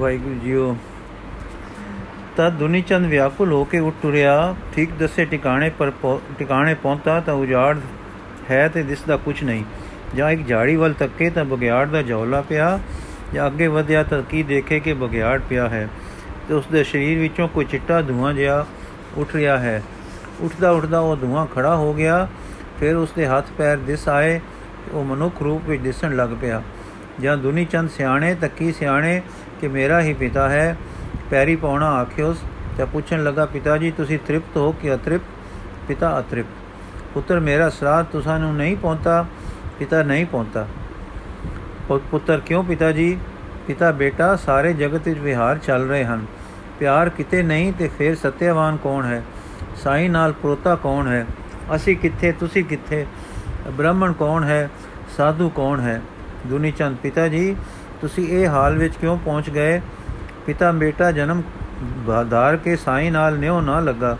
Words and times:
Waheguru 0.00 0.34
JIO. 0.34 0.76
ਤਦ 2.36 2.52
ਦੁਨੀ 2.52 2.80
ਚੰਦ 2.82 3.06
ਵਿਆਕੁਲ 3.06 3.52
ਹੋ 3.52 3.64
ਕੇ 3.64 3.78
ਉੱਠ 3.78 3.94
ਟੁਰਿਆ 4.02 4.54
ਠੀਕ 4.74 4.90
ਦੱਸੇ 4.98 5.24
ਟਿਕਾਣੇ 5.24 5.70
ਪਰ 5.70 5.90
ਟਿਕਾਣੇ 6.38 6.74
ਪਹੁੰਚਾ 6.74 7.20
ਤਾਂ 7.20 7.34
ਉਜਾੜ 7.34 7.76
ਹੈ 8.50 8.68
ਤੇ 8.68 8.82
ਦਿਸਦਾ 8.82 9.16
ਕੁਝ 9.16 9.42
ਨਹੀਂ। 9.44 9.64
ਜਾਂ 10.16 10.30
ਇੱਕ 10.30 10.46
ਝਾੜੀ 10.48 10.76
ਵੱਲ 10.76 10.92
ਤੱਕੇ 10.92 11.30
ਤਾਂ 11.30 11.44
ਬਗਿਆੜ 11.44 11.86
ਦਾ 11.88 12.02
ਜੌਲਾ 12.02 12.40
ਪਿਆ, 12.40 12.78
ਜਾਂ 13.34 13.46
ਅੱਗੇ 13.46 13.66
ਵਧਿਆ 13.66 14.02
ਤਾਂ 14.02 14.22
ਕੀ 14.22 14.42
ਦੇਖੇ 14.42 14.80
ਕਿ 14.80 14.94
ਬਗਿਆੜ 14.94 15.40
ਪਿਆ 15.48 15.68
ਹੈ। 15.68 15.88
ਤੇ 16.48 16.54
ਉਸ 16.54 16.66
ਦੇ 16.66 16.84
ਸਰੀਰ 16.84 17.18
ਵਿੱਚੋਂ 17.18 17.48
ਕੋਈ 17.48 17.64
ਚਿੱਟਾ 17.64 18.00
ਧੂਆਂ 18.02 18.34
ਜਿਹਾ 18.34 18.66
ਉੱਠ 19.16 19.34
ਰਿਹਾ 19.34 19.58
ਹੈ। 19.58 19.82
ਉੱਠਦਾ 20.40 20.70
ਉੱਠਦਾ 20.70 21.00
ਉਹ 21.00 21.16
ਧੂਆਂ 21.16 21.46
ਖੜਾ 21.46 21.76
ਹੋ 21.76 21.92
ਗਿਆ, 21.94 22.28
ਫਿਰ 22.80 22.96
ਉਸ 22.96 23.12
ਦੇ 23.12 23.26
ਹੱਥ 23.26 23.50
ਪੈਰ 23.58 23.76
ਦਿਸ 23.76 24.08
ਆਏ 24.08 24.40
ਉਹ 24.92 25.04
ਮਨੁੱਖ 25.04 25.42
ਰੂਪ 25.42 25.68
ਵਿੱਚ 25.68 25.82
ਦਿਸਣ 25.82 26.16
ਲੱਗ 26.16 26.28
ਪਿਆ। 26.40 26.62
ਜਾਂ 27.20 27.36
ਦੁਨੀ 27.36 27.64
ਚੰਦ 27.64 27.90
ਸਿਆਣੇ 27.90 28.34
ਤੱਕੀ 28.34 28.72
ਸਿਆਣੇ 28.72 29.20
ਕਿ 29.60 29.68
ਮੇਰਾ 29.68 30.00
ਹੀ 30.00 30.12
ਪਿਤਾ 30.14 30.48
ਹੈ। 30.48 30.76
ਪੈਰੀ 31.30 31.56
ਪਾਉਣਾ 31.56 31.90
ਆਖਿਓਸ 31.90 32.42
ਤੇ 32.76 32.84
ਪੁੱਛਣ 32.84 33.22
ਲੱਗਾ, 33.24 33.46
ਪਿਤਾ 33.46 33.76
ਜੀ, 33.76 33.90
ਤੁਸੀਂ 33.90 34.18
ਤ੍ਰਿਪਤ 34.26 34.56
ਹੋ 34.56 34.72
ਕਿ 34.72 34.94
ਅਤ੍ਰਿਪਤ? 34.94 35.86
ਪਿਤਾ 35.88 36.18
ਅਤ੍ਰਿਪਤ। 36.18 37.12
ਪੁੱਤਰ, 37.14 37.40
ਮੇਰਾ 37.40 37.68
ਸਰਾਧ 37.70 38.06
ਤੁਸਾਂ 38.06 38.38
ਨੂੰ 38.38 38.54
ਨਹੀਂ 38.56 38.76
ਪਹੁੰਚਾ 38.76 39.24
ਪਿਤਾ 39.78 40.02
ਨਹੀਂ 40.02 40.26
ਪਹੁੰਚਾ 40.26 40.66
ਪੁੱਤਰ, 41.88 42.40
ਕਿਉਂ 42.40 42.64
ਪਿਤਾ 42.64 42.92
ਜੀ? 42.92 43.16
ਪਿਤਾ, 43.66 43.90
ਬੇਟਾ, 43.90 44.36
ਸਾਰੇ 44.36 44.72
ਜਗਤ 44.72 45.08
ਵਿੱਚ 45.08 45.20
ਵਿਹਾਰ 45.20 45.58
ਚੱਲ 45.58 45.88
ਰਹੇ 45.88 46.04
ਹਨ। 46.04 46.24
ਪਿਆਰ 46.78 47.08
ਕਿਤੇ 47.08 47.42
ਨਹੀਂ 47.42 47.72
ਤੇ 47.72 47.88
ਫਿਰ 47.98 48.14
ਸਤਿਆਵਾਨ 48.14 48.76
ਕੌਣ 48.76 49.04
ਹੈ? 49.04 49.22
ਸਾਈ 49.76 50.08
ਨਾਲ 50.08 50.32
ਪ੍ਰੋਤਾ 50.32 50.74
ਕੌਣ 50.76 51.08
ਹੈ? 51.08 51.26
ਅਸੀਂ 51.76 51.96
ਕਿੱਥੇ, 51.96 52.32
ਤੁਸੀਂ 52.32 52.64
ਕਿੱਥੇ? 52.64 53.06
ਬ੍ਰਾਹਮਣ 53.70 54.12
ਕੌਣ 54.12 54.44
ਹੈ? 54.44 54.70
ਸਾਧੂ 55.16 55.48
ਕੌਣ 55.48 55.80
ਹੈ? 55.80 56.00
ਦੁਨੀ 56.46 56.70
ਚੰਦ 56.70 56.96
ਪਿਤਾ 56.96 57.28
ਜੀ 57.28 57.56
ਤੁਸੀਂ 58.00 58.28
ਇਹ 58.28 58.46
ਹਾਲ 58.48 58.78
ਵਿੱਚ 58.78 58.96
ਕਿਉਂ 58.96 59.16
ਪਹੁੰਚ 59.18 59.50
ਗਏ? 59.50 59.80
ਪਿਤਾ 60.46 60.72
ਬੇਟਾ 60.72 61.10
ਜਨਮ 61.12 61.42
ਧਾਰ 62.30 62.56
ਕੇ 62.56 62.76
ਸਾਈ 62.76 63.10
ਨਾਲ 63.10 63.38
ਨਿਉ 63.38 63.60
ਨਾ 63.60 63.80
ਲੱਗਾ। 63.80 64.16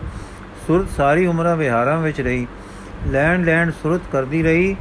ਸੁਰਤ 0.66 0.90
ਸਾਰੀ 0.90 1.26
ਉਮਰਾਂ 1.26 1.56
ਵਿਹਾਰਾਂ 1.56 1.98
ਵਿੱਚ 1.98 2.20
ਰਹੀ। 2.20 2.46
ਲੈਣ 3.06 3.44
ਲੈਣ 3.44 3.70
ਸੁਰਤ 3.70 4.00
ਕਰਦੀ 4.12 4.42
ਰਹੀ। 4.42 4.76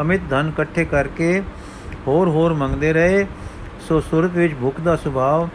ਅਮਿਤ 0.00 0.20
ਧਨ 0.30 0.48
ਇਕੱਠੇ 0.48 0.84
ਕਰਕੇ 0.84 1.42
ਹੋਰ 2.06 2.28
ਹੋਰ 2.28 2.54
ਮੰਗਦੇ 2.54 2.92
ਰਹੇ। 2.92 3.26
ਸੋ 3.80 4.00
ਸੁਰਤ 4.00 4.30
ਵਿੱਚ 4.30 4.54
ਭੁੱਖ 4.60 4.80
ਦਾ 4.80 4.96
ਸੁਭਾਅ, 4.96 5.46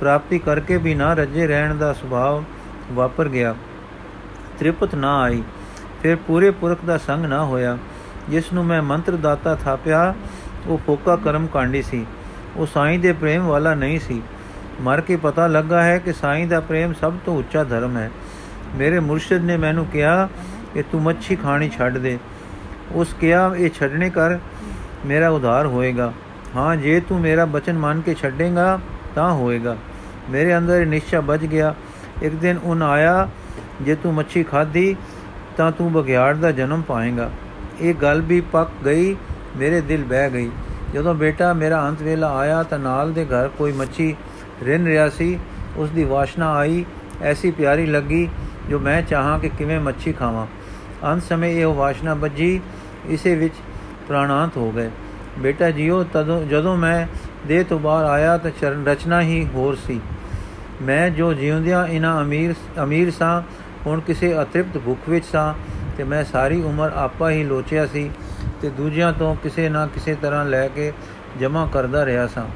ਪ੍ਰਾਪਤੀ 0.00 0.38
ਕਰਕੇ 0.38 0.76
ਵੀ 0.76 0.94
ਨਾ 0.94 1.14
ਰੱਜੇ 1.14 1.46
ਰਹਿਣ 1.46 1.74
ਦਾ 1.74 1.92
ਸੁਭਾਅ 1.92 2.40
ਵਾਪਰ 2.92 3.28
ਗਿਆ। 3.28 3.54
ਤ੍ਰਿਪਤ 4.58 4.94
ਨਾ 4.94 5.20
ਆਈ। 5.22 5.42
ਫਿਰ 6.02 6.16
ਪੂਰੇ 6.16 6.50
ਪੁਰਖ 6.50 6.78
ਦਾ 6.86 6.98
ਸੰਗ 6.98 7.24
ਨਾ 7.24 7.44
ਹੋਇਆ। 7.44 7.78
ਜਿਸ 8.28 8.52
ਨੂੰ 8.52 8.64
ਮੈਂ 8.64 8.82
ਮੰਤਰ 8.82 9.16
ਦਾਤਾ 9.16 9.54
ਥਾਪਿਆ, 9.54 10.14
ਉਹ 10.66 10.78
ਫੋਕਾ 10.78 11.16
ਕਰਮ 11.16 11.46
ਕਾਂਡੀ 11.46 11.82
ਸੀ। 11.82 12.06
ਉਹ 12.56 12.66
ਸਾਈਂ 12.66 12.98
ਦੇ 12.98 13.12
ਪ੍ਰੇਮ 13.12 13.46
ਵਾਲਾ 13.46 13.74
ਨਹੀਂ 13.74 14.00
ਸੀ। 14.00 14.22
ਮਰ 14.80 15.00
ਕੇ 15.00 15.16
ਪਤਾ 15.16 15.46
ਲੱਗਾ 15.46 15.82
ਹੈ 15.82 15.98
ਕਿ 15.98 16.12
ਸਾਈਂ 16.12 16.46
ਦਾ 16.46 16.60
ਪ੍ਰੇਮ 16.60 16.92
ਸਭ 16.92 17.12
ਤੋਂ 17.26 17.38
ਉੱਚਾ 17.38 17.64
ਧਰਮ 17.64 17.96
ਹੈ। 17.96 18.10
ਮੇਰੇ 18.76 19.00
ਮੁਰਸ਼ਿਦ 19.00 19.44
ਨੇ 19.44 19.56
ਮੈਨੂੰ 19.56 19.86
ਕਿਹਾ 19.86 20.28
ਕਿ 20.74 20.82
ਤੂੰ 20.82 21.02
ਮੱਛੀ 21.02 21.36
ਖਾਣੀ 21.36 21.70
ਛੱਡ 21.70 21.98
ਦੇ। 21.98 22.18
ਉਸ 22.92 23.14
ਕਿਹਾ, 23.20 23.54
ਇਹ 23.56 23.70
ਛੱਡਣੇ 23.70 24.10
ਕਰ, 24.10 24.38
ਮੇਰਾ 25.06 25.28
ਉਧਾਰ 25.28 25.66
ਹੋਏਗਾ। 25.66 26.12
ਹਾਂ, 26.56 26.76
ਜੇ 26.76 27.00
ਤੂੰ 27.00 27.20
ਮੇਰਾ 27.20 27.44
ਬਚਨ 27.44 27.78
ਮੰਨ 27.78 28.00
ਕੇ 28.00 28.14
ਛੱਡੇਗਾ, 28.14 28.78
ਤਾਂ 29.14 29.32
ਹੋਏਗਾ। 29.32 29.76
ਮੇਰੇ 30.30 30.58
ਅੰਦਰ 30.58 30.86
ਨਿਸ਼ਚਾ 30.86 31.20
ਬਚ 31.20 31.40
ਗਿਆ। 31.40 31.74
ਇੱਕ 32.22 32.34
ਦਿਨ 32.34 32.58
ਉਹ 32.64 32.76
ਆਇਆ, 32.82 33.28
ਜੇ 33.82 33.94
ਤੂੰ 33.94 34.14
ਮੱਛੀ 34.14 34.42
ਖਾਧੀ, 34.42 34.96
ਤਾਂ 35.56 35.72
ਤੂੰ 35.72 35.92
ਬਗਿਆੜ 35.92 36.36
ਦਾ 36.36 36.52
ਜਨਮ 36.52 36.82
ਪਾਏਗਾ। 36.82 37.30
ਇਹ 37.80 37.94
ਗੱਲ 37.94 38.20
ਵੀ 38.20 38.40
ਪੱਕ 38.40 38.70
ਗਈ, 38.84 39.16
ਮੇਰੇ 39.56 39.80
ਦਿਲ 39.80 40.04
ਬਹਿ 40.04 40.30
ਗਈ। 40.30 40.50
ਜਦੋਂ 40.94 41.14
ਬੇਟਾ 41.14 41.52
ਮੇਰਾ 41.52 41.88
ਅੰਤ 41.88 42.02
ਵੇਲਾ 42.02 42.36
ਆਇਆ 42.36 42.62
ਤਾਂ 42.62 42.78
ਨਾਲ 42.78 43.12
ਦੇ 43.12 43.24
ਘਰ 43.24 43.48
ਕੋਈ 43.48 43.72
ਮੱਛੀ 43.72 44.16
ਰਿੰਨ 44.62 44.86
ਰਿਆ 44.86 45.08
ਸੀ। 45.08 45.38
ਉਸ 45.76 45.90
ਦੀ 45.90 46.04
ਵਾਸ਼ਨਾ 46.04 46.52
ਆਈ, 46.52 46.84
ਐਸੀ 47.22 47.50
ਪਿਆਰੀ 47.50 47.86
ਲੱਗੀ 47.86 48.28
ਜੋ 48.70 48.78
ਮੈਂ 48.78 49.02
ਚਾਹਾਂ 49.02 49.38
ਕਿ 49.38 49.48
ਕਿਵੇਂ 49.48 49.80
ਮੱਛੀ 49.80 50.12
ਖਾਵਾਂ। 50.12 50.46
ਅੰਤ 51.04 51.22
ਸਮੇਂ 51.22 51.50
ਇਹ 51.50 51.66
ਵਾਸ਼ਨਾ 51.66 52.14
ਵੱਜੀ, 52.14 52.60
ਇਸੇ 53.06 53.34
ਵਿੱਚ 53.34 53.54
ਪ੍ਰਾਣਾਂਤ 54.08 54.56
ਹੋ 54.56 54.72
ਗਏ। 54.72 54.90
ਬੇਟਾ 55.38 55.70
ਜੀਓ, 55.70 56.04
ਤਦੋਂ 56.04 56.44
ਜਦੋਂ 56.44 56.76
ਮੈਂ 56.76 57.06
ਦੇਹ 57.48 57.64
ਤੋਂ 57.64 57.78
ਬਾਹਰ 57.78 58.04
ਆਇਆ 58.04 58.38
ਤਾਂ 58.38 58.50
ਚਰਨ 58.60 58.86
ਰਚਨਾ 58.86 59.20
ਹੀ 59.20 59.48
ਹੋਰ 59.54 59.76
ਸੀ। 59.86 60.00
ਮੈਂ 60.82 61.10
ਜੋ 61.10 61.34
ਜਿਉਂਦਿਆਂ 61.34 61.86
ਇਨਾ 61.86 62.22
ਅਮੀਰ 62.22 62.54
ਅਮੀਰ 62.82 63.10
ਸਾਂ, 63.10 63.42
ਹੁਣ 63.86 64.00
ਕਿਸੇ 64.00 64.42
ਅਤ੍ਰਿਪਤ 64.42 64.78
ਭੁੱਖ 64.78 65.08
ਵਿੱਚ 65.08 65.24
ਸਾਂ 65.24 65.54
ਤੇ 65.96 66.04
ਮੈਂ 66.04 66.24
ਸਾਰੀ 66.24 66.62
ਉਮਰ 66.62 66.92
ਆਪਾ 66.94 67.30
ਹੀ 67.30 67.44
ਲੋਚਿਆ 67.44 67.86
ਸੀ। 67.86 68.10
ਤੇ 68.64 68.70
ਦੂਜਿਆਂ 68.70 69.12
ਤੋਂ 69.12 69.34
ਕਿਸੇ 69.36 69.68
ਨਾ 69.68 69.86
ਕਿਸੇ 69.86 70.14
ਤਰ੍ਹਾਂ 70.14 70.44
ਲੈ 70.44 70.68
ਕੇ 70.68 70.92
ਜਮਾ 71.40 71.68
ਕਰਦਾ 71.72 72.04
ਰਿਹਾ 72.04 72.26
ਸਾਂ। 72.26 72.46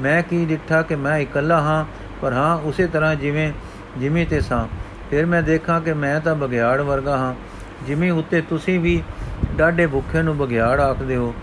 ਮੈਂ 0.00 0.22
ਕੀ 0.22 0.44
ਡਿੱਠਾ 0.44 0.82
ਕਿ 0.82 0.96
ਮੈਂ 0.96 1.18
ਇਕੱਲਾ 1.18 1.60
ਹਾਂ, 1.60 1.84
ਪਰ 2.22 2.32
ਹਾਂ, 2.32 2.56
ਉਸੇ 2.56 2.86
ਤਰ੍ਹਾਂ 2.86 3.14
ਜਿਵੇਂ 3.16 3.52
ਜਿਵੇਂ 3.98 4.26
ਤੇ 4.26 4.40
ਸਾਂ। 4.40 4.66
ਫਿਰ 5.10 5.26
ਮੈਂ 5.26 5.42
ਦੇਖਾਂ 5.42 5.80
ਕਿ 5.80 5.92
ਮੈਂ 5.92 6.20
ਤਾਂ 6.20 6.34
ਬਗਿਆੜ 6.34 6.80
ਵਰਗਾ 6.80 7.16
ਹਾਂ। 7.16 7.34
ਜਿਵੇਂ 7.86 8.10
ਉੱਤੇ 8.12 8.40
ਤੁਸੀਂ 8.40 8.80
ਵੀ 8.80 9.02
ਡਾਢੇ 9.56 9.86
ਭੁੱਖੇ 9.86 10.22
ਨੂੰ 10.22 10.36
ਬਗਿਆੜ 10.38 10.80
ਆਖਦੇ 10.80 11.16
ਹੋ, 11.16 11.34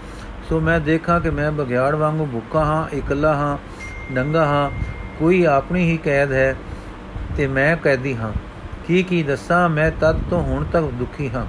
ਸੋ 0.49 0.59
ਮੈਂ 0.59 0.79
ਦੇਖਾਂ 0.79 1.19
ਕਿ 1.19 1.29
ਮੈਂ 1.29 1.51
ਬਗਿਆੜ 1.51 1.95
ਵਾਂਗੂ 1.95 2.25
ਭੁੱਖਾ 2.25 2.65
ਹਾਂ, 2.65 2.95
ਇਕੱਲਾ 2.95 3.33
ਹਾਂ 3.33 3.57
ਨੰਗਾ 4.11 4.45
ਹਾਂ। 4.45 4.69
ਕੋਈ 5.19 5.43
ਆਪਣੀ 5.45 5.91
ਹੀ 5.91 5.97
ਕੈਦ 5.97 6.31
ਹੈ 6.31 6.55
ਤੇ 7.37 7.47
ਮੈਂ 7.47 7.77
ਕੈਦੀ 7.77 8.15
ਹਾਂ। 8.15 8.31
ਕੀ 8.87 9.03
ਕੀ 9.03 9.23
ਦੱਸਾਂ, 9.23 9.69
ਮੈਂ 9.69 9.91
ਤਦ 9.91 10.19
ਤੋਂ 10.29 10.43
ਹੁਣ 10.43 10.63
ਤੱਕ 10.63 10.85
ਦੁਖੀ 10.93 11.29
ਹਾਂ। 11.29 11.45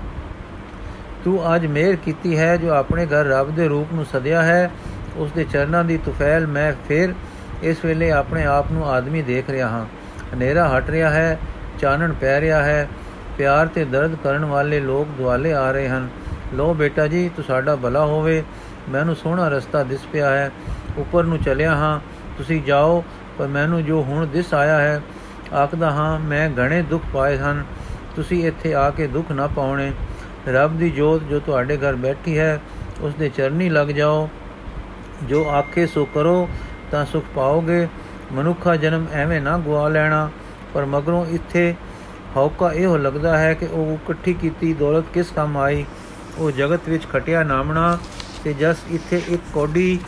ਤੂੰ 1.24 1.54
ਅੱਜ 1.54 1.66
ਮਿਹਰ 1.66 1.96
ਕੀਤੀ 1.96 2.38
ਹੈ 2.38 2.56
ਜੋ 2.56 2.68
ਆਪਣੇ 2.68 3.06
ਘਰ 3.06 3.24
ਰੱਬ 3.24 3.54
ਦੇ 3.54 3.68
ਰੂਪ 3.68 3.88
ਨੂੰ 3.92 4.04
ਸਦਿਆ 4.04 4.42
ਹੈ। 4.42 4.70
ਉਸ 5.16 5.32
ਦੇ 5.32 5.44
ਚਰਨਾਂ 5.44 5.84
ਦੀ 5.84 5.98
ਤੁਫੈਲ 5.98 6.46
ਮੈਂ 6.46 6.72
ਫਿਰ 6.88 7.14
ਇਸ 7.62 7.84
ਵੇਲੇ 7.84 8.10
ਆਪਣੇ 8.10 8.44
ਆਪ 8.44 8.72
ਨੂੰ 8.72 8.90
ਆਦਮੀ 8.90 9.22
ਦੇਖ 9.22 9.50
ਰਿਹਾ 9.50 9.68
ਹਾਂ। 9.68 9.86
ਹਨੇਰਾ 10.34 10.78
ਹਟ 10.78 10.90
ਰਿਹਾ 10.90 11.10
ਹੈ, 11.10 11.38
ਚਾਨਣ 11.78 12.12
ਪੈ 12.12 12.40
ਰਿਹਾ 12.40 12.62
ਹੈ। 12.62 12.88
ਪਿਆਰ 13.38 13.66
ਤੇ 13.66 13.84
ਦਰਦ 13.84 14.14
ਕਰਨ 14.14 14.44
ਵਾਲੇ 14.44 14.80
ਲੋਕ 14.80 15.08
ਦੁਆਲੇ 15.08 15.52
ਆ 15.52 15.72
ਰਹੇ 15.72 15.88
ਹਨ। 15.88 16.08
ਲੋ 16.54 16.74
ਬੇਟਾ 16.74 17.06
ਜੀ, 17.06 17.30
ਤੂੰ 17.36 17.44
ਸਾਡਾ 17.44 17.76
ਭਲਾ 17.76 18.04
ਹੋਵੇ। 18.04 18.44
ਮੈਨੂੰ 18.88 19.16
ਸੋਹਣਾ 19.16 19.48
ਰਸਤਾ 19.48 19.82
ਦਿਸ 19.82 20.00
ਪਿਆ 20.12 20.30
ਹੈ। 20.30 20.50
ਉੱਪਰ 20.96 21.24
ਨੂੰ 21.24 21.38
ਚੱਲਿਆ 21.38 21.76
ਹਾਂ। 21.76 22.00
ਤੁਸੀਂ 22.38 22.62
ਜਾਓ, 22.62 23.04
ਪਰ 23.38 23.46
ਮੈਨੂੰ 23.46 23.84
ਜੋ 23.84 24.02
ਹੁਣ 24.02 24.26
ਦਿਸ 24.26 24.54
ਆਇਆ 24.54 24.78
ਹੈ, 24.78 25.00
ਆਖਦਾ 25.54 25.90
ਹਾਂ, 25.90 26.20
ਮੈਂ 26.20 26.50
ਘਣੇ 26.50 26.82
ਦੁੱਖ 26.82 27.04
ਪਾਏ 27.12 27.38
ਹਨ। 27.38 27.64
ਤੁਸੀਂ 28.16 28.48
ਇੱਥੇ 28.48 28.74
ਆ 28.74 28.90
ਕੇ 28.90 29.06
ਦੁੱਖ 29.06 29.32
ਨਾ 29.32 29.46
ਪਾਉਣੇ। 29.46 29.92
ਰੱਬ 30.48 30.78
ਦੀ 30.78 30.90
ਜੋਤ 30.90 31.22
ਜੋ 31.22 31.40
ਤੁਹਾਡੇ 31.40 31.76
ਘਰ 31.76 31.94
ਬੈਠੀ 31.94 32.38
ਹੈ 32.38 32.60
ਉਸ 33.00 33.14
ਦੇ 33.14 33.28
ਚਰਨੀ 33.28 33.68
ਲੱਗ 33.68 33.88
ਜਾਓ। 33.88 34.28
ਜੋ 35.22 35.50
ਆਖੇ 35.50 35.86
ਸੋ 35.86 36.04
ਕਰੋ, 36.04 36.48
ਤਾਂ 36.90 37.06
ਸੁਖ 37.06 37.24
ਪਾਓਗੇ। 37.36 37.88
ਮਨੁੱਖਾ 38.32 38.76
ਜਨਮ 38.76 39.06
ਐਵੇਂ 39.12 39.40
ਨਾ 39.40 39.58
ਗਵਾ 39.58 39.88
ਲੈਣਾ। 39.88 40.30
ਪਰ 40.74 40.84
ਮਗਰੋਂ 40.84 41.26
ਇੱਥੇ 41.26 41.74
ਹੌਕਾ 42.36 42.72
ਇਹੋ 42.72 42.96
ਲੱਗਦਾ 42.96 43.38
ਹੈ 43.38 43.54
ਕਿ 43.54 43.64
ਉਹ 43.64 43.94
ਇਕੱਠੀ 43.94 44.34
ਕੀਤੀ 44.34 44.74
ਦੌਲਤ 44.74 45.04
ਕਿਸ 45.14 45.26
ਕੰਮ 45.36 45.56
ਆਈ? 45.56 45.84
ਉਹ 46.38 46.50
ਜਗਤ 46.50 46.80
ਵਿੱਚ 46.88 47.08
ਖਟਿਆ 47.08 47.42
ਨਾਮਣਾ 47.42 47.98
ਤੇ 48.44 48.52
ਜਸ 48.52 48.76
ਇੱਥੇ 48.90 49.22
ਇੱਕ 49.28 49.42
ਕੋਡੀ 49.54 50.00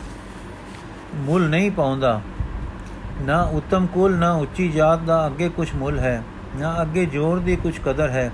ਮੁੱਲ 1.15 1.49
ਨਹੀਂ 1.49 1.71
ਪਾਉਂਦਾ। 1.71 2.21
ਨਾ 3.21 3.43
ਉਤਮ 3.43 3.87
ਕੁਲ, 3.87 4.15
ਨਾ 4.15 4.31
ਉੱਚੀ 4.31 4.69
ਜਾਤ 4.69 4.99
ਦਾ 4.99 5.27
ਅੱਗੇ 5.27 5.49
ਕੁਝ 5.49 5.69
ਮੁੱਲ 5.75 5.99
ਹੈ। 5.99 6.23
ਨਾ 6.55 6.81
ਅੱਗੇ 6.81 7.05
ਜ਼ੋਰ 7.05 7.39
ਦੀ 7.39 7.55
ਕੁਝ 7.55 7.79
ਕਦਰ 7.85 8.09
ਹੈ। 8.09 8.31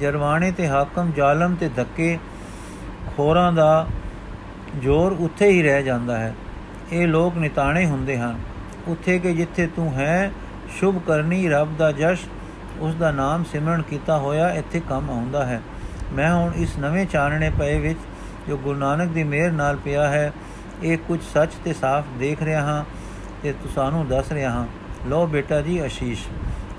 ਜਰਵਾਣੇ 0.00 0.52
ਤੇ 0.52 0.68
ਹਾਕਮ, 0.68 1.12
ਜ਼ਾਲਮ 1.16 1.54
ਤੇ 1.54 1.68
ਧੱਕੇ 1.68 2.18
ਖੋਰਾਂ 3.16 3.52
ਦਾ 3.52 3.86
ਜ਼ੋਰ 4.82 5.12
ਉੱਥੇ 5.12 5.46
ਹੀ 5.46 5.62
ਰਹਿ 5.62 5.82
ਜਾਂਦਾ 5.82 6.18
ਹੈ। 6.18 6.34
ਇਹ 6.92 7.08
ਲੋਕ 7.08 7.36
ਨਿਤਾਣੇ 7.36 7.86
ਹੁੰਦੇ 7.86 8.18
ਹਨ। 8.18 8.38
ਉੱਥੇ 8.88 9.18
ਕਿ 9.18 9.34
ਜਿੱਥੇ 9.34 9.66
ਤੂੰ 9.66 9.92
ਹੈ, 9.92 10.32
ਸ਼ੁਭ 10.80 10.98
ਕਰਨੀ 11.06 11.48
ਰੱਬ 11.48 11.76
ਦਾ 11.76 11.92
ਜਸ਼ 11.92 12.20
ਉਸ 12.80 12.94
ਦਾ 12.94 13.10
ਨਾਮ 13.10 13.44
ਸਿਮਰਨ 13.44 13.82
ਕੀਤਾ 13.82 14.18
ਹੋਇਆ 14.18 14.50
ਇੱਥੇ 14.50 14.80
ਕੰਮ 14.88 15.10
ਆਉਂਦਾ 15.10 15.46
ਹੈ। 15.46 15.62
ਮੈਂ 16.12 16.34
ਹੁਣ 16.34 16.52
ਇਸ 16.56 16.78
ਨਵੇਂ 16.78 17.06
ਚਾਨਣੇ 17.06 17.50
ਪਏ 17.50 17.78
ਵਿੱਚ, 17.78 17.98
ਜੋ 18.48 18.56
ਗੁਰੂ 18.56 18.78
ਨਾਨਕ 18.78 19.08
ਦੀ 19.08 19.24
ਮਿਹਰ 19.24 19.52
ਨਾਲ 19.52 19.76
ਪਿਆ 19.76 20.08
ਹੈ, 20.08 20.32
ਇਹ 20.82 20.98
ਕੁਝ 20.98 21.20
ਸੱਚ 21.34 21.50
ਤੇ 21.64 21.72
ਸਾਫ਼ 21.72 22.06
ਦੇਖ 22.18 22.42
ਰਿਹਾ 22.42 22.60
ਹਾਂ 22.60 22.84
ਤੇ 23.42 23.52
ਤੁਹਾਨੂੰ 23.52 24.08
ਦੱਸ 24.08 24.32
ਰਿਹਾ 24.32 24.50
ਹਾਂ। 24.50 24.66
ਲੋ 25.06 25.26
ਬੇਟਾ 25.26 25.60
ਜੀ 25.60 25.78
ਆਸ਼ੀਸ਼ 25.78 26.26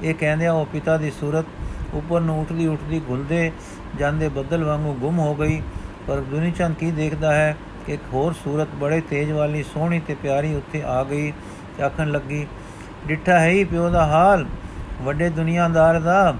ਇਹ 0.03 0.15
ਕਹਿੰਦੇ 0.15 0.47
ਆ, 0.47 0.53
ਉਹ 0.53 0.65
ਪਿਤਾ 0.65 0.97
ਦੀ 0.97 1.11
ਸੂਰਤ 1.11 1.45
ਉੱਪਰ 1.93 2.21
ਨੂੰ 2.21 2.41
ਉੱਠਦੀ 2.41 2.67
ਉੱਠਦੀ 2.67 2.99
ਗੁਲਦੇ 2.99 3.51
ਜਾਂਦੇ 3.99 4.29
ਬੱਦਲ 4.29 4.63
ਵਾਂਗੂ 4.63 4.93
ਗੁੰਮ 4.93 5.19
ਹੋ 5.19 5.35
ਗਈ। 5.35 5.61
ਪਰ 6.07 6.19
ਦੁਨੀਚੰਦ 6.19 6.75
ਕੀ 6.75 6.91
ਦੇਖਦਾ 6.91 7.35
ਹੈ? 7.35 7.57
ਕਿ 7.85 7.93
ਇੱਕ 7.93 8.01
ਹੋਰ 8.13 8.33
ਸੂਰਤ 8.33 8.67
ਬੜੇ 8.75 9.01
ਤੇਜ 9.01 9.31
ਵਾਲੀ, 9.31 9.63
ਸੋਹਣੀ 9.63 9.99
ਤੇ 9.99 10.15
ਪਿਆਰੀ 10.15 10.55
ਉੱਥੇ 10.55 10.83
ਆ 10.83 11.03
ਗਈ। 11.03 11.33
ਤੇ 11.77 11.83
ਆਖਣ 11.83 12.11
ਲੱਗੀ, 12.11 12.47
ਡਿੱਠਾ 13.07 13.39
ਹੈ 13.39 13.49
ਹੀ 13.49 13.63
ਪਿਓ 13.63 13.89
ਦਾ 13.89 14.05
ਹਾਲ, 14.05 14.45
ਵੱਡੇ 15.01 15.29
ਦੁਨੀਆਦਾਰ 15.29 15.99
ਦਾ। 15.99 16.35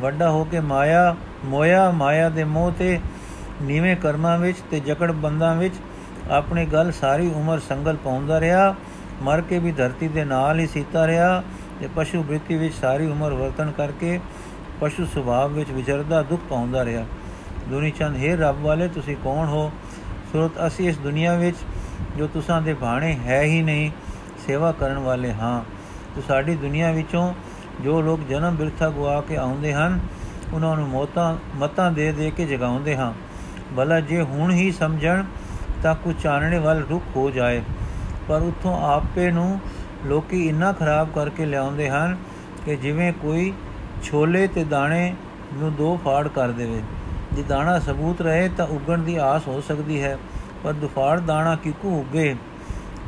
ਵੱਡਾ 0.00 0.30
ਹੋ 0.30 0.44
ਕੇ 0.44 0.60
ਮਾਇਆ, 0.60 1.16
ਮੋਇਆ, 1.44 1.90
ਮਾਇਆ 1.90 2.28
ਦੇ 2.28 2.44
ਮੋਹ 2.44 2.72
ਤੇ, 2.78 3.00
ਨੀਵੇਂ 3.62 3.96
ਕਰਮਾਂ 3.96 4.38
ਵਿੱਚ 4.38 4.58
ਤੇ 4.70 4.80
ਜਕੜ 4.80 5.12
ਬੰਦਾਂ 5.12 5.56
ਵਿੱਚ। 5.56 5.74
ਆਪਣੇ 6.30 6.66
ਗੱਲ 6.66 6.92
ਸਾਰੀ 6.92 7.32
ਉਮਰ 7.34 7.58
ਸੰਗਲ 7.58 7.96
ਪਾਉਂਦਾ 7.96 8.40
ਰਿਹਾ। 8.40 8.74
ਮਰ 9.22 9.40
ਕੇ 9.40 9.58
ਵੀ 9.58 9.72
ਧਰਤੀ 9.72 10.08
ਦੇ 10.08 10.24
ਨਾਲ 10.24 10.58
ਹੀ 10.58 10.66
ਸੀਤਾ 10.66 11.06
ਰਿਹਾ 11.06 11.42
ਤੇ 11.80 11.88
ਪਸ਼ੂ 11.96 12.22
ਬ੍ਰਿਤੀ 12.22 12.56
ਵਿੱਚ 12.56 12.74
ਸਾਰੀ 12.74 13.06
ਉਮਰ 13.06 13.32
ਵਰਤਨ 13.32 13.70
ਕਰਕੇ 13.76 14.20
ਪਸ਼ੂ 14.80 15.06
ਸੁਭਾਵ 15.06 15.52
ਵਿੱਚ 15.52 15.70
ਵਿਚਰਦਾ 15.70 16.22
ਦੁੱਖ 16.22 16.42
ਪਾਉਂਦਾ 16.50 16.84
ਰਿਹਾ। 16.84 17.04
ਦੁਨੀ 17.68 17.90
ਚੰਦ, 17.90 18.16
ਹੈ 18.16 18.36
ਰੱਬ 18.36 18.62
ਵਾਲੇ, 18.62 18.88
ਤੁਸੀਂ 18.88 19.16
ਕੌਣ 19.16 19.46
ਹੋ? 19.46 19.72
ਸੁਰਤ, 20.32 20.66
ਅਸੀਂ 20.66 20.88
ਇਸ 20.88 20.98
ਦੁਨੀਆ 20.98 21.34
ਵਿੱਚ 21.34 21.56
ਜੋ 22.18 22.26
ਤੁਸਾਂ 22.26 22.62
ਦੇ 22.62 22.74
ਬਾਣੇ 22.74 23.18
ਹੈ 23.26 23.42
ਹੀ 23.42 23.62
ਨਹੀਂ, 23.62 23.90
ਸੇਵਾ 24.46 24.72
ਕਰਨ 24.72 24.98
ਵਾਲੇ 24.98 25.32
ਹਾਂ। 25.32 25.62
ਤੇ 26.16 26.22
ਸਾਡੀ 26.28 26.54
ਦੁਨੀਆ 26.54 26.90
ਵਿੱਚੋਂ 26.90 27.34
ਜੋ 27.80 28.02
ਲੋਕ 28.02 28.20
ਜਨਮ 28.28 28.56
ਬਿਰਥਾ 28.56 28.90
ਗਵਾ 28.90 29.20
ਕੇ 29.20 29.36
ਆਉਂਦੇ 29.36 29.74
ਹਨ, 29.74 30.00
ਉਹਨਾਂ 30.52 30.76
ਨੂੰ 30.76 30.88
ਮੋਤਾਂ, 30.88 31.36
ਮਤਾਂ 31.56 31.92
ਦੇ 31.92 32.12
ਦੇ 32.12 32.30
ਕੇ 32.30 32.46
ਜਗਾਉਂਦੇ 32.46 32.96
ਹਾਂ। 32.96 33.12
ਭਲਾ 33.76 34.00
ਜੇ 34.00 34.22
ਹੁਣ 34.22 34.50
ਹੀ 34.50 34.72
ਸਮਝਣ, 34.72 35.24
ਤਾਂ 35.82 35.94
ਕੁਝ 35.94 36.22
ਚਾਨਣੇ 36.22 36.58
ਵੱਲ 36.58 36.86
ਰੁਕ 36.90 37.02
ਹੋ 37.16 37.30
ਜਾਏ। 37.30 37.62
ਪਰ 38.28 38.40
ਉਥੋਂ 38.40 38.90
ਆਪੇ 38.90 39.30
ਨੂੰ 39.30 39.60
ਲੋਕੀ 40.04 40.48
ਇੰਨਾ 40.48 40.72
ਖਰਾਬ 40.72 41.08
ਕਰਕੇ 41.14 41.46
ਲਿਆਉਂਦੇ 41.46 41.90
ਹਨ 41.90 42.16
ਕਿ 42.64 42.76
ਜਿਵੇਂ 42.76 43.12
ਕੋਈ 43.12 43.52
ਛੋਲੇ 44.02 44.46
ਤੇ 44.46 44.64
ਦਾਣੇ 44.64 45.14
ਨੂੰ 45.54 45.74
ਦੋ 45.74 45.98
ਫਾੜ 46.04 46.26
ਕਰ 46.28 46.50
ਦੇਵੇ। 46.50 46.82
ਜੇ 47.32 47.42
ਦਾਣਾ 47.42 47.78
ਸਬੂਤ 47.78 48.20
ਰਹੇ 48.22 48.48
ਤਾਂ 48.48 48.66
ਉਗਣ 48.66 48.98
ਦੀ 48.98 49.16
ਆਸ 49.16 49.48
ਹੋ 49.48 49.60
ਸਕਦੀ 49.60 50.02
ਹੈ, 50.02 50.16
ਪਰ 50.64 50.72
ਦੁਫਾੜ 50.72 51.18
ਦਾਣਾ 51.20 51.54
ਕਿਕੂ 51.56 52.00
ਉਗੇ? 52.00 52.34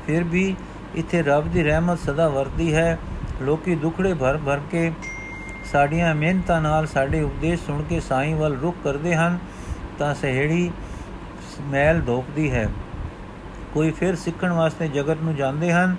ਫਿਰ 0.06 0.24
ਵੀ 0.24 0.54
ਇੱਥੇ 0.94 1.22
ਰੱਬ 1.22 1.48
ਦੀ 1.48 1.62
ਰਹਿਮਤ 1.62 1.98
ਸਦਾ 1.98 2.28
ਵਰਦੀ 2.28 2.74
ਹੈ। 2.74 2.98
ਲੋਕੀ 3.42 3.74
ਦੁਖੜੇ 3.74 4.14
ਭਰ 4.14 4.38
ਭਰ 4.46 4.60
ਕੇ 4.70 4.90
ਸਾਡੀਆਂ 5.72 6.14
ਮਿਹਨਤਾਂ 6.14 6.60
ਨਾਲ 6.60 6.86
ਸਾਡੇ 6.86 7.22
ਉਪਦੇਸ਼ 7.22 7.64
ਸੁਣ 7.66 7.82
ਕੇ 7.82 8.00
ਸਾਈਂ 8.00 8.34
ਵੱਲ 8.36 8.56
ਰੁਕ 8.56 8.76
ਕਰਦੇ 8.84 9.14
ਹਨ, 9.14 9.38
ਤਾਂ 9.98 10.14
ਸਹਿੜੀ 10.14 10.70
ਮੈਲ 11.62 12.00
ਧੋਪਦੀ 12.00 12.50
ਹੈ। 12.50 12.68
ਕੋਈ 13.74 13.90
ਫਿਰ 13.90 14.16
ਸਿੱਖਣ 14.16 14.52
ਵਾਸਤੇ 14.52 14.88
ਜਗਤ 14.88 15.22
ਨੂੰ 15.22 15.34
ਜਾਂਦੇ 15.36 15.72
ਹਨ, 15.72 15.96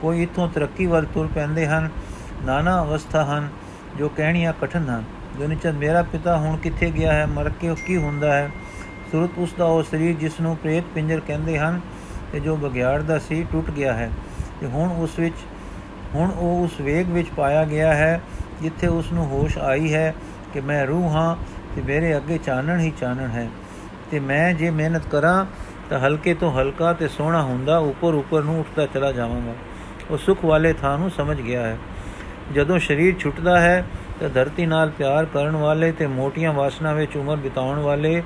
ਕੋਈ 0.00 0.22
ਇਥੋਂ 0.22 0.48
ਤਰੱਕੀ 0.48 0.86
ਵੱਲ 0.86 1.04
ਤੁਰ 1.04 1.28
ਪੈਂਦੇ 1.34 1.66
ਹਨ, 1.66 1.88
ਨਾਨਾ 2.44 2.82
ਅਵਸਥਾ 2.82 3.24
ਹਨ। 3.24 3.48
ਜੋ 3.98 4.08
ਕਹਿਣੀਆਂ 4.08 4.52
ਕਠਨ 4.62 4.88
ਹਨ। 4.88 5.04
ਦੁਨੀਚੰਦ 5.38 5.76
ਮੇਰਾ 5.76 6.02
ਪਿਤਾ 6.02 6.36
ਹੁਣ 6.36 6.56
ਕਿੱਥੇ 6.56 6.90
ਗਿਆ 6.90 7.12
ਹੈ, 7.12 7.26
ਮਰ 7.26 7.48
ਕੇ 7.48 7.74
ਕੀ 7.86 7.96
ਹੁੰਦਾ 7.96 8.34
ਹੈ? 8.34 8.50
ਸੁਰਤ 9.12 9.30
ਉਸ 9.38 9.54
ਦਾ, 9.58 9.64
ਉਹ 9.64 9.82
ਸਰੀਰ 9.82 10.16
ਜਿਸ 10.16 10.40
ਨੂੰ 10.40 10.56
ਪ੍ਰੇਤ 10.56 10.84
ਪਿੰਜਰ 10.94 11.20
ਕਹਿੰਦੇ 11.20 11.58
ਹਨ, 11.58 11.80
ਤੇ 12.32 12.40
ਜੋ 12.40 12.56
ਬਗਿਆੜ 12.56 13.02
ਦਾ 13.02 13.18
ਸੀ 13.18 13.46
ਟੁੱਟ 13.52 13.70
ਗਿਆ 13.70 13.92
ਹੈ। 13.92 14.10
ਤੇ 14.60 14.66
ਹੁਣ 14.66 14.90
ਉਸ 14.90 15.18
ਵਿੱਚ, 15.18 15.34
ਹੁਣ 16.14 16.30
ਉਹ 16.30 16.64
ਉਸ 16.64 16.80
ਵੇਗ 16.80 17.08
ਵਿੱਚ 17.08 17.28
ਪਾਇਆ 17.36 17.64
ਗਿਆ 17.64 17.94
ਹੈ, 17.94 18.20
ਜਿੱਥੇ 18.62 18.86
ਉਸ 18.86 19.12
ਨੂੰ 19.12 19.26
ਹੋਸ਼ 19.26 19.58
ਆਈ 19.58 19.94
ਹੈ 19.94 20.14
ਕਿ 20.54 20.60
ਮੈਂ 20.60 20.86
ਰੂਹ 20.86 21.10
ਹਾਂ 21.10 21.36
ਤੇ 21.76 21.82
ਮੇਰੇ 21.82 22.16
ਅੱਗੇ 22.16 22.38
ਚਾਨਣ 22.38 22.80
ਹੀ 22.80 22.92
ਚਾਨਣ 23.00 23.28
ਹੈ। 23.28 23.48
ਤੇ 24.10 24.20
ਮੈਂ 24.20 24.54
ਜੇ 24.54 24.70
ਮਿਹਨਤ 24.70 25.06
ਕਰਾਂ, 25.06 25.46
ਤਾਂ 25.90 26.00
ਹਲਕੇ 26.00 26.34
ਤੋਂ 26.34 26.52
ਹਲਕਾ 26.52 26.92
ਤੇ 26.92 27.08
ਸੋਹਣਾ 27.08 27.42
ਹੁੰਦਾ 27.42 27.78
ਉੱਪਰ 27.78 28.14
ਉੱਪਰ 28.14 28.42
ਨੂੰ 28.42 28.60
ਉੱਠਦਾ 28.60 28.86
ਚਲਾ 28.86 29.12
ਜਾਵਾਂਗਾ। 29.12 29.52
ਉਹ 30.10 30.18
ਸੁਖ 30.18 30.44
ਵਾਲੇ 30.44 30.72
ਥਾਂ 30.72 30.98
ਨੂੰ 30.98 31.10
ਸਮਝ 31.10 31.40
ਗਿਆ 31.40 31.62
ਹੈ। 31.62 31.78
ਜਦੋਂ 32.54 32.78
ਸਰੀਰ 32.78 33.14
ਛੁੱਟਦਾ 33.18 33.60
ਹੈ 33.60 33.86
ਤਾਂ 34.20 34.28
ਧਰਤੀ 34.28 34.66
ਨਾਲ 34.66 34.90
ਪਿਆਰ 34.90 35.24
ਕਰਨ 35.24 35.56
ਵਾਲੇ 35.56 35.92
ਤੇ 35.92 36.06
ਮੋਟੀਆਂ 36.06 36.52
ਵਾਸਨਾ 36.52 36.92
ਵਿੱਚ 36.92 37.16
ਉਮਰ 37.16 37.36
ਬਿਤਾਉਣ 37.36 37.78
ਵਾਲੇ 37.78 38.22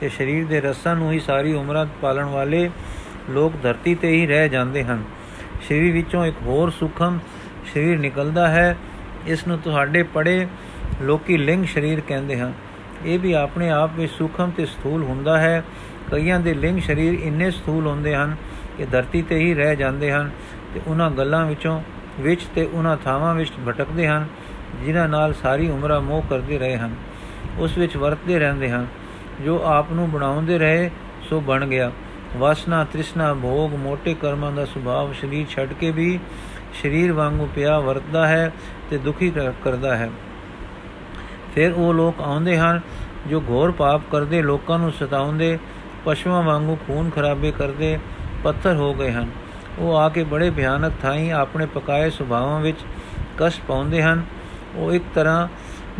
ਤੇ 0.00 0.08
ਸਰੀਰ 0.08 0.46
ਦੇ 0.46 0.60
ਰਸਾਂ 0.60 0.96
ਨੂੰ 0.96 1.12
ਹੀ 1.12 1.20
ਸਾਰੀ 1.20 1.52
ਉਮਰਾਂ 1.52 1.86
ਪਾਲਣ 2.02 2.24
ਵਾਲੇ 2.24 2.70
ਲੋਕ 3.30 3.52
ਧਰਤੀ 3.62 3.94
ਤੇ 3.94 4.10
ਹੀ 4.10 4.26
ਰਹਿ 4.26 4.48
ਜਾਂਦੇ 4.48 4.84
ਹਨ। 4.84 5.04
ਸਰੀਰ 5.68 5.92
ਵਿੱਚੋਂ 5.92 6.26
ਇੱਕ 6.26 6.36
ਹੋਰ 6.42 6.70
ਸੁਖਮ 6.70 7.18
ਸਰੀਰ 7.74 7.98
ਨਿਕਲਦਾ 7.98 8.48
ਹੈ। 8.48 8.76
ਇਸ 9.26 9.46
ਨੂੰ 9.46 9.58
ਤੁਹਾਡੇ 9.58 10.02
ਪੜੇ 10.02 10.46
ਲੋਕੀ 11.02 11.36
ਲਿੰਗ 11.36 11.64
ਸਰੀਰ 11.64 12.00
ਕਹਿੰਦੇ 12.00 12.40
ਹਨ। 12.40 12.52
ਇਹ 13.04 13.18
ਵੀ 13.18 13.32
ਆਪਣੇ 13.32 13.70
ਆਪ 13.70 13.90
ਵਿੱਚ 13.96 14.12
ਸੁਖਮ 14.12 14.50
ਤੇ 14.50 14.66
ਸਥੂਲ 14.66 15.02
ਹੁੰਦਾ 15.02 15.38
ਹੈ। 15.38 15.64
ਕਈਆਂ 16.10 16.40
ਦੇ 16.40 16.54
ਲਿੰਗ 16.54 16.80
ਸਰੀਰ 16.80 17.18
ਇੰਨੇ 17.20 17.50
ਸਥੂਲ 17.50 17.86
ਹੁੰਦੇ 17.86 18.16
ਹਨ 18.16 18.36
ਕਿ 18.78 18.84
ਧਰਤੀ 18.84 19.22
ਤੇ 19.22 19.38
ਹੀ 19.38 19.54
ਰਹਿ 19.54 19.76
ਜਾਂਦੇ 19.76 20.12
ਹਨ 20.12 20.30
ਤੇ 20.74 20.80
ਉਹਨਾਂ 20.86 21.10
ਗੱਲਾਂ 21.10 21.46
ਵਿੱਚੋਂ 21.46 21.82
ਵਿੱਚ 22.20 22.44
ਤੇ 22.54 22.64
ਉਹਨਾਂ 22.64 22.96
ਥਾਵਾਂ 22.96 23.34
ਵਿੱਚ 23.34 23.50
ਭਟਕਦੇ 23.68 24.08
ਹਨ, 24.08 24.26
ਜਿਨ੍ਹਾਂ 24.84 25.08
ਨਾਲ 25.08 25.34
ਸਾਰੀ 25.34 25.70
ਉਮਰਾਂ 25.70 26.00
ਮੋਹ 26.00 26.22
ਕਰਦੇ 26.30 26.58
ਰਹੇ 26.58 26.76
ਹਨ। 26.76 26.94
ਉਸ 27.58 27.78
ਵਿੱਚ 27.78 27.96
ਵਰਤਦੇ 27.96 28.38
ਰਹਿੰਦੇ 28.38 28.70
ਹਨ। 28.70 28.86
ਜੋ 29.44 29.62
ਆਪ 29.64 29.92
ਨੂੰ 29.92 30.10
ਬਣਾਉਂਦੇ 30.10 30.58
ਰਹੇ, 30.58 30.90
ਸੋ 31.30 31.40
ਬਣ 31.40 31.66
ਗਿਆ। 31.66 31.92
ਵਾਸਨਾ, 32.36 32.84
ਤ੍ਰਿਸ਼ਨਾ, 32.84 33.34
ਭੋਗ, 33.34 33.74
ਮੋਟੇ 33.74 34.14
ਕਰਮਾਂ 34.14 34.52
ਦਾ 34.52 34.64
ਸੁਭਾਵ 34.64 35.12
ਸਰੀਰ 35.12 35.46
ਛੱਡ 35.46 35.72
ਕੇ 35.72 35.90
ਵੀ 35.90 36.18
ਸਰੀਰ 36.82 37.12
ਵਾਂਗੂ 37.12 37.48
ਪਿਆ 37.54 37.78
ਵਰਤਦਾ 37.78 38.28
ਹੈ 38.28 38.52
ਤੇ 38.90 38.98
ਦੁਖੀ 38.98 39.32
ਕਰਦਾ 39.64 39.96
ਹੈ। 39.96 40.10
ਫਿਰ 41.54 41.72
ਉਹ 41.72 41.94
ਲੋਕ 41.94 42.20
ਆਉਂਦੇ 42.20 42.58
ਹਨ, 42.58 42.80
ਜੋ 43.26 43.42
ਘੋਰ 43.50 43.70
ਪਾਪ 43.70 44.02
ਕਰਦੇ, 44.12 44.42
ਲੋਕਾਂ 44.42 44.78
ਨੂੰ 44.78 44.92
ਸਤਾਉਂਦੇ, 44.92 45.58
ਪਸ਼ੂਆਂ 46.04 46.42
ਵਾਂਗੂ 46.42 46.78
ਖੂਨ 46.86 47.10
ਖਰਾਬੇ 47.10 47.50
ਕਰਦੇ, 47.50 47.98
ਪੱਥਰ 48.44 48.74
ਹੋ 48.74 48.94
ਗਏ 48.94 49.12
ਹਨ। 49.12 49.30
ਉਹ 49.78 49.96
ਆ 49.96 50.08
ਕੇ 50.08 50.24
ਬੜੇ 50.24 50.50
ਭਿਆਨਕ 50.50 50.92
ਥਾਈ 51.02 51.30
ਆਪਣੇ 51.30 51.66
ਪਕਾਏ 51.66 52.10
ਸੁਭਾਵਾਂ 52.10 52.60
ਵਿੱਚ 52.60 52.78
ਕਸ਼ਟ 53.38 53.60
ਪਾਉਂਦੇ 53.68 54.02
ਹਨ। 54.02 54.22
ਉਹ 54.76 54.92
ਇੱਕ 54.92 55.04
ਤਰ੍ਹਾਂ 55.14 55.48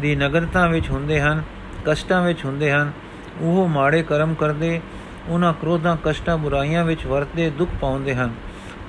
ਦੀ 0.01 0.15
ਨਗਰਤਾ 0.17 0.67
ਵਿੱਚ 0.67 0.91
ਹੁੰਦੇ 0.91 1.21
ਹਨ, 1.21 1.43
ਕਸ਼ਟਾਂ 1.85 2.23
ਵਿੱਚ 2.23 2.45
ਹੁੰਦੇ 2.45 2.73
ਹਨ। 2.73 2.93
ਉਹ 3.41 3.69
ਮਾੜੇ 3.69 4.03
ਕਰਮ 4.03 4.35
ਕਰਦੇ, 4.35 4.81
ਉਹਨਾਂ 5.29 5.53
ਕ੍ਰੋਧਾਂ 5.53 5.97
ਕਸ਼ਟਾਂ 6.05 6.39
ਬੁਰਾਈਆਂ 6.39 6.85
ਵਿੱਚ 6.85 7.07
ਵਰਤਦੇ, 7.07 7.51
ਦੁੱਖ 7.51 7.71
ਪਾਉਂਦੇ 7.81 8.15
ਹਨ। 8.15 8.31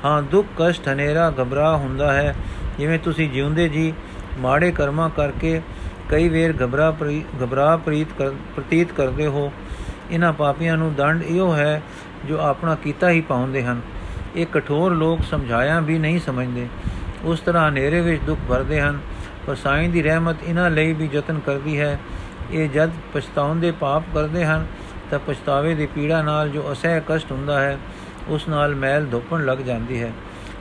ਹਾਂ, 0.06 0.22
ਦੁੱਖ, 0.22 0.48
ਕਸ਼ਟ, 0.58 0.88
ਹਨੇਰਾ 0.88 1.30
ਘਬਰਾ 1.32 1.76
ਹੁੰਦਾ 1.78 2.14
ਹੈ। 2.14 2.36
ਜਿਵੇਂ 2.78 3.00
ਤੁਸੀਂ 3.00 3.30
ਜਿਉਂਦੇ 3.30 3.70
ਜੀ, 3.70 3.94
ਮਾੜੇ 4.40 4.72
ਕਰਮਾਂ 4.72 5.10
ਕਰਕੇ 5.10 5.62
ਕਈ 6.10 6.30
ਵੇਰ 6.30 6.54
ਘਬਰਾ 6.64 6.94
ਘਬਰਾ 7.44 7.78
ਪ੍ਰੀਤ 7.78 8.08
ਪ੍ਰਤੀਤ 8.56 8.92
ਕਰਦੇ 8.92 9.28
ਹੋ। 9.28 9.52
ਇਹਨਾਂ 10.12 10.34
ਪਾਪੀਆਂ 10.34 10.78
ਨੂੰ 10.78 10.94
ਦੰਡ 10.94 11.24
ਇਹੋ 11.24 11.56
ਹੈ 11.56 11.82
ਜੋ 12.26 12.38
ਆਪਣਾ 12.38 12.76
ਕੀਤਾ 12.76 13.10
ਹੀ 13.10 13.22
ਪਾਉਂਦੇ 13.22 13.64
ਹਨ। 13.64 13.82
ਇਹ 14.36 14.46
ਕਠੋਰ 14.46 14.96
ਲੋਕ 14.96 15.20
ਸਮਝਾਇਆ 15.32 15.80
ਵੀ 15.80 16.00
ਨਹੀਂ 16.00 16.20
ਸਮਝਦੇ। 16.20 16.68
ਉਸ 17.24 17.40
ਤਰ੍ਹਾਂ 17.40 17.70
ਹਨੇਰੇ 17.70 18.02
ਵਿੱਚ 18.02 18.22
ਦੁੱਖ 18.24 18.40
ਭਰਦੇ 18.50 18.82
ਹਨ। 18.82 19.00
ਪਰ 19.48 19.56
ਸਾਈਂ 19.56 19.90
ਦੀ 19.90 20.02
ਰਹਿਮਤ 20.02 20.36
ਇਹਨਾਂ 20.44 20.70
ਲਈ 20.70 20.94
ਵੀ 20.94 21.10
ਯਤਨ 21.14 21.40
ਕਰਦੀ 21.40 21.80
ਹੈ। 21.80 22.00
ਇਹ 22.52 22.70
ਜਦ 22.70 22.90
ਪਛਤਾਉਂਦੇ 23.14 23.72
ਪਾਪ 23.72 24.04
ਕਰਦੇ 24.14 24.46
ਹਨ, 24.46 24.68
ਤਾਂ 25.12 25.20
ਪਛਤਾਵੇ 25.20 25.76
ਦੀ 25.76 25.86
ਪੀੜਾ 25.86 26.22
ਨਾਲ 26.22 26.50
ਜੋ 26.50 26.72
ਅਸਹਿ 26.72 27.02
ਕਸ਼ਟ 27.08 27.32
ਹੁੰਦਾ 27.32 27.62
ਹੈ, 27.62 27.78
ਉਸ 28.28 28.48
ਨਾਲ 28.48 28.76
ਮੈਲ 28.76 29.06
ਧੋਪਣ 29.06 29.46
ਲੱਗ 29.46 29.58
ਜਾਂਦੀ 29.58 30.02
ਹੈ। 30.02 30.12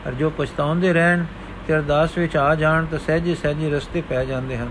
ਅਰ 0.09 0.13
ਜੋ 0.13 0.31
ਪਛਤਾਉਂਦੇ 0.31 0.93
ਰਹਿਣ 0.93 1.25
ਤੇ 1.67 1.75
ਅਰਦਾਸ 1.75 2.19
ਵਿੱਚ 2.19 2.37
ਆ 2.37 2.55
ਜਾਣ, 2.55 2.85
ਤਾਂ 2.85 2.99
ਸਹਿਜੇ 2.99 3.35
ਸਹਿਜੇ 3.35 3.71
ਰਸਤੇ 3.71 4.01
ਪੈ 4.01 4.25
ਜਾਂਦੇ 4.25 4.57
ਹਨ। 4.57 4.69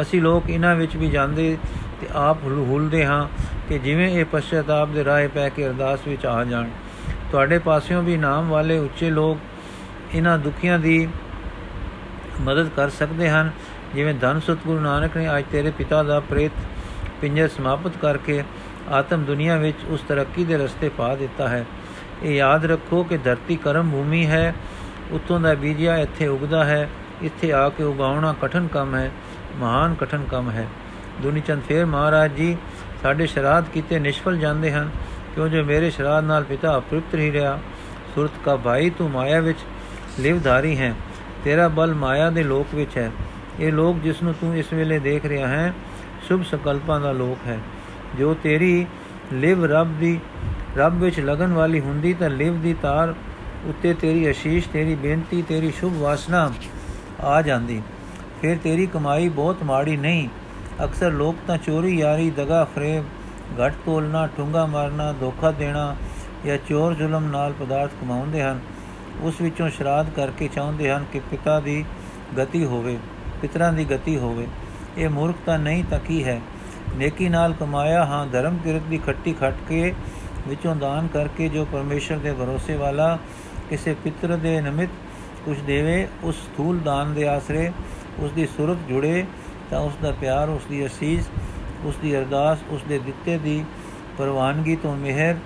ਅਸੀਂ 0.00 0.22
ਲੋਕ 0.22 0.50
ਇਹਨਾਂ 0.50 0.76
ਵਿੱਚ 0.76 0.96
ਵੀ 0.96 1.10
ਜਾਂਦੇ 1.10 1.58
ਤੇ 2.00 2.06
ਆਪ 2.14 2.44
ਹੁਲਦੇ 2.44 3.06
ਹਾਂ 3.06 3.28
ਕਿ 3.68 3.78
ਜਿਵੇਂ 3.78 4.10
ਇਹ 4.10 4.24
ਪਛਤਾਪ 4.32 4.88
ਦੇ 4.88 5.04
ਰਾਹ 5.04 5.28
ਪੈ 5.28 5.48
ਕੇ 5.48 5.66
ਅਰਦਾਸ 5.66 6.00
ਵਿੱਚ 6.08 6.26
ਆ 6.26 6.44
ਜਾਣ। 6.44 6.68
ਤੁਹਾਡੇ 7.34 7.58
ਪਾਸਿਓਂ 7.58 8.02
ਵੀ 8.02 8.16
ਨਾਮ 8.16 8.48
ਵਾਲੇ 8.48 8.78
ਉੱਚੇ 8.78 9.08
ਲੋਕ 9.10 9.38
ਇਹਨਾਂ 10.14 10.36
ਦੁਖੀਆਂ 10.38 10.78
ਦੀ 10.78 11.08
ਮਦਦ 12.40 12.68
ਕਰ 12.68 12.90
ਸਕਦੇ 12.90 13.28
ਹਨ। 13.28 13.50
ਜਿਵੇਂ 13.94 14.12
ਧੰਨ 14.14 14.40
ਸਤਗੁਰੂ 14.40 14.80
ਨਾਨਕ 14.80 15.16
ਨੇ 15.16 15.26
ਅੱਜ 15.38 15.44
ਤੇਰੇ 15.52 15.70
ਪਿਤਾ 15.70 16.02
ਦਾ 16.02 16.18
ਪ੍ਰੇਤ 16.20 16.52
ਪਿੰਜਰ 17.20 17.48
ਸਮਾਪਤ 17.48 17.96
ਕਰਕੇ 18.02 18.42
ਆਤਮ 18.92 19.24
ਦੁਨੀਆ 19.24 19.56
ਵਿੱਚ 19.56 19.84
ਉਸ 19.88 20.00
ਤਰੱਕੀ 20.00 20.44
ਦੇ 20.44 20.58
ਰਸਤੇ 20.58 20.88
ਪਾ 20.88 21.14
ਦਿੱਤਾ 21.14 21.48
ਹੈ। 21.48 21.64
ਇਹ 22.22 22.34
ਯਾਦ 22.34 22.64
ਰੱਖੋ 22.64 23.02
ਕਿ 23.02 23.16
ਧਰਤੀ 23.16 23.56
ਕਰਮ 23.56 23.90
ਭੂਮੀ 23.90 24.26
ਹੈ 24.26 24.54
ਉਤੋਂ 25.12 25.40
ਦਾ 25.40 25.54
ਬੀਜਿਆ 25.54 25.96
ਇੱਥੇ 25.98 26.26
ਉਗਦਾ 26.26 26.64
ਹੈ, 26.64 26.88
ਇੱਥੇ 27.22 27.52
ਆ 27.52 27.68
ਕੇ 27.68 27.84
ਉਗਾਉਣਾ 27.84 28.34
ਕਠਨ 28.42 28.66
ਕੰਮ 28.66 28.94
ਹੈ, 28.94 29.10
ਮਹਾਨ 29.56 29.94
ਕਠਨ 29.94 30.24
ਕੰਮ 30.30 30.50
ਹੈ। 30.50 30.66
ਦੁਨੀਚੰਦ 31.22 31.62
ਫੇਰ 31.68 31.86
ਮਹਾਰਾਜ 31.86 32.32
ਜੀ, 32.32 32.56
ਸਾਡੇ 33.02 33.26
ਸ਼ਰਾਧ 33.26 33.64
ਕੀਤੇ 33.74 33.98
ਨਿਸ਼ਫਲ 33.98 34.38
ਜਾਂਦੇ 34.38 34.72
ਹਨ। 34.72 34.90
ਕਿਉਂ 35.34 35.48
ਜੋ 35.48 35.64
ਮੇਰੇ 35.64 35.90
ਸ਼ਰਾਧ 35.90 36.24
ਨਾਲ 36.24 36.44
ਪਿਤਾ 36.44 36.78
ਅਪ੍ਰਿਪਤ 36.78 37.14
ਹੀ 37.14 37.32
ਰਿਹਾ। 37.32 37.58
ਸੁਰਤ 38.14 38.30
ਕਾ 38.44 38.56
ਭਾਈ, 38.56 38.90
ਤੂੰ 38.90 39.10
ਮਾਇਆ 39.10 39.40
ਵਿੱਚ 39.40 39.58
ਲਿਵਧਾਰੀ 40.20 40.78
ਹੈ। 40.78 40.94
ਤੇਰਾ 41.44 41.68
ਬਲ 41.68 41.94
ਮਾਇਆ 41.94 42.30
ਦੇ 42.30 42.42
ਲੋਕ 42.42 42.74
ਵਿੱਚ 42.74 42.98
ਹੈ। 42.98 43.10
ਇਹ 43.60 43.72
ਲੋਕ 43.72 43.98
ਜਿਸ 43.98 44.22
ਨੂੰ 44.22 44.34
ਤੂੰ 44.34 44.56
ਇਸ 44.56 44.72
ਵੇਲੇ 44.72 44.98
ਦੇਖ 44.98 45.26
ਰਿਹਾ 45.26 45.48
ਹੈ, 45.48 45.74
ਸ਼ੁਭ 46.26 46.42
ਸੰਕਲਪਾਂ 46.42 47.00
ਦਾ 47.00 47.12
ਲੋਕ 47.12 47.46
ਹੈ। 47.46 47.58
ਜੋ 48.18 48.34
ਤੇਰੀ 48.34 48.86
ਲਿਵ 49.32 49.64
ਰੱਬ 49.64 49.98
ਦੀ, 49.98 50.20
ਰੱਬ 50.76 51.00
ਵਿੱਚ 51.00 51.20
ਲਗਨ 51.20 51.52
ਵਾਲੀ 51.52 51.80
ਹੁੰਦੀ 51.80 52.14
ਤਾਂ 52.14 52.30
ਲਿਵ 52.30 52.60
ਦੀ 52.60 52.74
ਤਾਰ 52.82 53.14
ਉੱਤੇ 53.64 53.94
ਤੇਰੀ 53.94 54.30
ਅਸ਼ੀਸ਼, 54.30 54.68
ਤੇਰੀ 54.68 54.94
ਬੇਨਤੀ, 54.94 55.42
ਤੇਰੀ 55.42 55.70
ਸ਼ੁਭ 55.70 55.96
ਵਾਸਨਾ 55.96 56.52
ਆ 57.20 57.42
ਜਾਂਦੀ। 57.42 57.82
ਫਿਰ 58.42 58.56
ਤੇਰੀ 58.56 58.86
ਕਮਾਈ 58.86 59.28
ਬਹੁਤ 59.28 59.62
ਮਾੜੀ 59.62 59.96
ਨਹੀਂ। 59.96 60.28
ਅਕਸਰ 60.84 61.10
ਲੋਕ 61.10 61.36
ਤਾਂ 61.46 61.58
ਚੋਰੀ, 61.58 61.98
ਯਾਰੀ, 61.98 62.30
ਦਗਾ, 62.30 62.64
ਫਰੇਬ 62.64 63.04
ਘਟ 63.60 63.74
ਤੋਲਣਾ, 63.86 64.26
ਠੁੰਗਾ 64.26 64.64
ਮਾਰਨਾ, 64.66 65.12
ਧੋਖਾ 65.12 65.50
ਦੇਣਾ 65.50 65.94
ਜਾਂ 66.46 66.56
ਚੋਰ 66.68 66.94
ਜ਼ੁਲਮ 66.94 67.24
ਨਾਲ 67.24 67.52
ਪਦਾਰਥ 67.52 67.90
ਕਮਾਉਂਦੇ 68.00 68.42
ਹਨ, 68.42 68.60
ਉਸ 69.22 69.40
ਵਿੱਚੋਂ 69.40 69.68
ਸ਼ਰਾਧ 69.70 70.10
ਕਰਕੇ 70.10 70.48
ਚਾਹੁੰਦੇ 70.48 70.90
ਹਨ 70.90 71.04
ਕਿ 71.12 71.20
ਪਿਤਾ 71.30 71.58
ਦੀ 71.60 71.84
ਗਤੀ 72.38 72.64
ਹੋਵੇ, 72.64 72.98
ਪਿਤਰਾਂ 73.42 73.72
ਦੀ 73.72 73.84
ਗਤੀ 73.84 74.16
ਹੋਵੇ। 74.18 74.46
ਇਹ 74.98 75.08
ਮੂਰਖਤਾ 75.08 75.56
ਨਹੀਂ 75.56 75.84
ਤਾਂ 75.84 75.98
ਕੀ 75.98 76.22
ਹੈ? 76.24 76.40
ਨੇਕੀ 76.96 77.28
ਨਾਲ 77.28 77.52
ਕਮਾਇਆ 77.52 78.04
ਹਾਂ, 78.04 78.26
ਧਰਮ 78.26 78.58
ਕਿਰਤ 78.64 78.82
ਦੀ 78.82 78.98
ਖੱਟੀ 78.98 79.32
ਖੱਟ 79.32 79.54
ਕੇ 79.68 79.94
ਵਿੱਚੋਂ 80.48 80.76
ਦਾਨ 80.76 81.06
ਕਰਕੇ 81.06 81.48
ਜੋ 81.48 81.64
ਪਰਮੇਸ਼ਰ 81.64 82.18
ਦੇ 82.18 82.32
ਭਰੋਸੇ 82.32 82.76
ਵਾਲਾ 82.76 83.18
ਕਿਸੇ 83.70 83.94
ਪਿਤਰ 84.04 84.36
ਦੇ 84.36 84.60
ਨਿਮਿਤ 84.60 84.90
ਕੁਝ 85.44 85.58
ਦੇਵੇ, 85.58 86.06
ਉਸ 86.24 86.34
ਸਥੂਲ 86.36 86.78
ਦਾਨ 86.78 87.14
ਦੇ 87.14 87.28
ਆਸਰੇ 87.28 87.70
ਉਸ 88.18 88.32
ਦੀ 88.32 88.46
ਸੁਰਤ 88.46 88.78
ਜੁੜੇ 88.88 89.24
ਤਾਂ 89.70 89.80
ਉਸ 89.80 89.92
ਦਾ 90.02 90.10
ਪਿਆਰ 90.10 90.48
ਉਸ 90.48 90.66
ਦੀ 90.70 90.84
ਅਸੀਸ 90.86 91.28
ਉਸ 91.84 91.96
ਦੀ 91.96 92.18
ਅਰਦਾਸ 92.18 92.58
ਉਸ 92.70 92.82
ਦੇ 92.88 92.98
ਦਿੱਤੇ 92.98 93.38
ਦੀ 93.38 93.64
ਪ੍ਰਵਾਨਗੀ 94.18 94.76
ਤੋਂ 94.76 94.96
ਮਿਹਰ, 94.96 95.36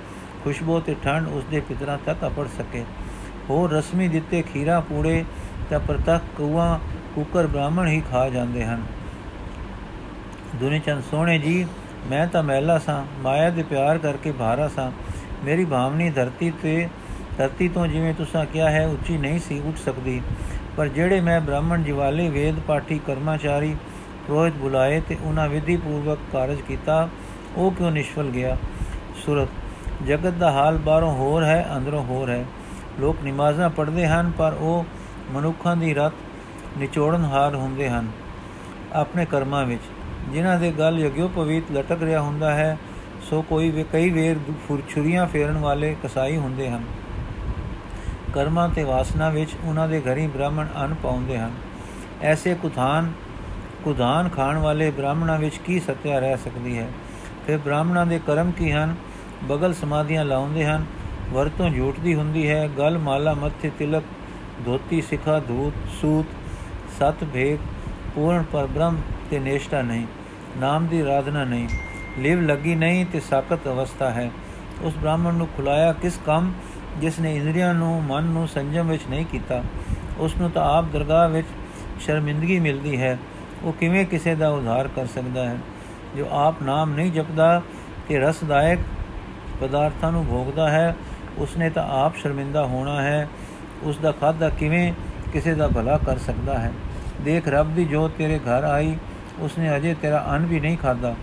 ਖੁਸ਼ਬੂ 0.44 0.80
ਤੇ 0.80 0.96
ਠੰਡ 1.04 1.28
ਉਸ 1.28 1.44
ਦੇ 1.44 1.60
ਪਿਤਰਾਂ 1.60 1.98
ਤੱਕ 2.06 2.26
ਅਪੜ 2.26 2.46
ਸਕੇ। 2.58 2.84
ਹੋਰ 3.50 3.70
ਰਸਮੀ 3.70 4.08
ਦਿੱਤੇ 4.08 4.42
ਖੀਰਾ, 4.42 4.80
ਪੂੜੇ 4.80 5.24
ਤਾਂ 5.70 5.80
ਪ੍ਰਤੱਖ 5.80 6.22
ਕੂਆ 6.36 6.80
ਕੁਕਰ 7.14 7.46
ਬ੍ਰਾਹਮਣ 7.46 7.88
ਹੀ 7.88 8.02
ਖਾ 8.12 8.28
ਜਾਂਦੇ 8.28 8.64
ਹਨ। 8.64 8.82
ਦੁਨੀ 10.54 10.78
ਚੰਦ 10.78 11.02
ਸੋਹਣੇ 11.10 11.38
ਜੀ, 11.38 11.66
ਮੈਂ 12.10 12.26
ਤਾਂ 12.26 12.42
ਮਹਿਲਾ 12.42 12.78
ਸਾਂ, 12.78 13.04
ਮਾਇਆ 13.20 13.50
ਦੇ 13.50 13.62
ਪਿਆਰ 13.62 13.98
ਕਰਕੇ 13.98 14.32
ਭਾਰਾ 14.32 14.68
ਸਾਂ। 14.68 14.90
ਮੇਰੀ 15.44 15.64
ਭਾਵਨੀ 15.64 16.10
ਧਰਤੀ 16.10 16.52
ਤੇ, 16.62 16.88
ਧਰਤੀ 17.38 17.68
ਤੋਂ 17.68 17.86
ਜਿਵੇਂ 17.86 18.14
ਤੁਸੀਂ 18.14 18.46
ਕਿਹਾ 18.46 18.70
ਹੈ, 18.70 18.86
ਉੱਚੀ 18.86 19.16
ਨਹੀਂ 19.16 19.38
ਸੀ 19.38 19.62
ਉੱਠ 19.64 19.76
ਸਕਦੀ। 19.76 20.22
ਪਰ 20.76 20.88
ਜਿਹੜੇ 20.88 21.20
ਮੈਂ 21.20 21.40
ਬ੍ਰਾਹਮਣ, 21.40 21.82
ਜਿਵਾਲੇ, 21.82 22.28
ਵੇਦ 22.28 22.58
ਪਾਠੀ, 22.60 23.00
ਕਰਮਾਚਾਰੀ 23.06 23.76
ਪ੍ਰੋਹਿਤ 24.28 24.54
ਬੁਲਾਏ 24.54 25.00
ਤੇ 25.00 25.16
ਉਹਨਾਂ 25.22 25.48
ਵਿਧੀ 25.48 25.76
ਪੂਰਵਕ 25.76 26.18
ਕਾਰਜ 26.32 26.60
ਕੀਤਾ। 26.60 27.08
ਉਹ 27.56 27.70
ਕਿਉਂ 27.70 27.90
ਨਿਸ਼ਫਲ 27.90 28.30
ਗਿਆ? 28.30 28.56
ਸੁਰਤ, 29.16 29.48
ਜਗਤ 30.06 30.32
ਦਾ 30.32 30.50
ਹਾਲ 30.50 30.78
ਬਾਹਰੋਂ 30.78 31.12
ਹੋਰ 31.14 31.44
ਹੈ, 31.44 31.68
ਅੰਦਰੋਂ 31.76 32.04
ਹੋਰ 32.04 32.30
ਹੈ। 32.30 32.44
ਲੋਕ 33.00 33.16
ਨਮਾਜ਼ਾਂ 33.24 33.70
ਪੜ੍ਹਦੇ 33.70 34.06
ਹਨ, 34.06 34.30
ਪਰ 34.30 34.52
ਉਹ 34.52 34.84
ਮਨੁੱਖਾਂ 35.30 35.76
ਦੀ 35.76 35.94
ਰਤ 35.94 36.12
ਨਿਚੋੜਨ 36.78 37.24
ਹਾਰ 37.24 37.54
ਹੁੰਦੇ 37.54 37.88
ਹਨ। 37.88 38.08
ਆਪਣੇ 38.92 39.24
ਕਰਮਾਂ 39.24 39.64
ਵਿੱਚ, 39.66 39.82
ਜਿਨ੍ਹਾਂ 40.32 40.58
ਦੇ 40.60 40.72
ਗਲ 40.72 40.98
ਯਗਿਓਪਵੀਤ 40.98 41.72
ਲਟਕ 41.72 42.02
ਰਿਹਾ 42.02 42.20
ਹੁੰਦਾ 42.20 42.54
ਹੈ, 42.54 42.78
ਸੋ 43.30 43.42
ਕੋਈ 43.42 43.70
ਵੀ, 43.70 43.84
ਕਈ 43.92 44.10
ਵੇਰ 44.10 44.36
ਛੁਰੀਆਂ 44.88 45.26
ਫੇਰਨ 45.26 45.56
ਵਾਲੇ 45.56 45.96
ਕਸਾਈ 46.04 46.36
ਹੁੰਦੇ 46.36 46.70
ਹਨ। 46.70 46.84
ਕਰਮਾਂ 48.34 48.68
ਤੇ 48.68 48.84
ਵਾਸਨਾ 48.84 49.28
ਵਿੱਚ 49.28 49.50
ਉਹਨਾਂ 49.64 49.88
ਦੇ 49.88 50.00
ਘਰੀ 50.00 50.26
ਬ੍ਰਾਹਮਣ 50.26 50.66
ਅਨ 50.84 50.94
ਪਾਉਂਦੇ 50.94 51.38
ਹਨ। 51.38 51.50
ਐਸੇ 52.22 52.54
ਕੁਥਾਨ 52.54 53.12
ਕੁਧਾਨ 53.88 54.28
ਖਾਣ 54.28 54.56
ਵਾਲੇ 54.58 54.90
ਬ੍ਰਾਹਮਣਾਂ 54.90 55.38
ਵਿੱਚ 55.38 55.56
ਕੀ 55.56 55.78
ਸਤਿਆ 55.80 56.18
ਰਹਿ 56.18 56.36
ਸਕਦੀ 56.36 56.78
ਹੈ? 56.78 56.88
ਫਿਰ 57.46 57.58
ਬ੍ਰਾਹਮਣਾਂ 57.58 58.04
ਦੇ 58.06 58.20
ਕਰਮ 58.26 58.50
ਕੀ 58.50 58.72
ਹਨ? 58.72 58.94
ਬਗਲ 59.44 59.74
ਸਮਾਧੀਆਂ 59.74 60.24
ਲਾਉਂਦੇ 60.24 60.64
ਹਨ, 60.66 60.84
ਵਰਤੋਂ 61.30 61.68
ਝੂਠ 61.70 62.00
ਦੀ 62.00 62.14
ਹੁੰਦੀ 62.14 62.48
ਹੈ, 62.50 62.68
ਗਲ 62.78 62.98
ਮਾਲਾ 62.98 63.32
ਮੱਥੇ 63.34 63.70
ਤਿਲਕ, 63.78 64.02
ਧੋਤੀ 64.64 65.00
ਸਿਖਾ, 65.02 65.38
ਧੂਤ, 65.38 65.72
ਸੂਤ, 66.00 66.26
ਸਤ 66.98 67.24
ਭੇਗ 67.24 67.58
ਪੂਰਨ 68.14 68.44
ਪਰ 68.52 68.66
ਬ੍ਰਹਮ 68.66 69.00
ਤੇ 69.30 69.38
ਨੇਸ਼ਟਾ 69.38 69.80
ਨਹੀਂ, 69.82 70.06
ਨਾਮ 70.58 70.86
ਦੀ 70.86 71.00
ਆਰਾਧਨਾ 71.00 71.44
ਨਹੀਂ, 71.44 71.68
ਲਿਵ 72.18 72.40
ਲੱਗੀ 72.40 72.74
ਨਹੀਂ 72.74 73.06
ਤੇ 73.06 73.20
ਸਾਖਤ 73.20 73.66
ਅਵਸਥਾ 73.66 74.10
ਹੈ। 74.10 74.30
ਉਸ 74.82 74.96
ਬ੍ਰਾਹਮਣ 74.96 75.34
ਨੂੰ 75.34 75.48
ਖੁਲਾਇਆ 75.56 75.92
ਕਿਸ 75.92 76.20
ਕੰਮ 76.26 76.52
ਜਿਸ 77.00 77.18
ਨੇ 77.20 77.34
ਇੰਦਰੀਆਂ 77.36 77.72
ਨੂੰ, 77.74 78.02
ਮਨ 78.04 78.24
ਨੂੰ 78.24 78.46
ਸੰਜਮ 78.48 78.88
ਵਿੱਚ 78.88 79.02
ਨਹੀਂ 79.10 79.26
ਕੀਤਾ? 79.26 79.62
ਉਸ 80.18 80.36
ਨੂੰ 80.36 80.50
ਤਾਂ 80.50 80.78
ਆਪ 80.78 80.84
ਦਰਗਾਹ 80.92 81.28
ਵਿੱਚ 81.28 81.48
ਸ਼ਰਮਿੰਦਗੀ 82.00 82.60
ਮਿਲਦੀ 82.60 83.00
ਹੈ। 83.00 83.18
ਉਹ 83.62 83.72
ਕਿਵੇਂ 83.72 84.04
ਕਿਸੇ 84.06 84.34
ਦਾ 84.34 84.48
ਉਧਾਰ 84.48 84.88
ਕਰ 84.88 85.06
ਸਕਦਾ 85.06 85.48
ਹੈ? 85.48 85.56
ਜੋ 86.16 86.26
ਆਪ 86.30 86.62
ਨਾਮ 86.62 86.94
ਨਹੀਂ 86.94 87.12
ਜਪਦਾ 87.12 87.62
ਤੇ 88.08 88.18
ਰਸਦਾਇਕ 88.18 88.78
ਪਦਾਰਥਾਂ 89.60 90.12
ਨੂੰ 90.12 90.26
ਭੋਗਦਾ 90.26 90.70
ਹੈ, 90.70 90.96
ਉਸਨੇ 91.38 91.70
ਤਾਂ 91.70 91.88
ਆਪ 92.04 92.16
ਸ਼ਰਮਿੰਦਾ 92.16 92.64
ਹੋਣਾ 92.64 93.02
ਹੈ। 93.02 93.28
ਉਸ 93.82 93.98
ਦਾ 93.98 94.12
ਖਾਦਾ 94.12 94.48
ਕਿਵੇਂ 94.48 94.92
ਕਿਸੇ 95.32 95.54
ਦਾ 95.54 95.68
ਭਲਾ 95.68 95.98
ਕਰ 95.98 96.18
ਸਕਦਾ 96.18 96.58
ਹੈ? 96.58 96.72
ਦੇਖ 97.20 97.48
ਰੱਬ 97.48 97.74
ਦੀ 97.74 97.84
ਜੋਤ 97.84 98.12
ਤੇਰੇ 98.18 98.38
ਘਰ 98.38 98.64
ਆਈ, 98.64 98.96
ਉਸਨੇ 99.38 99.76
ਅਜੇ 99.76 99.94
ਤੇਰਾ 99.94 100.26
ਅੰਨ 100.30 100.46
ਵੀ 100.46 100.60
ਨਹੀਂ 100.60 100.78
ਖਾਦਾ 100.78 101.14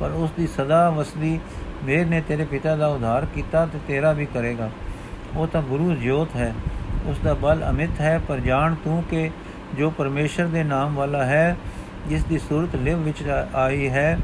ਪਰ 0.00 0.10
ਉਸ 0.10 0.30
ਦੀ 0.30 0.46
ਸਦਾ 0.46 0.90
ਵਸਦੀ 0.90 1.40
ਮੇਰ 1.84 2.06
ਨੇ 2.06 2.20
ਤੇਰੇ 2.20 2.44
ਪਿਤਾ 2.44 2.76
ਦਾ 2.76 2.86
ਉਧਾਰ 2.86 3.26
ਕੀਤਾ 3.34 3.66
ਤੇ 3.66 3.78
ਤੇਰਾ 3.88 4.12
ਵੀ 4.12 4.26
ਕਰੇਗਾ। 4.26 4.70
ਉਹ 5.36 5.46
ਤਾਂ 5.46 5.62
ਗੁਰੂ 5.62 5.94
ਜੋਤ 5.94 6.36
ਹੈ 6.36 6.54
ਉਸ 7.06 7.18
ਦਾ 7.18 7.34
ਬਲ 7.34 7.70
ਅਮਿਤ 7.70 8.00
ਹੈ, 8.00 8.20
ਪਰ 8.28 8.38
ਜਾਣ 8.38 8.74
ਤੂੰ 8.74 9.02
ਕਿ 9.10 9.30
ਜੋ 9.78 9.90
ਪਰਮੇਸ਼ਰ 9.90 10.46
ਦੇ 10.46 10.64
ਨਾਮ 10.64 10.94
ਵਾਲਾ 10.94 11.24
ਹੈ 11.24 11.56
ਜਿਸ 12.08 12.24
ਦੀ 12.24 12.38
ਸੂਰਤ 12.38 12.76
ਲਿਵ 12.76 12.98
ਵਿੱਚ 12.98 13.22
ਆਈ 13.54 13.88
ਹੈ, 13.88 14.18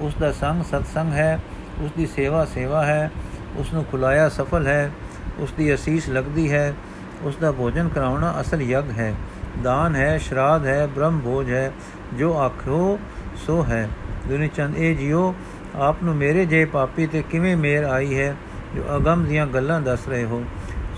ਉਸ 0.00 0.14
ਦਾ 0.14 0.32
ਸੰਗ 0.32 0.62
ਸਤਸੰਗ 0.62 1.12
ਹੈ, 1.12 1.40
ਉਸ 1.80 1.90
ਦੀ 1.96 2.06
ਸੇਵਾ 2.06 2.44
ਸੇਵਾ 2.44 2.86
ਹੈ, 2.86 3.10
ਉਸ 3.56 3.72
ਨੂੰ 3.72 3.84
ਖੁਲਾਇਆ 3.84 4.28
ਸਫਲ 4.28 4.66
ਹੈ, 4.66 4.90
ਉਸ 5.38 5.52
ਦੀ 5.52 5.74
ਅਸੀਸ 5.74 6.08
ਲੱਗਦੀ 6.08 6.52
ਹੈ, 6.52 6.74
ਉਸ 7.22 7.36
ਦਾ 7.36 7.52
ਭੋਜਨ 7.52 7.88
ਕਰਾਉਣਾ 7.88 8.34
ਅਸਲ 8.40 8.62
ਯਗ 8.62 8.90
ਹੈ। 8.90 9.14
ਦਾਨ 9.62 9.96
ਹੈ, 9.96 10.18
ਸ਼ਰਾਧ 10.18 10.66
ਹੈ, 10.66 10.86
ਬ੍ਰਹਮ 10.86 11.20
ਭੋਜ 11.20 11.50
ਹੈ, 11.50 11.72
ਜੋ 12.14 12.38
ਆਖੋ 12.38 12.98
ਸੋ 13.46 13.64
ਹੈ। 13.64 13.88
ਦੁਨੀ 14.28 14.48
ਚੰਦ 14.48 14.76
ਇਹ 14.76 14.96
ਜਿਉ 14.96 15.34
ਆਪ 15.74 15.96
ਨੂੰ 16.02 16.16
ਮੇਰੇ 16.16 16.46
ਜੇ 16.46 16.64
ਪਾਪੀ 16.64 17.06
ਤੇ 17.06 17.22
ਕਿਵੇਂ 17.22 17.56
ਮੇਰ 17.56 17.84
ਆਈ 17.84 18.18
ਹੈ, 18.18 18.36
ਜੋ 18.76 18.96
ਅਗੰਮ 18.96 19.24
ਦੀਆਂ 19.24 19.46
ਗੱਲਾਂ 19.46 19.80
ਦੱਸ 19.80 20.08
ਰਹੇ 20.08 20.24
ਹੋ। 20.24 20.44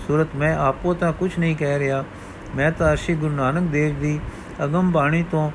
ਸੂਰਤ 0.07 0.27
ਮੈਂ 0.35 0.55
ਆਪੋ 0.55 0.93
ਤਾਂ 0.93 1.13
ਕੁਝ 1.13 1.31
ਨਹੀਂ 1.39 1.55
ਕਹਿ 1.55 1.79
ਰਿਹਾ। 1.79 2.03
ਮੈਂ 2.55 2.71
ਤਾਂ 2.71 2.91
ਅਰਸ਼ੀ 2.91 3.15
ਗੁਰੂ 3.15 3.35
ਨਾਨਕ 3.35 3.69
ਦੇਵ 3.71 3.99
ਦੀ 3.99 4.19
ਅਗੰਮ 4.63 4.91
ਬਾਣੀ 4.91 5.23
ਤੋਂ 5.31 5.51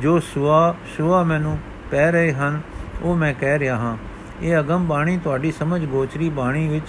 ਜੋ 0.00 0.18
ਸੁਆ 0.20 0.74
ਸੁਆ 0.96 1.22
ਮੈਨੂੰ 1.22 1.58
ਪੈ 1.90 2.10
ਰਹੇ 2.12 2.32
ਹਨ, 2.32 2.60
ਉਹ 3.02 3.16
ਮੈਂ 3.16 3.32
ਕਹਿ 3.34 3.58
ਰਿਹਾ 3.58 3.76
ਹਾਂ। 3.76 3.96
ਇਹ 4.42 4.58
ਅਗੰਮ 4.58 4.86
ਬਾਣੀ 4.86 5.18
ਤੁਹਾਡੀ 5.24 5.52
ਸਮਝ 5.52 5.84
ਗੋਚਰੀ 5.84 6.28
ਬਾਣੀ 6.28 6.66
ਵਿੱਚ 6.68 6.86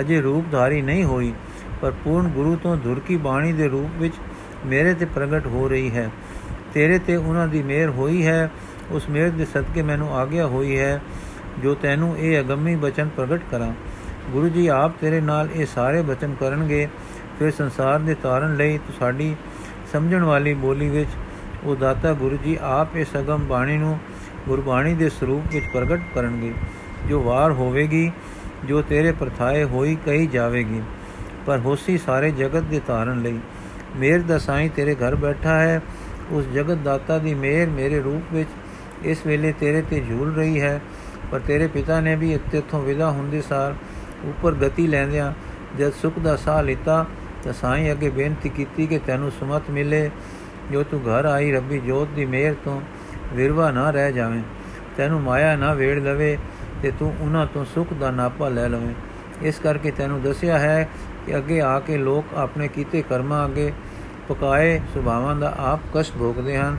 ਅਜੇ 0.00 0.20
ਰੂਪਧਾਰੀ 0.20 0.82
ਨਹੀਂ 0.82 1.04
ਹੋਈ, 1.04 1.32
ਪਰ 1.80 1.92
ਪੂਰਨ 2.04 2.28
ਗੁਰੂ 2.28 2.56
ਤੋਂ 2.56 2.76
ਧੁਰ 2.76 3.00
ਕੀ 3.00 3.16
ਬਾਣੀ 3.16 3.52
ਦੇ 3.52 3.68
ਰੂਪ 3.68 4.00
ਵਿੱਚ 4.00 4.14
ਮੇਰੇ 4.66 4.94
ਤੇ 4.94 5.04
ਪ੍ਰਗਟ 5.04 5.46
ਹੋ 5.46 5.68
ਰਹੀ 5.68 5.90
ਹੈ। 5.90 6.10
ਤੇਰੇ 6.74 6.98
ਤੇ 6.98 7.16
ਉਹਨਾਂ 7.16 7.48
ਦੀ 7.48 7.62
ਮਿਹਰ 7.62 7.90
ਹੋਈ 7.90 8.26
ਹੈ, 8.26 8.50
ਉਸ 8.90 9.08
ਮਿਹਰ 9.08 9.30
ਦੇ 9.30 9.44
ਸਦਕੇ 9.44 9.82
ਮੈਨੂੰ 9.82 10.16
ਆਗਿਆ 10.16 10.46
ਹੋਈ 10.46 10.78
ਹੈ, 10.78 11.00
ਜੋ 11.62 11.74
ਤੈਨੂੰ 11.74 12.16
ਇਹ 12.18 12.40
ਅਗੰਮੀ 12.40 12.74
ਬਚਨ 12.76 13.08
ਪ੍ਰਗਟ 13.08 13.40
ਕਰਾਂ। 13.50 13.72
ਗੁਰੂ 14.32 14.48
ਜੀ 14.48 14.66
ਆਪ 14.66 14.92
ਤੇਰੇ 15.00 15.20
ਨਾਲ 15.20 15.48
ਇਹ 15.54 15.66
ਸਾਰੇ 15.66 16.02
ਬਚਨ 16.02 16.34
ਕਰਨਗੇ, 16.40 16.88
ਫਿਰ 17.38 17.50
ਸੰਸਾਰ 17.50 17.98
ਦੇ 17.98 18.14
ਤਾਰਨ 18.14 18.56
ਲਈ 18.56 18.78
ਤੂੰ 18.78 18.94
ਸਾਡੀ 18.98 19.34
ਸਮਝਣ 19.92 20.22
ਵਾਲੀ 20.22 20.54
ਬੋਲੀ 20.54 20.88
ਵਿੱਚ 20.88 21.10
ਉਹ 21.64 21.76
ਦਾਤਾ 21.76 22.12
ਗੁਰੂ 22.12 22.38
ਜੀ 22.44 22.58
ਆਪ 22.60 22.96
ਇਸ 22.96 23.08
ਅਗੰਮ 23.18 23.46
ਬਾਣੀ 23.46 23.76
ਨੂੰ 23.76 23.98
ਗੁਰਬਾਣੀ 24.48 24.94
ਦੇ 24.94 25.08
ਸਰੂਪ 25.08 25.42
ਵਿੱਚ 25.52 25.66
ਪ੍ਰਗਟ 25.74 26.00
ਕਰਨਗੇ। 26.14 26.52
ਜੋ 27.08 27.22
ਵਾਰ 27.22 27.52
ਹੋਵੇਗੀ, 27.52 28.12
ਜੋ 28.64 28.82
ਤੇਰੇ 28.82 29.12
ਪ੍ਰਥਾਏ 29.12 29.64
ਹੋਈ 29.64 29.96
ਕਹੀ 30.06 30.26
ਜਾਵੇਗੀ। 30.26 30.82
ਪਰ 31.46 31.58
ਹੋਸੀ 31.58 31.98
ਸਾਰੇ 31.98 32.30
ਜਗਤ 32.30 32.62
ਦੇ 32.62 32.80
ਤਾਰਨ 32.86 33.22
ਲਈ। 33.22 33.38
ਮੇਰ 33.96 34.22
ਦਾ 34.22 34.38
ਸਾਈਂ 34.38 34.70
ਤੇਰੇ 34.70 34.94
ਘਰ 34.94 35.14
ਬੈਠਾ 35.14 35.58
ਹੈ। 35.58 35.82
ਉਸ 36.30 36.44
ਜਗਤ 36.44 36.74
ਦਾਤਾ 36.74 37.18
ਦੀ 37.18 37.34
ਮੇਰ 37.34 37.70
ਮੇਰੇ 37.70 38.00
ਰੂਪ 38.00 38.34
ਵਿੱਚ 38.34 38.50
ਇਸ 39.02 39.26
ਵੇਲੇ 39.26 39.52
ਤੇਰੇ 39.52 39.82
ਤੇ 39.82 40.00
ਝੂਲ 40.00 40.34
ਰਹੀ 40.34 40.60
ਹੈ। 40.60 40.80
ਪਰ 41.32 41.40
ਤੇਰੇ 41.40 41.66
ਪਿਤਾ 41.66 42.00
ਨੇ 42.00 42.16
ਵੀ 42.16 42.32
ਇੱਥੇ 42.32 42.62
ਤੋਂ 42.70 42.82
ਵਿਦਾ 42.82 43.10
ਹੁੰਦੇ 43.10 43.40
ਸਾਰ 43.40 43.74
ਉੱਪਰ 44.24 44.52
ਗਤੀ 44.52 44.86
ਲੈਂਦਿਆਂ 44.86 45.32
ਜਦ 45.78 45.92
ਸੁਖ 45.92 46.18
ਦਾ 46.18 46.36
ਸਾਹ 46.36 46.62
ਲਿੱਤਾ 46.62 47.06
ਤਾਂ 47.42 47.52
ਸਾਈਂ 47.52 47.92
ਅੱਗੇ 47.92 48.10
ਬੇਨਤੀ 48.10 48.48
ਕੀਤੀ 48.48 48.86
ਕਿ 48.86 48.98
ਤੈਨੂੰ 48.98 49.30
ਸੁਮਤ 49.30 49.62
ਮਿਲੇ। 49.70 50.10
ਜੋ 50.72 50.82
ਤੂੰ 50.82 51.00
ਘਰ 51.00 51.24
ਆਈ 51.24 51.52
ਰੱਬੀ, 51.52 51.78
ਜੋਤ 51.78 52.08
ਦੀ 52.08 52.24
ਮਿਹਰ 52.26 52.54
ਤੋਂ 52.64 52.80
ਵਿਰਵਾ 53.32 53.70
ਨਾ 53.70 53.90
ਰਹਿ 53.90 54.12
ਜਾਵੇਂ। 54.12 54.42
ਤੈਨੂੰ 54.96 55.20
ਮਾਇਆ 55.22 55.56
ਨਾ 55.56 55.72
ਵੇੜ 55.74 55.98
ਲਵੇ 55.98 56.36
ਤੇ 56.82 56.92
ਤੂੰ 56.98 57.14
ਉਹਨਾਂ 57.20 57.46
ਤੋਂ 57.46 57.64
ਸੁਖ 57.64 57.92
ਦਾ 57.92 58.10
ਨਾਪਾ 58.10 58.48
ਲੈ 58.48 58.68
ਲਵੇਂ। 58.68 58.94
ਇਸ 59.42 59.58
ਕਰਕੇ 59.58 59.90
ਤੈਨੂੰ 59.90 60.20
ਦੱਸਿਆ 60.22 60.58
ਹੈ 60.58 60.88
ਕਿ 61.26 61.36
ਅੱਗੇ 61.36 61.60
ਆ 61.60 61.78
ਕੇ 61.80 61.96
ਲੋਕ 61.96 62.34
ਆਪਣੇ 62.36 62.68
ਕੀਤੇ 62.68 63.02
ਕਰਮਾਂ 63.02 63.44
ਅੱਗੇ 63.46 63.72
ਪਕਾਏ 64.28 64.80
ਸੁਭਾਵਾਂ 64.94 65.34
ਦਾ 65.36 65.54
ਆਪ 65.58 65.80
ਕਸ਼ਟ 65.94 66.16
ਭੋਗਦੇ 66.18 66.56
ਹਨ। 66.56 66.78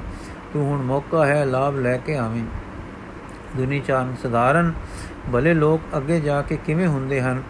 ਤੂੰ 0.54 0.66
ਹੁਣ 0.66 0.82
ਮੌਕਾ 0.82 1.26
ਹੈ 1.26 1.44
ਲਾਭ 1.46 1.76
ਲੈ 1.76 1.98
ਕੇ 1.98 2.18
ਆਵੇਂ। 2.18 2.44
ਦੁਨੀ 3.58 3.80
ਚਾਨ 3.80 4.16
ਸਧਾਰਨ, 4.24 4.72
ਭਲੇ 5.34 5.54
ਲੋਕ 5.54 5.82
ਅੱਗੇ 5.98 6.20
ਜਾ 6.20 6.42
ਕੇ 6.42 6.58
ਕਿਵੇਂ 6.66 6.88
ਹੁੰਦੇ 6.88 7.22
ਹਨ? 7.22 7.42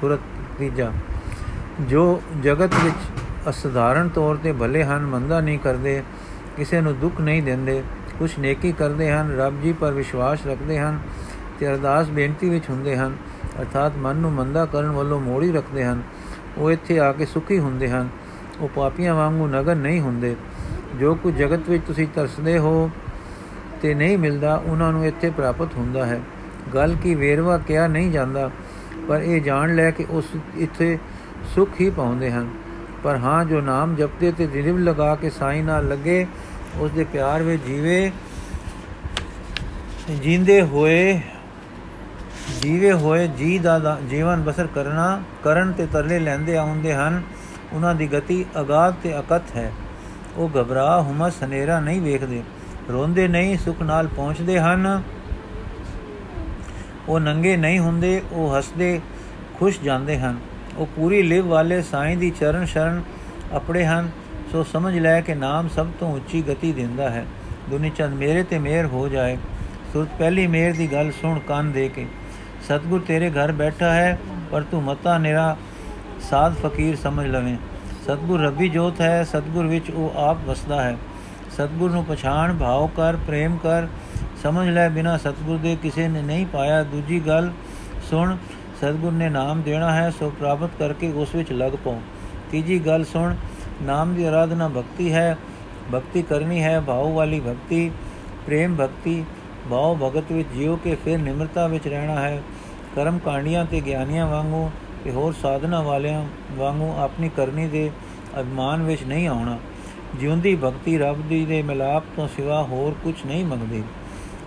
ਸੁਰਤ 0.00 0.20
ਤੀਜਾ, 0.58 0.90
ਜੋ 1.80 2.22
ਜਗਤ 2.42 2.74
ਵਿੱਚ 2.74 2.96
ਅਸਧਾਰਨ 3.48 4.08
ਤੌਰ 4.08 4.36
ਤੇ 4.36 4.52
ਭਲੇ 4.52 4.84
ਹਨ, 4.84 5.06
ਮੰਦਾ 5.06 5.40
ਨਹੀਂ 5.40 5.58
ਕਰਦੇ, 5.58 6.02
ਕਿਸੇ 6.56 6.80
ਨੂੰ 6.80 6.98
ਦੁੱਖ 6.98 7.20
ਨਹੀਂ 7.20 7.42
ਦਿੰਦੇ 7.42 7.82
ਕੁਝ 8.18 8.30
ਨੇਕੀ 8.38 8.72
ਕਰਦੇ 8.72 9.10
ਹਨ, 9.12 9.36
ਰੱਬ 9.38 9.60
ਜੀ 9.62 9.72
ਪਰ 9.72 9.92
ਵਿਸ਼ਵਾਸ 9.92 10.46
ਰੱਖਦੇ 10.46 10.78
ਹਨ 10.78 10.98
ਤੇ 11.60 11.66
ਅਰਦਾਸ 11.66 12.08
ਬੇਨਤੀ 12.08 12.48
ਵਿੱਚ 12.48 12.68
ਹੁੰਦੇ 12.70 12.96
ਹਨ, 12.96 13.16
ਅਰਥਾਤ 13.60 13.96
ਮਨ 13.96 14.16
ਨੂੰ 14.16 14.32
ਮੰਦਾ 14.32 14.64
ਕਰਨ 14.66 14.90
ਵੱਲੋਂ 14.90 15.20
ਮੋੜੀ 15.20 15.52
ਰੱਖਦੇ 15.52 15.84
ਹਨ, 15.84 16.02
ਉਹ 16.58 16.70
ਇੱਥੇ 16.70 16.98
ਆ 16.98 17.12
ਕੇ 17.12 17.26
ਸੁਖੀ 17.26 17.58
ਹੁੰਦੇ 17.58 17.88
ਹਨ, 17.88 18.08
ਉਹ 18.60 18.68
ਪਾਪੀਆਂ 18.68 19.14
ਵਾਂਗੂ 19.14 19.46
ਨਗਰ 19.46 19.74
ਨਹੀਂ 19.74 20.00
ਹੁੰਦੇ, 20.00 20.34
ਜੋ 21.00 21.14
ਕੁ 21.14 21.30
ਜਗਤ 21.30 21.68
ਵਿੱਚ 21.68 21.84
ਤੁਸੀਂ 21.86 22.06
ਤਰਸਦੇ 22.14 22.58
ਹੋ 22.58 22.90
ਤੇ 23.82 23.94
ਨਹੀਂ 23.94 24.18
ਮਿਲਦਾ, 24.18 24.54
ਉਹਨਾਂ 24.56 24.92
ਨੂੰ 24.92 25.06
ਇੱਥੇ 25.06 25.30
ਪ੍ਰਾਪਤ 25.30 25.74
ਹੁੰਦਾ 25.76 26.06
ਹੈ। 26.06 26.20
ਗੱਲ 26.74 26.94
ਕੀ 26.94 27.14
ਵੇਰਵਾ 27.14 27.58
ਕਿਹਾ 27.58 27.86
ਨਹੀਂ 27.86 28.10
ਜਾਂਦਾ, 28.10 28.50
ਪਰ 29.08 29.22
ਇਹ 29.22 29.40
ਜਾਣ 29.40 29.74
ਲੈ 29.74 29.90
ਕੇ 29.90 30.06
ਉਸ 30.10 30.24
ਇੱਥੇ 30.56 30.98
ਸੁਖ 31.54 31.80
ਹੀ 31.80 31.90
ਪਾਉਂਦੇ 31.90 32.30
ਹਨ। 32.30 32.48
ਪਰ 33.06 33.16
ਹਾਂ, 33.16 33.44
ਜੋ 33.44 33.60
ਨਾਮ 33.60 33.94
ਜਪਦੇ 33.94 34.32
ਤੇ 34.32 34.46
ਦਿਲ 34.46 34.84
ਲਗਾ 34.84 35.14
ਕੇ 35.14 35.30
ਸਾਈ 35.30 35.62
ਨਾਲ 35.62 35.88
ਲੱਗੇ, 35.88 36.26
ਉਸ 36.78 36.90
ਦੇ 36.90 37.04
ਪਿਆਰ 37.04 37.42
ਵਿੱਚ 37.42 37.62
ਜੀਵੇ, 37.62 38.12
ਜਿੰਦੇ 40.10 40.62
ਹੋਏ, 40.62 41.20
ਜੀਵੇ 42.62 42.92
ਹੋਏ 42.92 43.28
ਜੀ 43.28 43.58
ਦਾ 43.58 43.98
ਜੀਵਨ 44.10 44.42
ਬਸਰ 44.42 44.66
ਕਰਨਾ, 44.66 45.22
ਕਰਨ 45.44 45.72
ਤੇ 45.72 45.86
ਤਰਲੇ 45.86 46.18
ਲੈਂਦੇ 46.18 46.56
ਆਉਂਦੇ 46.56 46.94
ਹਨ। 46.94 47.22
ਉਹਨਾਂ 47.72 47.94
ਦੀ 47.94 48.12
ਗਤੀ 48.12 48.44
ਅਗਾਧ 48.60 48.94
ਤੇ 49.02 49.18
ਅਕਤ 49.18 49.42
ਹੈ। 49.56 49.72
ਉਹ 50.36 50.48
ਘਬਰਾ, 50.48 51.02
ਹਮਸ, 51.02 51.34
ਹਨੇਰਾ 51.44 51.80
ਨਹੀਂ 51.80 52.00
ਵੇਖਦੇ। 52.00 52.42
ਰੋਂਦੇ 52.92 53.28
ਨਹੀਂ, 53.28 53.58
ਸੁਖ 53.58 53.82
ਨਾਲ 53.82 54.06
ਪਹੁੰਚਦੇ 54.06 54.60
ਹਨ। 54.60 55.02
ਉਹ 57.08 57.20
ਨੰਗੇ 57.20 57.56
ਨਹੀਂ 57.56 57.78
ਹੁੰਦੇ, 57.78 58.22
ਉਹ 58.32 58.58
ਹੱਸਦੇ, 58.58 59.00
ਖੁਸ਼ 59.58 59.80
ਜਾਂਦੇ 59.80 60.18
ਹਨ। 60.18 60.36
ਉਹ 60.76 60.86
ਪੂਰੀ 60.86 61.22
ਲਿਵ 61.22 61.46
ਵਾਲੇ 61.46 61.82
ਸਾਈਂ 61.82 62.16
ਦੀ 62.16 62.30
ਚਰਨ 62.30 62.64
ਸ਼ਰਨ 62.64 63.02
ਆਪਣੇ 63.52 63.84
ਹਨ। 63.84 64.10
ਸੋ 64.52 64.62
ਸਮਝ 64.62 64.98
ਲੈ 64.98 65.20
ਕਿ 65.20 65.34
ਨਾਮ 65.34 65.68
ਸਭ 65.68 65.86
ਤੋਂ 66.00 66.12
ਉੱਚੀ 66.12 66.42
ਗਤੀ 66.48 66.72
ਦਿੰਦਾ 66.72 67.10
ਹੈ। 67.10 67.26
ਦੁਨੀ 67.70 67.90
ਚੰਦ, 67.90 68.14
ਮੇਰੇ 68.14 68.42
ਤੇ 68.42 68.58
ਮਿਹਰ 68.58 68.86
ਹੋ 68.86 69.08
ਜਾਏ। 69.08 69.38
ਸੁਰਤ, 69.92 70.08
ਪਹਿਲੀ 70.18 70.46
ਮਿਹਰ 70.46 70.72
ਦੀ 70.72 70.92
ਗੱਲ 70.92 71.10
ਸੁਣ 71.10 71.38
ਕੰਨ 71.38 71.72
ਦੇ 71.72 71.88
ਕੇ। 71.88 72.06
ਸਤਗੁਰ, 72.64 73.00
ਤੇਰੇ 73.00 73.30
ਘਰ 73.30 73.52
ਬੈਠਾ 73.52 73.92
ਹੈ, 73.92 74.18
ਪਰ 74.50 74.62
ਤੂੰ 74.62 74.82
ਮਤਾ 74.82 75.18
ਨਿਰਾ 75.18 75.56
ਸਾਧ 76.20 76.54
ਫਕੀਰ 76.54 76.96
ਸਮਝ 76.96 77.26
ਲਵੇਂ। 77.26 77.56
ਸਤਗੁਰ, 78.04 78.40
ਰੱਬੀ 78.40 78.68
ਜੋਤ 78.68 79.00
ਹੈ, 79.00 79.24
ਸਤਗੁਰ 79.24 79.66
ਵਿੱਚ 79.66 79.90
ਉਹ 79.90 80.12
ਆਪ 80.16 80.38
ਵਸਦਾ 80.46 80.82
ਹੈ। 80.82 80.96
ਸਤਗੁਰ 81.50 81.90
ਨੂੰ 81.90 82.04
ਪਛਾਣ, 82.04 82.56
ਭਾਵ 82.56 82.86
ਕਰ, 82.86 83.16
ਪ੍ਰੇਮ 83.16 83.56
ਕਰ। 83.56 83.86
ਸਮਝ 84.42 84.68
ਲੈ 84.68 84.88
ਬਿਨਾ 84.88 85.18
ਸਤਗੁਰ 85.18 85.58
ਦੇ 85.58 85.76
ਕਿਸੇ 85.82 86.08
ਨੇ 86.08 86.22
ਨਹੀਂ 86.22 86.46
ਪਾਇਆ। 86.46 86.82
ਦੂਜੀ 86.82 87.20
ਗੱਲ 87.26 87.52
ਸੁਣ 88.10 88.36
ਸਤਗੁਰ 88.80 89.12
ਨੇ 89.12 89.28
ਨਾਮ 89.28 89.62
ਦੇਣਾ 89.62 89.92
ਹੈ, 89.94 90.10
ਸੋ 90.10 90.30
ਪ੍ਰਾਪਤ 90.30 90.70
ਕਰਕੇ 90.78 91.12
ਉਸ 91.12 91.34
ਵਿੱਚ 91.34 91.52
ਲਗ 91.52 91.76
ਪਉ। 91.84 92.00
ਤੀਜੀ 92.50 92.78
ਗੱਲ 92.78 93.04
ਸੁਣ, 93.04 93.34
ਨਾਮ 93.82 94.14
ਦੀ 94.14 94.24
ਆਰਾਧਨਾ 94.24 94.68
ਭਗਤੀ 94.68 95.12
ਹੈ, 95.12 95.36
ਭਗਤੀ 95.94 96.22
ਕਰਨੀ 96.22 96.62
ਹੈ, 96.62 96.80
ਭਾਉ 96.80 97.12
ਵਾਲੀ 97.12 97.40
ਭਗਤੀ, 97.40 97.90
ਪ੍ਰੇਮ 98.46 98.76
ਭਗਤੀ, 98.76 99.24
ਭਾਉ 99.70 99.96
ਭਗਤ 99.96 100.32
ਵਿੱਚ 100.32 100.48
ਜਿਉ 100.48 100.76
ਕੇ 100.76 100.96
ਫਿਰ 101.04 101.18
ਨਿਮਰਤਾ 101.18 101.66
ਵਿੱਚ 101.66 101.88
ਰਹਿਣਾ 101.88 102.20
ਹੈ। 102.20 102.42
ਕਰਮ 102.96 103.18
ਕਾਂਡੀਆਂ 103.18 103.64
ਤੇ 103.64 103.80
ਗਿਆਨੀਆਂ 103.80 104.26
ਵਾਂਗੂ 104.26 104.70
ਤੇ 105.04 105.10
ਹੋਰ 105.10 105.32
ਸਾਧਨਾ 105.32 105.80
ਵਾਲਿਆਂ 105.82 106.24
ਵਾਂਗੂ 106.52 106.92
ਆਪਣੀ 106.98 107.28
ਕਰਨੀ 107.28 107.66
ਦੇ 107.68 107.90
ਅਭਿਮਾਨ 108.40 108.82
ਵਿੱਚ 108.82 109.02
ਨਹੀਂ 109.02 109.28
ਆਉਣਾ। 109.28 109.58
ਜਿਉਂਦੀ 110.20 110.54
ਭਗਤੀ 110.56 110.98
ਰੱਬ 110.98 111.28
ਦੀ 111.28 111.44
ਦੇ 111.46 111.62
ਮਿਲਾਪ 111.62 112.04
ਤੋਂ 112.16 112.28
ਸਿਵਾ 112.28 112.62
ਹੋਰ 112.62 112.94
ਕੁਝ 113.04 113.14
ਨਹੀਂ 113.26 113.44
ਮੰਗਦੀ। 113.44 113.82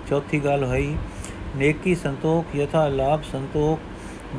ਚੌਥੀ 0.10 0.40
ਗੱਲ 0.40 0.64
ਹੋਈ, 0.64 0.96
ਨੇਕੀ 1.56 1.96
ਸੰਤੋਖ 1.96 2.56
ਯਥਾ 2.56 2.88
ਲਾਭ 2.88 3.24
ਸੰਤੋਖ 3.32 3.80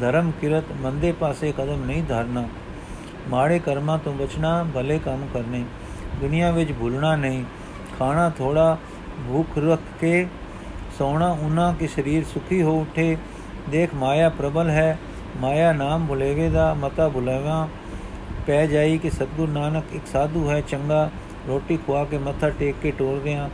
ਧਰਮ 0.00 0.30
ਕਿਰਤ 0.40 0.64
ਮੰਦੇ 0.80 1.12
ਪਾਸੇ 1.12 1.52
ਕਦਮ 1.52 1.84
ਨਹੀਂ 1.84 2.02
ਧਰਨਾ। 2.02 2.48
ਮਾੜੇ 3.28 3.58
ਕਰਮਾਂ 3.58 3.98
ਤੋਂ 3.98 4.12
ਬਚਣਾ, 4.12 4.66
ਭਲੇ 4.74 4.98
ਕੰਮ 4.98 5.26
ਕਰਨੇ। 5.34 5.64
ਦੁਨੀਆ 6.20 6.50
ਵਿੱਚ 6.50 6.72
ਭੁੱਲਣਾ 6.72 7.16
ਨਹੀਂ। 7.16 7.44
ਖਾਣਾ 7.98 8.30
ਥੋੜਾ 8.30 8.76
ਭੁੱਖ 9.28 9.58
ਰੱਖ 9.58 9.80
ਕੇ 10.00 10.26
ਸੋਣਾ 10.98 11.30
ਉਹਨਾਂ 11.32 11.74
ਕਿ 11.74 11.86
ਸਰੀਰ 11.86 12.24
ਸੁਖੀ 12.24 12.62
ਹੋ 12.62 12.80
ਉਠੇ। 12.80 13.16
ਦੇਖ 13.70 13.94
ਮਾਇਆ 13.94 14.28
ਪ੍ਰਬਲ 14.28 14.70
ਹੈ। 14.70 14.98
ਮਾਇਆ 15.40 15.72
ਨਾਮ 15.72 16.06
ਭੁਲੇਵੇ 16.06 16.48
ਦਾ 16.50 16.74
ਮਤਾ 16.74 17.08
ਭੁਲਾਵਾ। 17.08 17.68
ਪੈ 18.46 18.66
ਜਾਈ 18.66 18.98
ਕਿ 18.98 19.10
ਸਤਗੁਰ 19.10 19.48
ਨਾਨਕ 19.48 19.84
ਇੱਕ 19.92 20.06
ਸਾਧੂ 20.06 20.50
ਹੈ 20.50 20.60
ਚੰਗਾ। 20.60 21.10
ਰੋਟੀ 21.48 21.76
ਖਵਾ 21.76 22.04
ਕੇ 22.04 22.18
ਮੱਥਾ 22.18 22.50
ਟੇਕ 22.50 22.76
ਕੇ 22.82 22.90
ਟੋਰਦੇ 22.90 23.34
ਆ। 23.34 23.50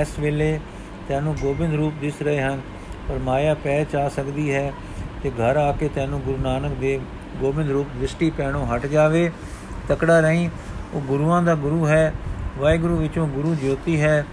ਇਸ 0.00 0.18
ਵੇਲੇ 0.18 0.58
ਤੈਨੂੰ 1.08 1.34
ਗੋਬਿੰਦ 1.34 1.74
ਰੂਪ 1.74 1.94
ਦਿਸ 2.00 2.22
ਰਹੇ 2.22 2.40
ਹਨ, 2.42 2.60
ਪਰ 3.08 3.18
ਮਾਇਆ 3.18 3.54
ਪੈ 3.54 3.84
ਚਾ 3.84 4.08
ਸਕਦੀ 4.08 4.54
ਹੈ। 4.54 4.72
ਤੇ 5.22 5.30
ਘਰ 5.30 5.56
ਆ 5.56 5.72
ਕੇ 5.72 5.88
ਤੈਨੂੰ 5.88 6.20
ਗੁਰੂ 6.20 6.38
ਨਾਨਕ 6.42 6.72
ਦੇਵ 6.72 7.02
ਗੋਬਿੰਦ 7.40 7.70
ਰੂਪ 7.70 7.86
ਦ੍ਰਿਸ਼ਟੀ 7.96 8.30
ਪੈਣੋਂ 8.30 8.66
ਹਟ 8.66 8.86
ਜਾਵੇ, 8.86 9.30
ਤਕੜਾ 9.88 10.20
ਨਹੀਂ 10.20 10.48
ਉਹ 10.94 11.00
ਗੁਰੂਆਂ 11.00 11.42
ਦਾ 11.42 11.54
ਗੁਰੂ 11.54 11.86
ਹੈ, 11.86 12.12
ਵਾਹਿਗੁਰੂ 12.58 12.96
ਵਿੱਚੋਂ 12.96 13.28
ਗੁਰੂ 13.28 13.54
ਜੋਤੀ 13.54 14.00
ਹੈ। 14.00 14.24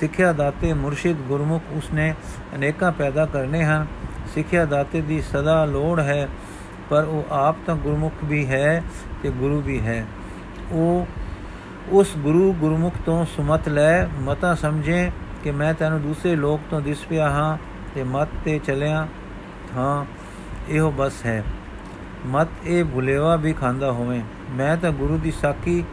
ਸਿੱਖਿਆ 0.00 0.32
ਦਾਤੇ 0.32 0.72
ਮੁਰਸ਼ਿਦ 0.72 1.16
ਗੁਰਮੁਖ 1.16 1.62
ਉਸਨੇ 1.72 2.14
ਅਨੇਕਾਂ 2.54 2.92
ਪੈਦਾ 2.92 3.26
ਕਰਨੇ 3.26 3.64
ਹਨ। 3.64 3.86
ਸਿੱਖਿਆ 4.34 4.64
ਦਾਤੇ 4.64 5.00
ਦੀ 5.00 5.20
ਸਦਾ 5.22 5.64
ਲੋੜ 5.64 6.00
ਹੈ, 6.00 6.28
ਪਰ 6.90 7.04
ਉਹ 7.04 7.34
ਆਪ 7.34 7.56
ਤਾਂ 7.66 7.76
ਗੁਰਮੁਖ 7.76 8.24
ਵੀ 8.24 8.46
ਹੈ 8.46 8.82
ਤੇ 9.22 9.30
ਗੁਰੂ 9.30 9.60
ਵੀ 9.60 9.80
ਹੈ। 9.80 10.04
ਉਹ 10.72 11.06
ਉਸ 11.90 12.16
ਗੁਰੂ 12.18 12.52
ਗੁਰਮੁਖ 12.52 12.94
ਤੋਂ 13.06 13.24
ਸੁਮਤ 13.24 13.68
ਲੈ, 13.68 14.06
ਮਤਾ 14.06 14.54
ਸਮਝੇ 14.54 15.10
ਕਿ 15.44 15.50
ਮੈਂ 15.50 15.74
ਤੈਨੂੰ 15.74 16.02
ਦੂਸਰੇ 16.02 16.36
ਲੋਕ 16.36 16.60
ਤੋਂ 16.70 16.80
ਦਿਸ 16.80 17.04
ਪਿਆ 17.08 17.30
ਹਾਂ 17.30 17.58
ਤੇ 17.94 18.02
ਮਤ 18.02 18.28
ਤੇ 18.44 18.58
ਚਲਿਆ। 18.58 19.06
ਹਾਂ, 19.76 20.04
ਇਹੋ 20.68 20.90
ਬਸ 20.90 21.24
ਹੈ। 21.26 21.42
ਮਤ 22.26 22.48
ਇਹ 22.64 22.84
ਭੁਲੇਵਾ 22.84 23.36
ਵੀ 23.36 23.52
ਖਾਂਦਾ 23.52 23.90
ਹੋਵੇ, 23.92 24.20
ਮੈਂ 24.50 24.76
ਤਾਂ 24.76 24.90
ਗੁਰੂ 24.92 25.18
ਦੀ 25.18 25.30
ਸਾਖੀ 25.30 25.84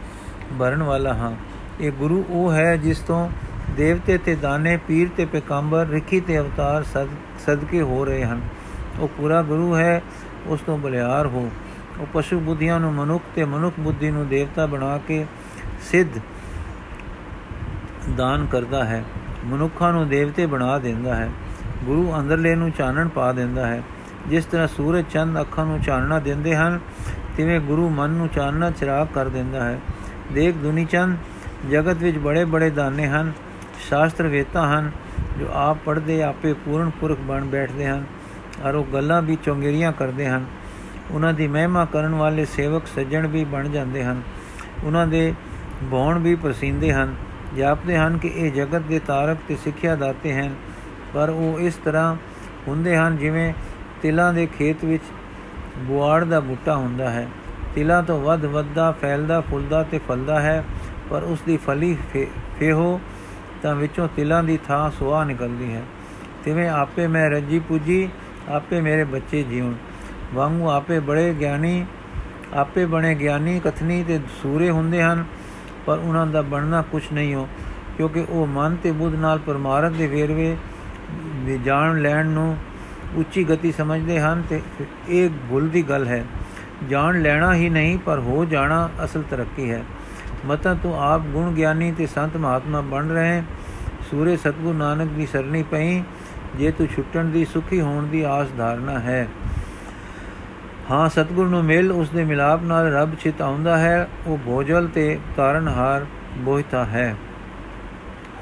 ਭਰਨ 0.58 0.82
ਵਾਲਾ 0.82 1.14
ਹਾਂ। 1.14 1.32
ਇਹ 1.80 1.92
ਗੁਰੂ 1.92 2.24
ਉਹ 2.30 2.52
ਹੈ 2.52 2.76
ਜਿਸ 2.76 2.98
ਤੋਂ 2.98 3.28
ਦੇਵਤੇ 3.76 4.18
ਤੇ 4.18 4.34
ਦਾਨੇ, 4.34 4.76
ਪੀਰ 4.76 5.08
ਤੇ 5.16 5.24
ਪੈਗੰਬਰ, 5.24 5.86
ਰਖੀ 5.86 6.20
ਤੇ 6.20 6.38
ਅਵਤਾਰ 6.38 6.84
ਸਦਕੇ 7.46 7.82
ਹੋ 7.82 8.04
ਰਹੇ 8.04 8.24
ਹਨ। 8.24 8.40
ਉਹ 9.00 9.08
ਪੂਰਾ 9.08 9.42
ਗੁਰੂ 9.42 9.76
ਹੈ, 9.76 10.02
ਉਸ 10.46 10.60
ਤੋਂ 10.60 10.78
ਬਲਿਆਰ 10.78 11.26
ਹੋ। 11.26 11.50
ਉਹ 12.00 12.06
ਪਸ਼ੂ 12.12 12.38
ਬੁੱਧੀਆਂ 12.40 12.80
ਨੂੰ 12.80 12.92
ਮਨੁੱਖ 12.94 13.24
ਤੇ 13.34 13.44
ਮਨੁੱਖ 13.44 13.80
ਬੁੱਧੀ 13.80 14.10
ਨੂੰ 14.10 14.28
ਦੇਵਤਾ 14.28 14.66
ਬਣਾ 14.66 14.98
ਕੇ 14.98 15.24
ਸਿੱਧ 15.82 16.18
ਦਾਨ 18.16 18.46
ਕਰਦਾ 18.46 18.84
ਹੈ। 18.84 19.04
ਮਨੁੱਖਾਂ 19.44 19.92
ਨੂੰ 19.92 20.08
ਦੇਵਤੇ 20.08 20.46
ਬਣਾ 20.46 20.78
ਦਿੰਦਾ 20.78 21.14
ਹੈ। 21.14 21.30
ਗੁਰੂ 21.82 22.12
ਅੰਦਰਲੇ 22.18 22.54
ਨੂੰ 22.54 22.70
ਚਾਨਣ 22.70 23.08
ਪਾ 23.08 23.32
ਦਿੰਦਾ 23.32 23.66
ਹੈ। 23.66 23.82
ਜਿਸ 24.28 24.44
ਤਰ੍ਹਾਂ 24.44 24.68
ਸੂਰਜ 24.68 25.04
ਚੰਦ 25.12 25.40
ਅੱਖਾਂ 25.40 25.66
ਨੂੰ 25.66 25.80
ਚਾਨਣਾ 25.80 26.18
ਦਿੰਦੇ 26.18 26.56
ਹਨ, 26.56 26.80
ਤਿਵੇਂ 27.36 27.60
ਗੁਰੂ 27.60 27.88
ਮਨ 27.88 28.10
ਨੂੰ 28.10 28.28
ਚਾਨਣਾ 28.28 28.70
ਚਿਰਾਗ 28.70 29.06
ਕਰ 29.14 29.28
ਦਿੰਦਾ 29.28 29.64
ਹੈ। 29.64 29.80
ਦੇਖ 30.32 30.56
ਦੁਨੀ 30.56 30.84
ਚੰਦ, 30.84 31.16
ਜਗਤ 31.70 31.96
ਵਿੱਚ 31.96 32.18
ਬੜੇ 32.18 32.44
ਬੜੇ 32.44 32.70
ਦਾਨੇ 32.70 33.06
ਹਨ, 33.06 33.32
ਸ਼ਾਸਤਰ 33.88 34.26
ਵੇਤਾ 34.26 34.66
ਹਨ, 34.66 34.90
ਜੋ 35.38 35.46
ਆਪ 35.52 35.78
ਪੜ੍ਹਦੇ, 35.84 36.22
ਆਪੇ 36.22 36.52
ਪੂਰਨ 36.52 36.90
ਪੁਰਖ 36.90 37.18
ਬਣ 37.18 37.44
ਬੈਠਦੇ 37.44 37.86
ਹਨ, 37.88 38.04
ਔਰ 38.64 38.74
ਉਹ 38.74 38.86
ਗੱਲਾਂ 38.92 39.22
ਵੀ 39.22 39.38
ਚੋਂਗੇਰੀਆਂ 39.44 39.92
ਕਰਦੇ 39.92 40.28
ਹਨ। 40.28 40.44
ਉਹਨਾਂ 41.10 41.32
ਦੀ 41.32 41.48
ਮਹਿਮਾ 41.48 41.84
ਕਰਨ 41.84 42.14
ਵਾਲੇ 42.14 42.44
ਸੇਵਕ 42.44 42.86
ਸੱਜਣ 42.86 43.26
ਵੀ 43.26 43.44
ਬਣ 43.44 43.68
ਜਾਂਦੇ 43.68 44.04
ਹਨ। 44.04 44.22
ਉਹਨਾਂ 44.84 45.06
ਦੇ 45.06 45.34
ਬੌਣ 45.82 46.18
ਵੀ 46.18 46.34
ਪ੍ਰਸਿੰਦੇ 46.34 46.92
ਹਨ। 46.92 47.14
ਜਾਪਦੇ 47.56 47.98
ਹਨ 47.98 48.18
ਕਿ 48.18 48.28
ਇਹ 48.28 48.52
ਜਗਤ 48.52 48.80
ਦੇ 48.80 48.98
ਤਾਰਕ 48.98 49.38
ਤੇ 49.48 49.56
ਸਿੱਖਿਆ 49.56 49.96
ਦਾਤੇ 49.96 50.34
ਹਨ। 50.34 50.54
ਪਰ 51.14 51.30
ਉਹ 51.30 51.60
ਇਸ 51.60 51.74
ਤਰ੍ਹਾਂ 51.74 52.14
ਹੁੰਦੇ 52.68 52.96
ਹਨ 52.96 53.16
ਜਿਵੇਂ 53.16 53.52
ਤਿਲਾਂ 54.02 54.32
ਦੇ 54.32 54.46
ਖੇਤ 54.58 54.84
ਵਿੱਚ 54.84 55.02
ਬੁਆੜ 55.78 56.24
ਦਾ 56.24 56.40
ਬੂਟਾ 56.40 56.76
ਹੁੰਦਾ 56.76 57.10
ਹੈ। 57.10 57.26
ਤਿਲਾਂ 57.74 58.02
ਤੋਂ 58.02 58.20
ਵੱਧ 58.20 58.44
ਵੱਧਦਾ, 58.44 58.90
ਫੈਲਦਾ, 58.92 59.40
ਫੁੱਲਦਾ 59.40 59.82
ਤੇ 59.82 59.98
ਫਲਦਾ 59.98 60.40
ਹੈ, 60.40 60.64
ਪਰ 61.10 61.22
ਉਸ 61.22 61.42
ਦੀ 61.46 61.56
ਫਲੀ 61.56 61.96
ਫੇਹੋ 62.58 63.00
ਤਾਂ 63.62 63.74
ਵਿੱਚੋਂ 63.74 64.08
ਤਿਲਾਂ 64.16 64.42
ਦੀ 64.42 64.58
ਥਾਂ 64.66 64.90
ਸੁਆਹ 64.90 65.24
ਨਿਕਲਦੀ 65.24 65.72
ਹੈ। 65.74 65.82
ਤਿਵੇਂ 66.44 66.68
ਆਪੇ 66.68 67.06
ਮੈਂ 67.06 67.28
ਰੱਜੀ 67.30 67.58
ਪੂਜੀ, 67.58 68.08
ਆਪੇ 68.48 68.80
ਮੇਰੇ 68.80 69.04
ਬੱਚੇ 69.04 69.42
ਜੀਵਨ 69.42 69.74
ਵਾਂਗੂ 70.34 70.68
ਆਪੇ 70.70 70.98
ਬੜੇ 71.00 71.34
ਗਿਆਨੀ, 71.34 71.84
ਆਪੇ 72.54 72.84
ਬਣੇ 72.86 73.14
ਗਿਆਨੀ 73.14 73.60
ਕਥਨੀ 73.64 74.04
ਤੇ 74.04 74.20
ਸੂਰੇ 74.42 74.70
ਹੁੰਦੇ 74.70 75.02
ਹਨ, 75.02 75.24
ਪਰ 75.86 75.98
ਉਹਨਾਂ 75.98 76.26
ਦਾ 76.26 76.42
ਬਣਨਾ 76.42 76.82
ਕੁਝ 76.82 77.02
ਨਹੀਂ 77.12 77.34
ਹੋ, 77.34 77.48
ਕਿਉਂਕਿ 77.96 78.24
ਉਹ 78.28 78.46
ਮਨ 78.46 78.76
ਤੇ 78.76 78.92
ਬੁੱਧ 78.92 79.14
ਨਾਲ 79.14 79.38
ਪਰਮਾਰਥ 79.38 79.92
ਦੇ 79.92 80.06
ਵੇਰਵੇ 80.06 80.50
ਵੀ 80.50 80.56
ਜਾਣ 81.64 82.02
ਲੈਣ 82.02 82.26
ਨੂੰ 82.26 82.56
ਉੱਚੀ 83.16 83.44
ਗਤੀ 83.44 83.72
ਸਮਝਦੇ 83.72 84.20
ਹਨ 84.20 84.42
ਤੇ 84.50 84.60
ਇਹ 85.08 85.30
ਭੁੱਲ 85.50 85.68
ਦੀ 85.68 85.82
ਗੱਲ 85.82 86.06
ਹੈ। 86.06 86.24
ਜਾਣ 86.90 87.22
ਲੈਣਾ 87.22 87.54
ਹੀ 87.54 87.68
ਨਹੀਂ, 87.68 87.98
ਪਰ 87.98 88.18
ਹੋ 88.18 88.44
ਜਾਣਾ 88.44 88.88
ਅਸਲ 89.04 89.22
ਤਰੱਕੀ 89.30 89.70
ਹੈ। 89.70 89.82
ਮਤਾਂ 90.46 90.74
ਤੂੰ 90.74 91.02
ਆਪ 91.02 91.20
ਗੁਣ 91.20 91.52
ਗਿਆਨੀ 91.52 91.92
ਤੇ 91.92 92.06
ਸੰਤ 92.06 92.36
ਮਹਾਤਮਾ 92.36 92.80
ਬਣ 92.80 93.08
ਰਹੇ। 93.08 93.42
ਸੂਰੇ 94.10 94.36
ਸਤਗੁਰੂ 94.36 94.78
ਨਾਨਕ 94.78 95.08
ਦੀ 95.08 95.26
ਸਰਣੀ 95.26 95.62
ਪਈ, 95.62 96.02
ਜੇ 96.56 96.70
ਤੂੰ 96.70 96.86
ਛੁੱਟਣ 96.86 97.24
ਦੀ 97.24 97.44
ਸੁਖੀ 97.44 97.80
ਹੋਣ 97.80 98.06
ਦੀ 98.06 98.22
ਆਸ 98.22 98.46
ਧਾਰਨਾ 98.58 98.98
ਹੈ। 98.98 99.28
ਹਾਂ, 100.90 101.08
ਸਤਗੁਰ 101.08 101.48
ਨੂੰ 101.48 101.64
ਮਿਲ, 101.64 101.92
ਉਸ 101.92 102.10
ਦੇ 102.10 102.24
ਮਿਲਾਪ 102.24 102.62
ਨਾਲ 102.62 102.92
ਰੱਬ 102.92 103.14
ਚਿਤ 103.14 103.42
ਆਉਂਦਾ 103.42 103.78
ਹੈ। 103.78 104.08
ਉਹ 104.26 104.38
ਭੋਜਲ 104.46 104.88
ਤੇ 104.94 105.18
ਤਾਰਨਹਾਰ 105.36 106.06
ਬੋਹਿਤਾ 106.38 106.84
ਹੈ। 106.84 107.16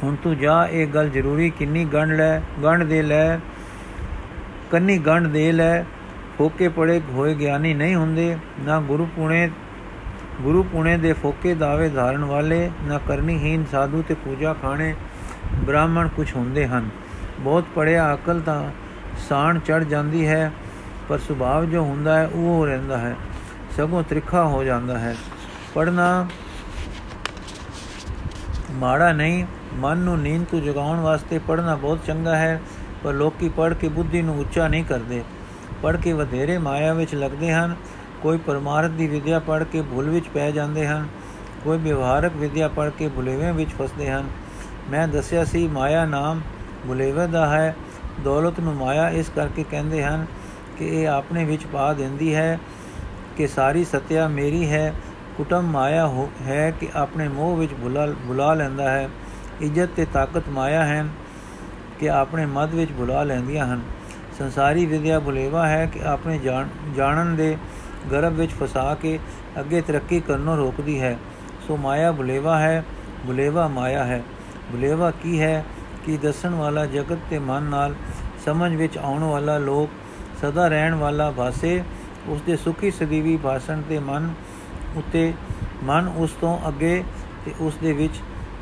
ਹੁਣ 0.02 0.14
ਤੂੰ 0.16 0.36
ਜਾ, 0.38 0.64
ਇਹ 0.66 0.86
ਗੱਲ 0.86 1.08
ਜ਼ਰੂਰੀ, 1.10 1.50
ਕਿੰਨੀ 1.50 1.84
ਗੰਢ 1.84 2.12
ਲੈ, 2.12 2.40
ਗੰਢ 2.62 2.82
ਦੇ 2.82 3.02
ਲੈ, 3.02 3.38
ਕੰਨੀ 4.70 4.98
ਗੰਢ 4.98 5.26
ਦੇ 5.26 5.50
ਲੈ। 5.52 5.82
ਫੋਕੇ 6.38 6.68
ਪੜੇ 6.68 7.00
ਹੋਏ 7.10 7.34
ਗਿਆਨੀ 7.34 7.74
ਨਹੀਂ 7.74 7.94
ਹੁੰਦੇ, 7.94 8.36
ਨਾ 8.60 8.80
ਗੁਰੂ 8.80 9.06
ਪੁਣੇ 9.16 9.50
ਗੁਰੂ 10.40 10.62
ਪੁਣੇ 10.62 10.96
ਦੇ 10.96 11.12
ਫੋਕੇ 11.12 11.54
ਦਾਵੇ 11.54 11.88
ਧਾਰਨ 11.88 12.24
ਵਾਲੇ, 12.24 12.70
ਨਾ 12.84 12.98
ਕਰਨੀਹੀਨ 12.98 13.64
ਸਾਧੂ 13.72 14.02
ਤੇ 14.08 14.14
ਪੂਜਾ 14.14 14.52
ਖਾਣੇ 14.52 14.94
ਬ੍ਰਾਹਮਣ 15.54 16.08
ਕੁਝ 16.08 16.34
ਹੁੰਦੇ 16.36 16.66
ਹਨ। 16.66 16.88
ਬਹੁਤ 17.40 17.64
ਪੜਿਆ 17.74 18.14
ਅਕਲ 18.14 18.40
ਤਾਂ 18.40 18.70
ਸਾਣ 19.28 19.58
ਚੜ 19.58 19.82
ਜਾਂਦੀ 19.84 20.26
ਹੈ, 20.26 20.50
ਪਰ 21.08 21.18
ਸੁਭਾਵ 21.18 21.64
ਜੋ 21.64 21.82
ਹੁੰਦਾ 21.82 22.18
ਹੈ, 22.18 22.26
ਉਹ 22.26 22.66
ਰਹਿੰਦਾ 22.66 22.98
ਹੈ, 22.98 23.14
ਸਗੋਂ 23.76 24.02
ਤ੍ਰਿਖਾ 24.02 24.44
ਹੋ 24.44 24.64
ਜਾਂਦਾ 24.64 24.98
ਹੈ। 24.98 25.16
ਪੜਨਾ 25.74 26.28
ਮਾੜਾ 28.72 29.12
ਨਹੀਂ 29.12 29.44
ਮਨ 29.74 29.98
ਨੂੰ 29.98 30.20
ਨੀਂਦ 30.20 30.44
ਤੋਂ 30.44 30.60
ਜਗਾਉਣ 30.60 31.00
ਵਾਸਤੇ 31.00 31.38
ਪੜਨਾ 31.38 31.74
ਬਹੁਤ 31.74 31.98
ਚੰਗਾ 32.06 32.36
ਹੈ, 32.36 32.60
ਪਰ 33.04 33.12
ਲੋਕੀ 33.12 33.48
ਪੜ 33.48 33.74
ਕੇ 33.74 33.88
ਬੁੱਧੀ 33.88 34.22
ਨੂੰ 34.22 34.38
ਉੱਚਾ 34.38 34.68
ਨਹੀਂ 34.68 34.84
ਕਰਦੇ। 34.84 35.24
ਪੜ 35.82 35.96
ਕੇ 35.96 36.12
ਵਧੇਰੇ 36.12 36.58
ਮਾਇਆ 36.58 36.92
ਵਿੱਚ 36.92 37.14
ਲੱਗਦੇ 37.14 37.52
ਹਨ। 37.52 37.76
ਕੋਈ 38.22 38.38
ਪਰਮਾਰਥ 38.38 38.90
ਦੀ 38.90 39.06
ਵਿਦਿਆ 39.06 39.38
ਪੜ 39.38 39.64
ਕੇ 39.64 39.82
ਭੁੱਲ 39.82 40.08
ਵਿੱਚ 40.08 40.28
ਪੈ 40.28 40.50
ਜਾਂਦੇ 40.50 40.86
ਹਨ। 40.86 41.08
ਕੋਈ 41.64 41.78
ਵਿਵਹਾਰਕ 41.78 42.32
ਵਿਦਿਆ 42.36 42.68
ਪੜ 42.68 42.90
ਕੇ 42.90 43.08
ਭੁਲੇਵੇਂ 43.08 43.52
ਵਿੱਚ 43.52 43.70
ਫਸਦੇ 43.70 44.10
ਹਨ। 44.10 44.24
ਮੈਂ 44.90 45.08
ਦੱਸਿਆ 45.08 45.44
ਸੀ, 45.44 45.68
ਮਾਇਆ 45.68 46.06
ਨਾਮ 46.06 46.40
ਭੁਲੇਵੇਂ 46.86 47.28
ਦਾ 47.28 47.46
ਹੈ। 47.46 47.76
ਦੌਲਤ 48.24 48.60
ਨੂੰ 48.60 48.74
ਮਾਇਆ 48.74 49.10
ਇਸ 49.10 49.30
ਕਰਕੇ 49.34 49.64
ਕਹਿੰਦੇ 49.70 50.04
ਹਨ 50.04 50.26
ਕਿ 50.78 50.86
ਇਹ 50.86 51.08
ਆਪਣੇ 51.08 51.44
ਵਿੱਚ 51.44 51.66
ਪਾ 51.66 51.92
ਦਿੰਦੀ 51.92 52.34
ਹੈ 52.34 52.58
ਕਿ 53.36 53.46
ਸਾਰੀ 53.46 53.84
ਸਤਿਆ 53.84 54.28
ਮੇਰੀ 54.28 54.70
ਹੈ। 54.70 54.94
ਕੁਟਮ 55.36 55.62
ਮਾਇਆ 55.62 56.10
ਹੈ 56.42 56.70
ਕਿ 56.70 56.88
ਆਪਣੇ 56.94 57.28
ਮੋਹ 57.28 57.56
ਵਿੱਚ 57.56 57.72
ਭੁਲਾ 57.72 58.06
ਭੁਲਾ 58.06 58.54
ਲੈਂਦਾ 58.54 58.90
ਹੈ। 58.90 59.08
ਇੱਜ਼ਤ 59.60 59.88
ਤੇ 59.96 60.04
ਤਾਕਤ 60.12 60.48
ਮਾਇਆ 60.48 60.84
ਹੈ 60.86 61.04
ਕਿ 62.00 62.10
ਆਪਣੇ 62.10 62.46
ਮਦ 62.46 62.74
ਵਿੱਚ 62.74 62.92
ਭੁਲਾ 62.92 63.22
ਲੈਂਦੀਆਂ 63.22 63.66
ਹਨ। 63.66 63.80
ਸੰਸਾਰੀ 64.38 64.86
ਵਿਦਿਆ 64.86 65.20
ਭੁਲੇਵਾ 65.20 65.66
ਹੈ 65.68 65.86
ਕਿ 65.86 66.04
ਆਪਣੇ 66.04 66.38
ਜਾਣਨ 66.96 67.34
ਦੇ 67.36 67.56
ਗਰਭ 68.12 68.32
ਵਿੱਚ 68.32 68.52
ਫਸਾ 68.52 68.94
ਕੇ 68.94 69.18
ਅੱਗੇ 69.60 69.80
ਤਰੱਕੀ 69.80 70.20
ਕਰਨੋਂ 70.20 70.56
ਰੋਕਦੀ 70.56 71.00
ਹੈ। 71.00 71.16
ਸੋ 71.66 71.76
ਮਾਇਆ 71.76 72.12
ਭੁਲੇਵਾ 72.12 72.58
ਹੈ 72.58 72.84
ਭੁਲੇਵਾ 73.26 73.68
ਮਾਇਆ 73.68 74.04
ਹੈ। 74.04 74.22
ਭੁਲੇਵਾ 74.72 75.10
ਕੀ 75.10 75.40
ਹੈ 75.40 75.64
ਕਿ 76.06 76.16
ਦੱਸਣ 76.16 76.54
ਵਾਲਾ 76.54 76.86
ਜਗਤ 76.86 77.18
ਤੇ 77.30 77.38
ਮਨ 77.38 77.62
ਨਾਲ 77.62 77.94
ਸਮਝ 78.44 78.74
ਵਿੱਚ 78.74 78.98
ਆਉਣ 78.98 79.24
ਵਾਲਾ 79.24 79.58
ਲੋਕ, 79.58 79.90
ਸਦਾ 80.40 80.68
ਰਹਿਣ 80.68 80.94
ਵਾਲਾ 80.94 81.30
ਭਾਸੇ 81.30 81.82
ਉਸ 82.28 82.40
ਦੇ 82.40 82.56
ਸੁਖੀ 82.56 82.90
ਸਦੀਵੀ 82.90 83.36
ਭਾਸ਼ਣ 83.36 83.82
ਤੇ 83.88 83.98
ਮਨ 83.98 84.32
ਉਤੇ, 84.96 85.32
ਮਨ 85.84 86.08
ਉਸ 86.16 86.30
ਤੋਂ 86.40 86.58
ਅੱਗੇ 86.68 87.02
ਤੇ 87.44 87.52
ਉਸ 87.60 87.76
ਦੇ 87.76 87.92
ਵਿੱਚ 87.92 88.20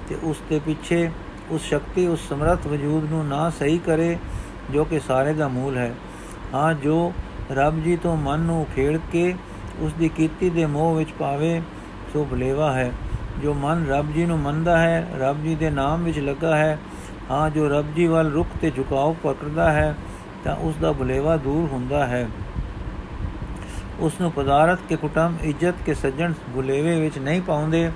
ਤੇ 0.09 0.17
ਉਸ 0.23 0.37
ਦੇ 0.49 0.59
ਪਿੱਛੇ 0.59 1.11
ਉਸ 1.51 1.63
ਸ਼ਕਤੀ, 1.63 2.07
ਉਸ 2.07 2.29
ਸਮਰੱਥ 2.29 2.67
ਵਜੂਦ 2.67 3.11
ਨੂੰ 3.11 3.27
ਨਾ 3.27 3.51
ਸਹੀ 3.51 3.79
ਕਰੇ, 3.79 4.19
ਜੋ 4.71 4.85
ਕਿ 4.85 5.01
ਸਾਰੇ 5.01 5.33
ਦਾ 5.33 5.49
ਮੂਲ 5.49 5.77
ਹੈ। 5.77 5.95
ਹਾਂ, 6.55 6.75
ਜੋ 6.75 7.13
ਰੱਬ 7.53 7.83
ਜੀ 7.83 7.97
ਤੋਂ 7.97 8.17
ਮਨ 8.17 8.41
ਨੂੰ 8.41 8.67
ਖੇੜ 8.77 8.99
ਕੇ 9.13 9.35
ਉਸ 9.81 9.93
ਦੀ 9.93 10.09
ਕੀਤੀ 10.09 10.51
ਦੇ 10.51 10.67
ਮੋਹ 10.67 10.97
ਵਿੱਚ 10.97 11.11
ਪਾਵੇ, 11.19 11.63
ਸੋ 12.13 12.27
ਭਲੇਵਾ 12.31 12.73
ਹੈ। 12.73 12.93
ਜੋ 13.43 13.55
ਮਨ 13.55 13.87
ਰੱਬ 13.89 14.13
ਜੀ 14.13 14.27
ਨੂੰ 14.27 14.39
ਮੰਨਦਾ 14.39 14.79
ਹੈ, 14.79 15.09
ਰੱਬ 15.19 15.43
ਜੀ 15.43 15.55
ਦੇ 15.55 15.71
ਨਾਮ 15.71 16.05
ਵਿੱਚ 16.05 16.19
ਲੱਗਾ 16.19 16.57
ਹੈ, 16.57 16.79
ਹਾਂ, 17.31 17.51
ਜੋ 17.51 17.69
ਰੱਬ 17.69 17.95
ਜੀ 17.95 18.07
ਵੱਲ 18.07 18.33
ਰੁਕ 18.33 18.47
ਤੇ 18.61 18.71
ਝੁਕਾਓ 18.71 19.17
ਪਕੜਦਾ 19.23 19.73
ਹੈ, 19.73 19.95
ਤਾਂ 20.45 20.57
ਉਸ 20.57 20.75
ਦਾ 20.77 20.93
ਭਲੇਵਾ 20.93 21.37
ਦੂਰ 21.37 21.69
ਹੁੰਦਾ 21.73 22.07
ਹੈ। 22.07 22.29
ਉਸ 24.01 24.13
ਨੂੰ 24.21 24.33
ਪਦਾਰਥ 24.33 24.79
ਕੇ 24.89 24.97
ਕੁਟਮ 24.97 25.37
ਇੱਜ਼ਤ 25.43 25.75
ਕੇ 25.87 25.95
ਸੱਜਣ 25.95 26.33
ਭੁਲੇਵੇ 26.55 27.01
ਵਿੱਚ 27.01 27.19
ਨਹੀਂ 27.19 27.43
ਪਾਉਂਦੇ, 27.43 27.91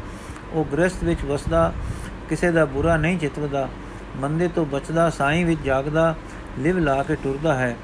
ਉਹ 0.53 0.65
ਗ੍ਰਸਥ 0.73 1.05
ਵਿੱਚ 1.05 1.25
ਵਸਦਾ 1.25 1.73
ਕਿਸੇ 2.33 2.51
ਦਾ 2.51 2.65
ਬੁਰਾ 2.65 2.97
ਨਹੀਂ 2.97 3.19
ਚਿਤਵਦਾ 3.19 3.69
ਮੰਦੇ 4.17 4.49
ਤੋਂ 4.49 4.67
ਬਚਦਾ, 4.67 5.11
ਸਾਈਂ 5.11 5.47
ਵਿੱਚ 5.47 5.61
ਜਾਗਦਾ, 5.61 6.15
ਲਿਵ 6.59 6.79
ਲਾ 6.79 7.03
ਕੇ 7.03 7.15
ਟੁਰਦਾ 7.15 7.55
ਹੈ। 7.55 7.77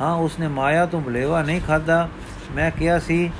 ਹਾਂ, 0.00 0.14
ਉਸਨੇ 0.14 0.48
ਮਾਇਆ 0.48 0.86
ਤੋਂ 0.86 1.00
ਭਲੇਵਾ 1.00 1.42
ਨਹੀਂ 1.42 1.60
ਖਾਦਾ 1.60 2.08
ਮੈਂ 2.56 2.70
ਕਿਹਾ 2.70 2.98
ਸੀ 2.98 3.30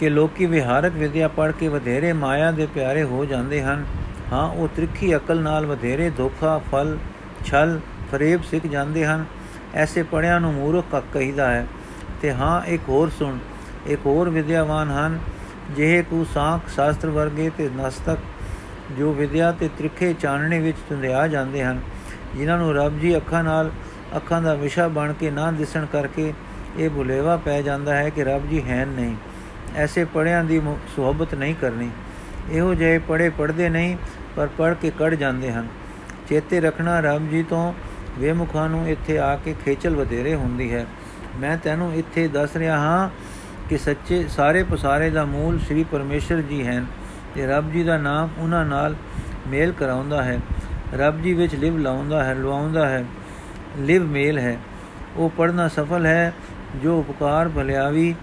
ਕਿ 0.00 0.08
ਲੋਕੀ 0.08 0.46
ਵਿਹਾਰਕ 0.46 0.92
ਵਿਦਿਆ 0.92 1.28
ਪੜ੍ਹ 1.28 1.52
ਕੇ 1.52 1.68
ਵਧੇਰੇ 1.68 2.12
ਮਾਇਆ 2.12 2.50
ਦੇ 2.50 2.66
ਪਿਆਰੇ 2.66 3.02
ਹੋ 3.02 3.24
ਜਾਂਦੇ 3.24 3.62
ਹਨ। 3.62 3.84
ਹਾਂ, 4.32 4.50
ਉਹ 4.50 4.68
ਤ੍ਰਿਖੀ 4.68 5.16
ਅਕਲ 5.16 5.40
ਨਾਲ 5.40 5.66
ਵਧੇਰੇ 5.66 6.10
ਧੋਖਾ, 6.10 6.60
ਫਲ, 6.72 6.98
ਛਲ, 7.44 7.80
ਫਰੇਬ 8.12 8.42
ਸਿੱਖ 8.42 8.66
ਜਾਂਦੇ 8.66 9.06
ਹਨ। 9.06 9.24
ਐਸੇ 9.74 10.02
ਪੜਿਆਂ 10.02 10.40
ਨੂੰ 10.40 10.54
ਮੂਰਖ 10.54 11.02
ਕਹੀਦਾ 11.12 11.50
ਹੈ। 11.50 11.66
ਤੇ 12.22 12.32
ਹਾਂ, 12.32 12.62
ਇੱਕ 12.66 12.82
ਹੋਰ 12.88 13.10
ਸੁਣ, 13.10 13.38
ਇੱਕ 13.86 14.00
ਹੋਰ 14.06 14.28
ਵਿਦਿਆਵਾਨ 14.28 14.90
ਹਨ। 14.90 15.18
ਜਿਹੇ 15.70 16.02
ਕੋ 16.02 16.24
ਸਾਖ 16.24 16.68
ਸ਼ਾਸਤਰ 16.68 17.10
ਵਰਗੇ 17.10 17.50
ਤੇ 17.58 17.68
ਨਸਤਕ 17.76 18.18
ਜੋ 18.98 19.12
ਵਿਦਿਆ 19.12 19.52
ਤੇ 19.52 19.68
ਤ੍ਰਿਖੇ 19.68 20.12
ਚਾਨਣੇ 20.12 20.58
ਵਿੱਚ 20.58 20.78
ਤੁੰਦਿਆ 20.88 21.26
ਜਾਂਦੇ 21.28 21.64
ਹਨ, 21.64 21.80
ਜਿਨ੍ਹਾਂ 22.36 22.58
ਨੂੰ 22.58 22.74
ਰੱਬ 22.74 22.98
ਜੀ 22.98 23.16
ਅੱਖਾਂ 23.16 23.44
ਨਾਲ 23.44 23.70
ਅੱਖਾਂ 24.16 24.42
ਦਾ 24.42 24.54
ਵਿਸ਼ਾ 24.54 24.88
ਬਣ 24.88 25.12
ਕੇ 25.12 25.30
ਨਾ 25.30 25.50
ਦਿਸਣ 25.50 25.86
ਕਰਕੇ 25.86 26.32
ਇਹ 26.78 26.90
ਭੁਲੇਵਾ 26.90 27.36
ਪੈ 27.36 27.60
ਜਾਂਦਾ 27.62 27.96
ਹੈ 27.96 28.08
ਕਿ 28.10 28.24
ਰੱਬ 28.24 28.48
ਜੀ 28.48 28.62
ਹੈ 28.62 28.84
ਨਹੀਂ। 28.84 29.14
ਐਸੇ 29.76 30.04
ਪੜਿਆਂ 30.04 30.44
ਦੀ 30.44 30.60
ਸੁਹਬਤ 30.96 31.34
ਨਹੀਂ 31.34 31.54
ਕਰਨੀ। 31.54 31.90
ਇਹੋ 32.50 32.74
ਜਿਹੇ 32.74 32.98
ਪੜੇ 32.98 33.28
ਪੜਦੇ 33.28 33.68
ਨਹੀਂ, 33.68 33.96
ਪਰ 34.36 34.48
ਪੜ 34.58 34.74
ਕੇ 34.74 34.90
ਕੜ 34.90 35.14
ਜਾਂਦੇ 35.14 35.52
ਹਨ। 35.52 35.68
ਚੇਤੇ 36.28 36.60
ਰੱਖਣਾ 36.60 37.00
ਰੱਬ 37.00 37.30
ਜੀ 37.30 37.42
ਤੋਂ 37.42 37.72
ਵੇਮੁਖਾਂ 38.18 38.68
ਨੂੰ 38.68 38.88
ਇੱਥੇ 38.88 39.18
ਆ 39.18 39.34
ਕੇ 39.36 39.54
ਖੇਚਲ 39.64 39.96
ਵਧੇਰੇ 39.96 40.34
ਹੁੰਦੀ 40.34 40.72
ਹੈ। 40.74 40.86
ਮੈਂ 41.36 41.56
ਤੈਨੂੰ 41.56 41.94
ਇੱਥੇ 41.94 42.28
ਦੱਸ 42.28 42.56
ਰਿਹਾ 42.56 42.78
ਹਾਂ 42.78 43.08
ਕਿ 43.68 43.78
ਸੱਚੇ 43.78 44.28
ਸਾਰੇ 44.28 44.62
ਪਸਾਰੇ 44.62 45.10
ਦਾ 45.10 45.24
ਮੂਲ 45.24 45.58
ਸ੍ਰੀ 45.58 45.84
ਪਰਮੇਸ਼ਰ 45.84 46.40
ਜੀ 46.40 46.66
ਹਨ 46.66 46.86
ਤੇ 47.34 47.46
ਰੱਬ 47.46 47.72
ਜੀ 47.72 47.82
ਦਾ 47.82 47.96
ਨਾਮ 47.96 48.28
ਉਹਨਾਂ 48.38 48.64
ਨਾਲ 48.66 48.94
ਮੇਲ 49.48 49.72
ਕਰਾਉਂਦਾ 49.72 50.22
ਹੈ। 50.22 50.40
ਰੱਬ 50.94 51.22
ਜੀ 51.22 51.32
ਵਿੱਚ 51.34 51.54
ਲਿਵ 51.54 51.78
ਲਾਉਂਦਾ 51.78 52.24
ਹੈ 52.24 52.34
ਲਵਾਉਂਦਾ 52.34 52.88
ਹੈ, 52.88 53.04
ਲਿਵ 53.78 54.02
ਮੇਲ 54.02 54.38
ਹੈ। 54.38 54.58
ਉਹ 55.16 55.30
ਪੜਨਾ 55.30 55.68
ਸਫਲ 55.68 56.06
ਹੈ, 56.06 56.32
ਜੋ 56.82 56.98
ਉਪਕਾਰ 56.98 57.48
ਭਲਿਆਵੀ 57.48 58.14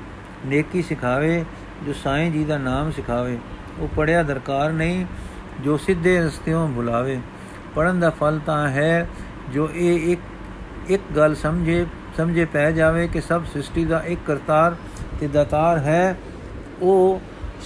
ਨੇਕੀ 0.46 0.82
ਸਿਖਾਵੇ, 0.82 1.46
ਜੋ 1.86 1.94
ਸਾਈਂ 1.94 2.32
ਜੀ 2.32 2.44
ਦਾ 2.46 2.58
ਨਾਮ 2.58 2.92
ਸਿਖਾਵੇ। 2.92 3.38
ਉਹ 3.80 3.88
ਪੜਿਆ 3.96 4.24
ਦਰਕਾਰ 4.24 4.72
ਨਹੀਂ, 4.72 5.06
ਜੋ 5.62 5.78
ਸਿੱਧੇ 5.78 6.20
ਰਸਤਿਓਂ 6.20 6.68
ਬੁਲਾਵੇ। 6.68 7.20
ਪੜਨ 7.76 8.00
ਦਾ 8.00 8.10
ਫਲ 8.10 8.40
ਤਾਂ 8.46 8.70
ਹੈ, 8.70 9.08
ਜੋ 9.54 9.70
ਇਹ 9.74 10.12
ਇੱਕ 10.12 10.22
ਇੱਕ 10.90 11.02
ਗੱਲ 11.16 11.36
ਸਮਝੇ 11.36 11.86
ਸਮਝੇ 12.18 12.46
ਪੈ 12.46 12.72
ਜਾਵੇ 12.72 13.08
ਕਿ 13.08 13.22
ਸਭ 13.22 13.46
ਸ੍ਰਿਸ਼ਟੀ 13.46 13.86
ਦਾ 13.86 14.04
ਇੱਕ 14.06 14.20
ਕਰਤਾਰ 14.26 14.76
ਤੇ 15.22 15.28
ਦਾਤਾਰ 15.28 15.78
ਹੈ, 15.78 16.18
ਉਹ 16.82 17.22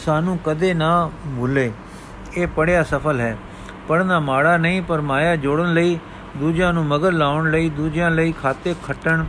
ਸਾਨੂੰ 0.05 0.39
ਕਦੇ 0.45 0.73
ਨਾ 0.73 1.11
ਭੁੱਲੇ। 1.37 1.71
ਇਹ 2.37 2.47
ਪੜਿਆ 2.47 2.83
ਸਫਲ 2.83 3.19
ਹੈ। 3.19 3.37
ਪੜਨਾ 3.87 4.19
ਮਾੜਾ 4.19 4.57
ਨਹੀਂ, 4.57 4.81
ਪਰ 4.81 5.01
ਮਾਇਆ 5.01 5.35
ਜੋੜਨ 5.35 5.73
ਲਈ, 5.73 5.99
ਦੂਜਿਆਂ 6.37 6.73
ਨੂੰ 6.73 6.85
ਮਗਰ 6.85 7.11
ਲਾਉਣ 7.11 7.51
ਲਈ, 7.51 7.69
ਦੂਜਿਆਂ 7.69 8.11
ਲਈ 8.11 8.31
ਖਾਤੇ 8.31 8.75
ਖੱਟਣ, 8.87 9.25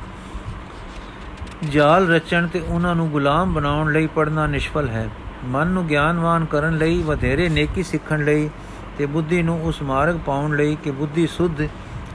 ਜਾਲ 1.71 2.09
ਰਚਣ 2.09 2.47
ਤੇ 2.47 2.61
ਉਹਨਾਂ 2.61 2.95
ਨੂੰ 2.95 3.11
ਗੁਲਾਮ 3.11 3.53
ਬਣਾਉਣ 3.53 3.93
ਲਈ 3.93 4.07
ਪੜਨਾ 4.07 4.47
ਨਿਸ਼ਫਲ 4.47 4.89
ਹੈ। 4.89 5.09
ਮਨ 5.45 5.67
ਨੂੰ 5.67 5.87
ਗਿਆਨਵਾਨ 5.87 6.45
ਕਰਨ 6.45 6.79
ਲਈ, 6.79 7.03
ਵਧੇਰੇ 7.03 7.49
ਨੇਕੀ 7.49 7.83
ਸਿੱਖਣ 7.83 8.25
ਲਈ 8.25 8.51
ਤੇ 8.99 9.07
ਬੁੱਧੀ 9.07 9.43
ਨੂੰ 9.43 9.65
ਉਸ 9.65 9.83
ਮਾਰਗ 9.83 10.17
ਪਾਉਣ 10.27 10.57
ਲਈ 10.57 10.77
ਕਿ 10.85 10.91
ਬੁੱਧੀ 10.91 11.27
ਸੁਧ, 11.27 11.62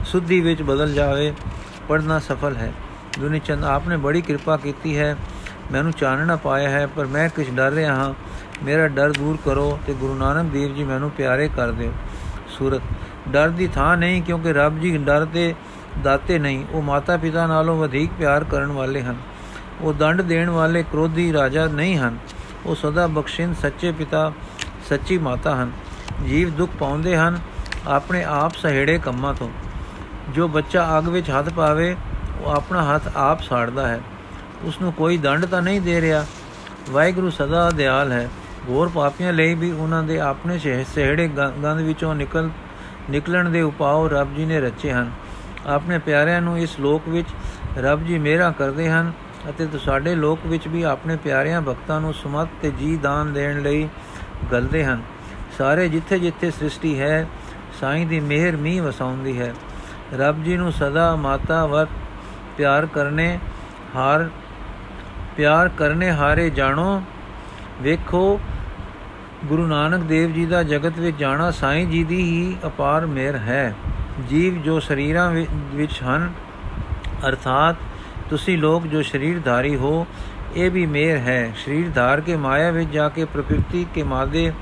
ਸੁਧੀ 0.04 0.40
ਵਿੱਚ 0.40 0.62
ਬਦਲ 0.62 0.92
ਜਾਵੇ 0.92 1.34
ਪੜਨਾ 1.88 2.18
ਸਫਲ 2.18 2.56
ਹੈ। 2.56 2.72
ਦੁਨੀ 3.20 3.38
ਚੰਦ 3.38 3.64
ਆਪਨੇ 3.64 3.96
ਬੜੀ 3.96 4.22
ਕਿਰਪਾ 4.22 4.56
ਕੀਤੀ 4.56 4.98
ਹੈ। 4.98 5.16
ਮੈਨੂੰ 5.72 5.92
ਚਾਨਣਾ 5.92 6.36
ਪਾਇਆ 6.36 6.70
ਹੈ, 6.70 6.86
ਪਰ 6.86 7.06
ਮੈਂ 7.06 7.28
ਕੁਝ 7.28 7.50
ਡਰ 7.50 7.72
ਰਿਹਾ 7.72 7.94
ਹਾਂ। 7.94 8.14
ਮੇਰਾ 8.64 8.88
ਡਰ 8.88 9.12
ਦੂਰ 9.12 9.38
ਕਰੋ 9.44 9.78
ਤੇ 9.86 9.94
ਗੁਰੂ 9.94 10.14
ਨਾਨਕ 10.14 10.50
ਦੇਵ 10.50 10.74
ਜੀ 10.74 10.84
ਮੈਨੂੰ 10.84 11.10
ਪਿਆਰੇ 11.10 11.48
ਕਰ 11.56 11.70
ਦਿਓ। 11.70 11.92
ਸੂਰਤ, 12.48 12.82
ਡਰ 13.28 13.48
ਦੀ 13.48 13.66
ਥਾਂ 13.66 13.96
ਨਹੀਂ 13.96 14.22
ਕਿਉਂਕਿ 14.22 14.52
ਰੱਬ 14.52 14.80
ਜੀ 14.80 14.98
ਡਰ 14.98 15.24
ਤੇ 15.24 15.54
ਦਾਤੇ 16.04 16.38
ਨਹੀਂ, 16.38 16.64
ਉਹ 16.72 16.82
ਮਾਤਾ 16.82 17.16
ਪਿਤਾ 17.16 17.46
ਨਾਲੋਂ 17.46 17.76
ਵਧੇਕ 17.76 18.10
ਪਿਆਰ 18.18 18.44
ਕਰਨ 18.44 18.72
ਵਾਲੇ 18.72 19.02
ਹਨ। 19.02 19.16
ਉਹ 19.80 19.94
ਦੰਡ 19.94 20.22
ਦੇਣ 20.22 20.50
ਵਾਲੇ 20.50 20.82
ਕ੍ਰੋਧੀ 20.82 21.32
ਰਾਜਾ 21.32 21.66
ਨਹੀਂ 21.66 21.98
ਹਨ। 21.98 22.18
ਉਹ 22.66 22.74
ਸਦਾ 22.74 23.06
ਬਖਸ਼ਿੰਦ 23.06 23.56
ਸੱਚੇ 23.56 23.92
ਪਿਤਾ, 23.92 24.32
ਸੱਚੀ 24.88 25.18
ਮਾਤਾ 25.18 25.56
ਹਨ। 25.56 25.72
ਜੀਵ 26.26 26.50
ਦੁੱਖ 26.50 26.72
ਪਾਉਂਦੇ 26.80 27.16
ਹਨ 27.16 27.38
ਆਪਣੇ 27.88 28.24
ਆਪ 28.24 28.52
ਸਹਿੜੇ 28.54 28.98
ਕੰਮਾਂ 28.98 29.34
ਤੋਂ। 29.34 29.50
ਜੋ 30.34 30.48
ਬੱਚਾ 30.48 30.98
ਅੱਗ 30.98 31.08
ਵਿੱਚ 31.08 31.30
ਹੱਥ 31.30 31.48
ਪਾਵੇ, 31.48 31.96
ਉਹ 32.40 32.50
ਆਪਣਾ 32.50 32.94
ਹੱਥ 32.94 33.02
ਆਪ 33.16 33.42
ਸਾੜਦਾ 33.42 33.88
ਹੈ। 33.88 34.00
ਉਸ 34.64 34.80
ਨੂੰ 34.80 34.92
ਕੋਈ 34.92 35.16
ਦੰਡ 35.16 35.44
ਤਾਂ 35.44 35.62
ਨਹੀਂ 35.62 35.80
ਦੇ 35.80 36.00
ਰਿਹਾ। 36.00 36.26
ਵਾਹਿਗੁਰੂ 36.90 37.30
ਸਦਾ 37.30 37.70
ਦਿਆਲ 37.70 38.12
ਹੈ। 38.12 38.28
ਹੋਰ 38.68 38.88
ਪਾਪੀਆਂ 38.88 39.32
ਲਈ 39.32 39.54
ਵੀ 39.54 39.72
ਉਹਨਾਂ 39.72 40.02
ਦੇ 40.02 40.20
ਆਪਣੇ 40.20 40.84
ਸਹਿੜੇ 40.94 41.28
ਗੰਦ 41.28 41.80
ਵਿੱਚੋਂ 41.80 42.14
ਨਿਕਲ, 42.14 42.50
ਨਿਕਲਣ 43.10 43.48
ਦੇ 43.48 43.62
ਉਪਾਅ 43.62 44.08
ਰੱਬ 44.08 44.34
ਜੀ 44.34 44.44
ਨੇ 44.44 44.60
ਰਚੇ 44.60 44.92
ਹਨ। 44.92 45.10
ਆਪਣੇ 45.66 45.98
ਪਿਆਰਿਆਂ 45.98 46.40
ਨੂੰ 46.40 46.58
ਇਸ 46.58 46.80
ਲੋਕ 46.80 47.08
ਵਿੱਚ 47.08 47.28
ਰੱਬ 47.78 48.04
ਜੀ 48.04 48.18
ਮੇਰਾ 48.18 48.50
ਕਰਦੇ 48.50 48.90
ਹਨ 48.90 49.12
ਅਤੇ 49.50 49.66
ਤੁਹਾਡੇ 49.66 50.14
ਲੋਕ 50.14 50.38
ਵਿੱਚ 50.46 50.68
ਵੀ 50.68 50.82
ਆਪਣੇ 50.82 51.16
ਪਿਆਰਿਆਂ 51.16 51.62
ਭਗਤਾਂ 51.62 52.00
ਨੂੰ 52.00 52.14
ਸਮਤ 52.14 52.48
ਤੇ 52.62 52.70
ਜੀ 52.70 52.96
ਦਾਨ 52.96 53.32
ਦੇਣ 53.32 53.62
ਲਈ 53.62 53.88
ਗਲਦੇ 54.52 54.84
ਹਨ। 54.84 55.02
ਸਾਰੇ 55.58 55.88
ਜਿੱਥੇ 55.88 56.18
ਜਿੱਥੇ 56.18 56.50
ਸ੍ਰਿਸ਼ਟੀ 56.50 57.00
ਹੈ, 57.00 57.26
ਸਾਈਂ 57.80 58.06
ਦੀ 58.06 58.20
ਮਿਹਰ 58.20 58.56
ਮੀ 58.56 58.80
ਵਸਾਉਂਦੀ 58.80 59.40
ਹੈ। 59.40 59.54
ਰੱਬ 60.14 60.44
ਜੀ 60.44 60.56
ਨੂੰ 60.56 60.72
ਸਦਾ 60.72 61.16
ਮਾਤਾ 61.16 61.66
ਵਰ 61.66 61.86
ਪਿਆਰ 62.56 62.86
ਕਰਨੇ, 62.86 63.38
ਹਾਰ 63.96 64.30
ਪਿਆਰ 65.36 65.68
ਕਰਨੇ 65.68 66.10
ਹਾਰੇ 66.10 66.50
ਜਾਣੋ। 66.50 67.02
ਵੇਖੋ, 67.82 68.40
ਗੁਰੂ 69.44 69.66
ਨਾਨਕ 69.66 70.02
ਦੇਵ 70.02 70.32
ਜੀ 70.32 70.46
ਦਾ 70.46 70.62
ਜਗਤ 70.62 70.98
ਵਿੱਚ 70.98 71.16
ਜਾਣਾ 71.16 71.50
ਸਾਈਂ 71.50 71.86
ਜੀ 71.86 72.04
ਦੀ 72.04 72.22
ਹੀ 72.22 72.56
ਅਪਾਰ 72.66 73.06
ਮਿਹਰ 73.06 73.36
ਹੈ। 73.36 73.74
ਜੀਵ 74.28 74.62
ਜੋ 74.62 74.80
ਸਰੀਰਾਂ 74.80 75.30
ਵਿੱਚ 75.74 76.02
ਹਨ, 76.02 76.32
ਅਰਥਾਤ 77.28 77.76
ਤੁਸੀਂ 78.30 78.58
ਲੋਕ 78.58 78.86
ਜੋ 78.86 79.02
ਸਰੀਰਧਾਰੀ 79.02 79.76
ਹੋ, 79.76 80.06
ਇਹ 80.56 80.70
ਵੀ 80.70 80.86
ਮੇਰ 80.86 81.16
ਹੈ। 81.16 81.52
ਸਰੀਰ 81.64 81.90
ਧਾਰ 81.90 82.20
ਕੇ 82.20 82.36
ਮਾਇਆ 82.36 82.70
ਵਿੱਚ 82.70 82.90
ਜਾ 82.90 83.08
ਕੇ 83.08 83.24
ਪ੍ਰਕਿਰਤੀ 83.24 83.86
ਕੇ 83.94 84.02
ਮਾਦੇ 84.02 84.52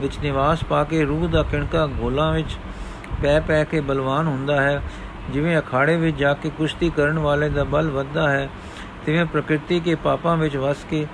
ਵਿੱਚ 0.00 0.18
ਨਿਵਾਸ 0.18 0.64
ਪਾ 0.64 0.84
ਕੇ 0.84 1.04
ਰੂਹ 1.04 1.28
ਦਾ 1.28 1.42
ਕਿਣਕਾ 1.42 1.86
ਗੋਲਾਂ 1.86 2.32
ਵਿੱਚ 2.32 2.56
ਪੈ 3.22 3.40
ਪੈ 3.40 3.64
ਕੇ 3.64 3.80
ਬਲਵਾਨ 3.80 4.26
ਹੁੰਦਾ 4.26 4.60
ਹੈ। 4.60 4.82
ਜਿਵੇਂ 5.30 5.58
ਅਖਾੜੇ 5.58 5.96
ਵਿੱਚ 5.96 6.16
ਜਾ 6.16 6.34
ਕੇ 6.34 6.50
ਕੁਸ਼ਤੀ 6.50 6.90
ਕਰਨ 6.90 7.18
ਵਾਲੇ 7.18 7.48
ਦਾ 7.48 7.64
ਬਲ 7.64 7.90
ਵੱਧਦਾ 7.90 8.30
ਹੈ 8.30 8.48
ਤਿਵੇਂ 9.06 9.24
ਪ੍ਰਕਿਰਤੀ 9.24 9.80
ਕੇ 9.80 9.94
ਪਾਪਾਂ 9.94 10.36
ਵਿੱਚ 10.36 10.56
ਵਸ 10.56 10.76
ਕੇ, 10.90 11.06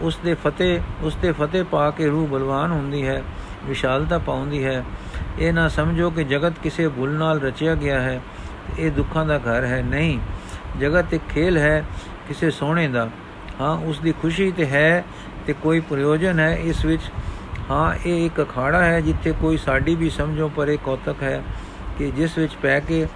ਉਸ 0.00 0.18
ਦੇ 0.24 0.34
ਫਤਿਹ, 0.34 0.80
ਉਸ 1.02 1.14
ਤੇ 1.22 1.32
ਫਤਿਹ 1.32 1.64
ਪਾ 1.64 1.90
ਕੇ 1.90 2.06
ਰੂਹ 2.06 2.28
ਬਲਵਾਨ 2.28 2.72
ਹੁੰਦੀ 2.72 3.06
ਹੈ, 3.06 3.22
ਵਿਸ਼ਾਲਤਾ 3.64 4.18
ਪਾਉਂਦੀ 4.18 4.64
ਹੈ। 4.64 4.84
ਇਹ 5.38 5.52
ਨਾ 5.52 5.68
ਸਮਝੋ 5.68 6.10
ਕਿ 6.10 6.24
ਜਗਤ 6.24 6.52
ਕਿਸੇ 6.62 6.88
ਭੁੱਲ 6.88 7.10
ਨਾਲ 7.10 7.40
ਰਚਿਆ 7.40 7.74
ਗਿਆ 7.74 8.00
ਹੈ, 8.00 8.20
ਇਹ 8.78 8.90
ਦੁੱਖਾਂ 8.90 9.26
ਦਾ 9.26 9.38
ਘਰ 9.38 9.64
ਹੈ। 9.64 9.82
ਨਹੀਂ, 9.82 10.18
ਜਗਤ 10.80 11.14
ਇੱਕ 11.14 11.22
ਖੇਲ 11.28 11.58
ਹੈ 11.58 11.84
ਕਿਸੇ 12.28 12.50
ਸੋਹਣੇ 12.50 12.88
ਦਾ। 12.88 13.08
ਹਾਂ, 13.60 13.76
ਉਸ 13.78 13.98
ਦੀ 13.98 14.12
ਖੁਸ਼ੀ 14.12 14.52
ਤੇ 14.52 14.66
ਹੈ 14.66 15.04
ਤੇ 15.46 15.52
ਕੋਈ 15.52 15.80
ਪ੍ਰਯੋਜਨ 15.80 16.40
ਹੈ 16.40 16.56
ਇਸ 16.56 16.84
ਵਿੱਚ। 16.84 17.02
ਹਾਂ, 17.70 17.94
ਇਹ 18.06 18.26
ਇੱਕ 18.26 18.42
ਅਖਾੜਾ 18.42 18.84
ਹੈ 18.84 19.00
ਜਿੱਥੇ 19.00 19.34
ਕੋਈ 19.40 19.56
ਸਾਡੀ 19.56 19.94
ਵੀ 19.94 20.10
ਸਮਝੋ 20.10 20.48
ਪਰੇ 20.48 20.78
ਕੌਤਕ 20.84 21.22
ਹੈ 21.22 21.42
ਕਿ 21.98 22.10
ਜਿਸ 22.10 22.38
ਵਿੱਚ 22.38 22.54
ਪੈ 22.54 22.80
ਕੇ 22.80 23.06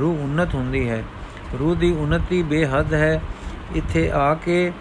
ਰੂਹ 0.00 0.18
ਉન્નਤ 0.18 0.54
ਹੁੰਦੀ 0.54 0.88
ਹੈ। 0.88 1.04
ਰੂਹ 1.58 1.76
ਦੀ 1.76 1.92
ਉન્નਤੀ 1.92 2.42
ਬੇਹੱਦ 2.42 2.94
ਹੈ। 2.94 3.20
ਇੱਥੇ 3.74 4.10
ਆ 4.10 4.34
ਕੇ, 4.34 4.72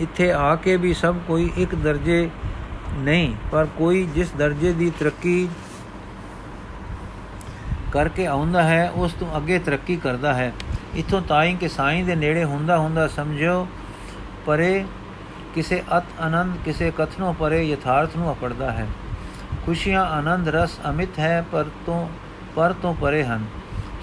ਇੱਥੇ 0.00 0.32
ਆ 0.32 0.54
ਕੇ 0.54 0.76
ਵੀ 0.76 0.94
ਸਭ 0.94 1.16
ਕੋਈ 1.26 1.50
ਇੱਕ 1.56 1.74
ਦਰਜੇ 1.74 2.28
ਨਹੀਂ, 2.96 3.34
ਪਰ 3.52 3.66
ਕੋਈ 3.78 4.04
ਜਿਸ 4.14 4.32
ਦਰਜੇ 4.32 4.72
ਦੀ 4.72 4.90
ਤਰੱਕੀ 4.90 5.48
ਕਰਕੇ 7.92 8.26
ਆਉਂਦਾ 8.26 8.62
ਹੈ, 8.62 8.90
ਉਸ 8.94 9.12
ਤੋਂ 9.12 9.36
ਅੱਗੇ 9.36 9.58
ਤਰੱਕੀ 9.58 9.96
ਕਰਦਾ 9.96 10.34
ਹੈ। 10.34 10.52
ਇਥੋਂ 10.96 11.20
ਤਾਈ 11.22 11.54
ਕਿ 11.54 11.68
ਸਾਈਂ 11.68 12.04
ਦੇ 12.04 12.14
ਨੇੜੇ 12.14 12.44
ਹੁੰਦਾ 12.44 12.78
ਹੁੰਦਾ 12.78 13.06
ਸਮਝੋ 13.08 13.66
ਪਰੇ 14.46 14.84
ਕਿਸੇ 15.54 15.82
ਅਤ 15.98 16.04
ਆਨੰਦ, 16.20 16.56
ਕਿਸੇ 16.64 16.90
ਕਥਨੋਂ 16.98 17.34
ਪਰੇ 17.34 17.62
ਯਥਾਰਥ 17.62 18.16
ਨੂੰ 18.16 18.32
ਅਪੜਦਾ 18.32 18.70
ਹੈ। 18.72 18.86
ਖੁਸ਼ੀਆਂ 19.66 20.04
ਆਨੰਦ 20.04 20.48
ਰਸ 20.48 20.78
ਅਮਿਤ 20.90 21.18
ਹੈ, 21.18 21.44
ਪਰ 21.52 21.64
ਤੋਂ 21.86 22.08
ਪਰ 22.56 22.72
ਤੋਂ 22.72 22.94
ਪਰੇ 22.94 23.24
ਹਨ। 23.24 23.44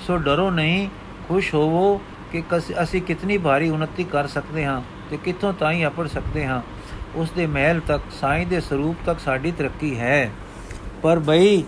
ਸੋ 0.08 0.17
ਡਰੋ 0.17 0.49
ਨਹੀਂ, 0.52 0.88
ਖੁਸ਼ 1.28 1.54
ਹੋਵੋ 1.56 2.02
ਕਿ 2.34 2.43
ਅਸੀਂ 2.84 3.02
ਕਿਤਨੀ 3.02 3.38
ਭਾਰੀ 3.38 3.69
ਉન્નਤੀ 3.69 4.04
ਕਰ 4.04 4.28
ਸਕਦੇ 4.28 4.65
ਹਾਂ 4.65 4.82
ਤੇ 5.10 5.17
ਕਿੱਥੋਂ 5.17 5.54
ਤਾਈ 5.54 5.86
ਅਪੜ 5.86 6.08
ਸਕਦੇ 6.08 6.46
ਹਾਂ। 6.46 6.62
ਉਸ 7.15 7.32
ਦੇ 7.32 7.48
ਮਹਿਲ 7.48 7.80
ਤੱਕ, 7.80 8.04
ਸਾਈਂ 8.22 8.48
ਦੇ 8.48 8.62
ਸਰੂਪ 8.62 8.96
ਤੱਕ 9.06 9.19
ਸਾਡੀ 9.19 9.52
ਤਰੱਕੀ 9.52 10.00
ਹੈ। 10.00 10.32
ਪਰ 11.02 11.19
ਬਈ, 11.19 11.63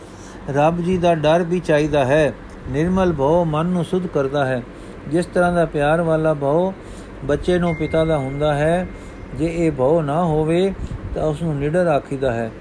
ਰੱਬ 0.49 0.81
ਜੀ 0.81 0.97
ਦਾ 0.97 1.15
ਡਰ 1.15 1.43
ਵੀ 1.43 1.59
ਚਾਹੀਦਾ 1.59 2.05
ਹੈ। 2.05 2.33
ਨਿਰਮਲ 2.69 3.13
ਭਉ 3.13 3.45
ਮਨ 3.45 3.65
ਨੂੰ 3.65 3.85
ਸੁਧ 3.85 4.07
ਕਰਦਾ 4.07 4.45
ਹੈ। 4.45 4.63
ਜਿਸ 5.07 5.25
ਤਰ੍ਹਾਂ 5.25 5.53
ਦਾ 5.53 5.65
ਪਿਆਰ 5.65 6.01
ਵਾਲਾ 6.01 6.33
ਭਉ 6.33 6.73
ਬੱਚੇ 7.25 7.59
ਨੂੰ 7.59 7.75
ਪਿਤਾ 7.75 8.05
ਦਾ 8.05 8.17
ਹੁੰਦਾ 8.17 8.55
ਹੈ, 8.55 8.87
ਜੇ 9.35 9.53
ਇਹ 9.55 9.71
ਭਉ 9.71 10.01
ਨਾ 10.01 10.23
ਹੋਵੇ 10.23 10.73
ਤਾਂ 11.15 11.23
ਉਸ 11.23 11.41
ਨੂੰ 11.41 11.55
ਨਿਡਰ 11.55 11.87
ਆਖੀਦਾ 11.87 12.33
ਹੈ। 12.33 12.51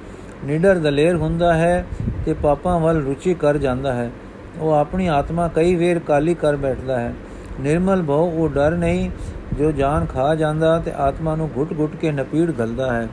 ਨਿਡਰ 0.44 0.74
ਦਲੇਰ 0.74 1.16
ਹੁੰਦਾ 1.16 1.54
ਹੈ 1.54 1.86
ਤੇ 2.24 2.32
ਪਾਪਾਂ 2.32 2.80
ਵੱਲ 2.80 3.04
ਰੁਚੀ 3.04 3.34
ਕਰ 3.34 3.58
ਜਾਂਦਾ 3.58 3.94
ਹੈ। 3.94 4.10
ਉਹ 4.58 4.72
ਆਪਣੀ 4.72 5.06
ਆਤਮਾ 5.06 5.48
ਕਈ 5.48 5.74
ਵੇਰ 5.74 5.98
ਕਾਲੀ 5.98 6.34
ਕਰ 6.34 6.56
ਬੈਠਦਾ 6.56 7.00
ਹੈ। 7.00 7.14
ਨਿਰਮਲ 7.60 8.02
ਭਉ 8.02 8.30
ਉਹ 8.36 8.48
ਡਰ 8.48 8.70
ਨਹੀਂ, 8.70 9.10
ਜੋ 9.58 9.72
ਜਾਨ 9.72 10.06
ਖਾ 10.06 10.34
ਜਾਂਦਾ 10.34 10.78
ਤੇ 10.78 10.92
ਆਤਮਾ 10.92 11.36
ਨੂੰ 11.36 11.50
ਘੁੱਟ-ਘੁੱਟ 11.56 11.96
ਕੇ 11.96 12.12
ਨਪੀੜ 12.12 12.50
ਗਲਦਾ 12.50 12.92
ਹੈ, 12.92 13.08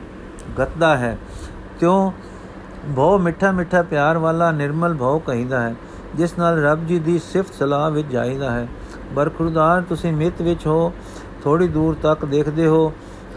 ਗੱਤਦਾ 0.58 0.96
ਹੈ। 0.96 1.18
ਕਿਉਂ 1.80 2.12
ਭਉ 2.96 3.18
ਮਿੱਠਾ 3.18 3.52
ਮਿੱਠਾ 3.52 3.82
ਪਿਆਰ 3.82 4.18
ਵਾਲਾ 4.18 4.50
ਨਿਰਮਲ 4.50 4.94
ਭਉ 4.94 5.18
ਕਹਿੰਦਾ 5.18 5.60
ਹੈ, 5.60 5.74
ਜਿਸ 6.14 6.38
ਨਾਲ 6.38 6.62
ਰੱਬ 6.62 6.86
ਜੀ 6.86 6.98
ਦੀ 6.98 7.18
ਸਿਫਤ 7.18 7.54
ਸਲਾਹ 7.54 7.90
ਵਿੱਚ 7.90 8.08
ਜਾਈਦਾ 8.08 8.50
ਹੈ। 8.50 8.68
ਬਰਖੁਰਦਾਰ 9.12 9.82
ਤੁਸੀਂ 9.82 10.12
ਮਿੱਤ 10.12 10.42
ਵਿੱਚ 10.42 10.66
ਹੋ 10.66 10.92
ਥੋੜੀ 11.44 11.68
ਦੂਰ 11.68 11.96
ਤੱਕ 12.02 12.24
ਦੇਖਦੇ 12.24 12.66
ਹੋ, 12.66 12.92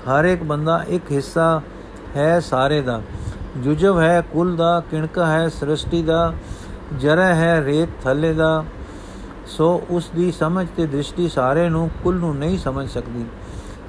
ਹਰ 0.10 0.26
ਇੱਕ 0.26 0.44
ਬੰਦਾ 0.44 0.84
ਇੱਕ 0.88 1.12
ਹਿੱਸਾ 1.12 1.62
ਹੈ 2.16 2.40
ਸਾਰੇ 2.40 2.82
ਦਾ। 2.82 3.02
ਜੁਜਵ 3.58 4.00
ਹੈ, 4.00 4.22
ਕੁਲ 4.22 4.56
ਦਾ, 4.56 4.84
ਕਿਣਕਾ 4.92 5.26
ਹੈ, 5.26 5.48
ਸ੍ਰਿਸ਼ਟੀ 5.50 6.04
ਦਾ 6.04 6.34
ਜਰਾ 6.98 7.26
ਹੈ, 7.26 7.64
ਰੇਤ 7.66 7.90
ਥੱਲੇ 8.04 8.34
ਦਾ। 8.34 8.66
ਸੋ 9.48 9.82
ਉਸ 9.90 10.10
ਦੀ 10.16 10.32
ਸਮਝ 10.32 10.68
ਤੇ 10.78 10.86
ਦ੍ਰਿਸ਼ਟੀ 10.86 11.30
ਸਾਰੇ 11.30 11.70
ਨੂੰ 11.70 11.90
ਕੁੱਲ 12.04 12.16
ਨੂੰ 12.16 12.36
ਨਹੀਂ 12.36 12.58
ਸਮਝ 12.58 12.90
ਸਕਦੀ। 12.90 13.26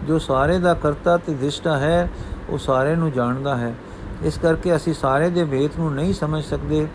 ਜੋ 0.08 0.18
ਸਾਰੇ 0.18 0.58
ਦਾ 0.58 0.74
ਕਰਤਾ 0.74 1.16
ਤੇ 1.16 1.34
ਦ੍ਰਿਸ਼ਟਾ 1.34 1.78
ਹੈ, 1.78 2.10
ਉਹ 2.50 2.58
ਸਾਰੇ 2.58 2.96
ਨੂੰ 2.96 3.12
ਜਾਣਦਾ 3.12 3.56
ਹੈ। 3.56 3.74
ਇਸ 4.22 4.38
ਕਰਕੇ 4.38 4.76
ਅਸੀਂ 4.76 4.94
ਸਾਰੇ 4.94 5.30
ਦੇ 5.30 5.44
ਭੇਤ 5.44 5.78
ਨੂੰ 5.78 5.94
ਨਹੀਂ 5.94 6.14
ਸਮਝ 6.14 6.44
ਸਕਦੇ। 6.44 6.86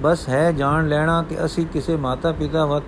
ਬਸ 0.00 0.28
ਹੈ 0.28 0.52
ਜਾਣ 0.52 0.88
ਲੈਣਾ 0.88 1.22
ਕਿ 1.22 1.44
ਅਸੀਂ 1.44 1.66
ਕਿਸੇ 1.66 1.96
ਮਾਤਾ 1.96 2.32
ਪਿਤਾ 2.32 2.66
ਵਤ 2.66 2.82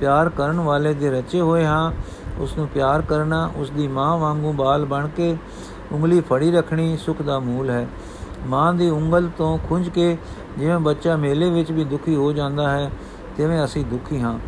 ਪਿਆਰ 0.00 0.28
ਕਰਨ 0.28 0.60
ਵਾਲੇ 0.60 0.94
ਦੇ 0.94 1.10
ਰਚੇ 1.10 1.40
ਹੋਏ 1.40 1.64
ਹਾਂ। 1.64 1.92
ਉਸ 2.38 2.58
ਨੂੰ 2.58 2.68
ਪਿਆਰ 2.68 3.02
ਕਰਨਾ, 3.02 3.50
ਉਸ 3.56 3.70
ਦੀ 3.70 3.88
ਮਾਂ 3.88 4.18
ਵਾਂਗੂ 4.18 4.52
ਬਾਲ 4.52 4.84
ਬਣ 4.84 5.08
ਕੇ 5.08 5.36
ਉਂਗਲੀ 5.92 6.20
ਫੜੀ 6.20 6.50
ਰੱਖਣੀ 6.50 6.96
ਸੁਖ 6.96 7.22
ਦਾ 7.22 7.38
ਮੂਲ 7.38 7.70
ਹੈ। 7.70 7.86
ਮਾਂ 8.46 8.74
ਦੀ 8.74 8.90
ਉਂਗਲ 8.90 9.28
ਤੋਂ 9.38 9.58
ਖੁੰਝ 9.58 9.88
ਕੇ 9.88 10.18
ਜਿਵੇਂ 10.58 10.78
ਬੱਚਾ 10.78 11.16
ਮੇਲੇ 11.16 11.50
ਵਿੱਚ 11.50 11.72
ਵੀ 11.72 11.84
ਦੁਖੀ 11.84 12.16
ਹੋ 12.16 12.32
ਜਾਂਦਾ 12.32 12.70
ਹੈ 12.70 12.90
ਤਿਵੇਂ 13.36 13.64
ਅਸੀਂ 13.64 13.84
ਦੁਖੀ 13.84 14.20
ਹਾਂ? 14.20 14.38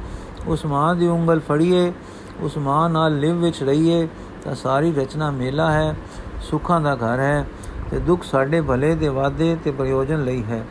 ਉਸ 0.46 0.66
ਮਾਂ 0.66 0.94
ਦੀ 0.94 1.06
ਉਂਗਲ 1.06 1.40
ਫੜੀਏ, 1.40 1.92
ਉਸ 2.40 2.58
ਮਾਂ 2.58 2.90
ਨਾਲ 2.90 3.18
ਲਿਵ 3.18 3.36
ਵਿੱਚ 3.36 3.62
ਰਹੀਏ, 3.62 4.08
ਤਾਂ 4.44 4.54
ਸਾਰੀ 4.54 4.92
ਰਚਨਾ 4.92 5.30
ਮੇਲਾ 5.30 5.72
ਹੈ, 5.72 5.96
ਸੁੱਖਾਂ 6.42 6.80
ਦਾ 6.80 6.94
ਘਰ 6.94 7.18
ਹੈ, 7.18 7.46
ਤੇ 7.90 7.98
ਦੁੱਖ 7.98 8.22
ਸਾਡੇ 8.22 8.60
ਭਲੇ 8.60 8.94
ਦੇ 8.94 9.08
ਵਾਦੇ 9.08 9.56
ਤੇ 9.64 9.70
ਪ੍ਰਯੋਜਨ 9.70 10.24
ਲਈ 10.24 10.44
ਹੈ। 10.44 10.64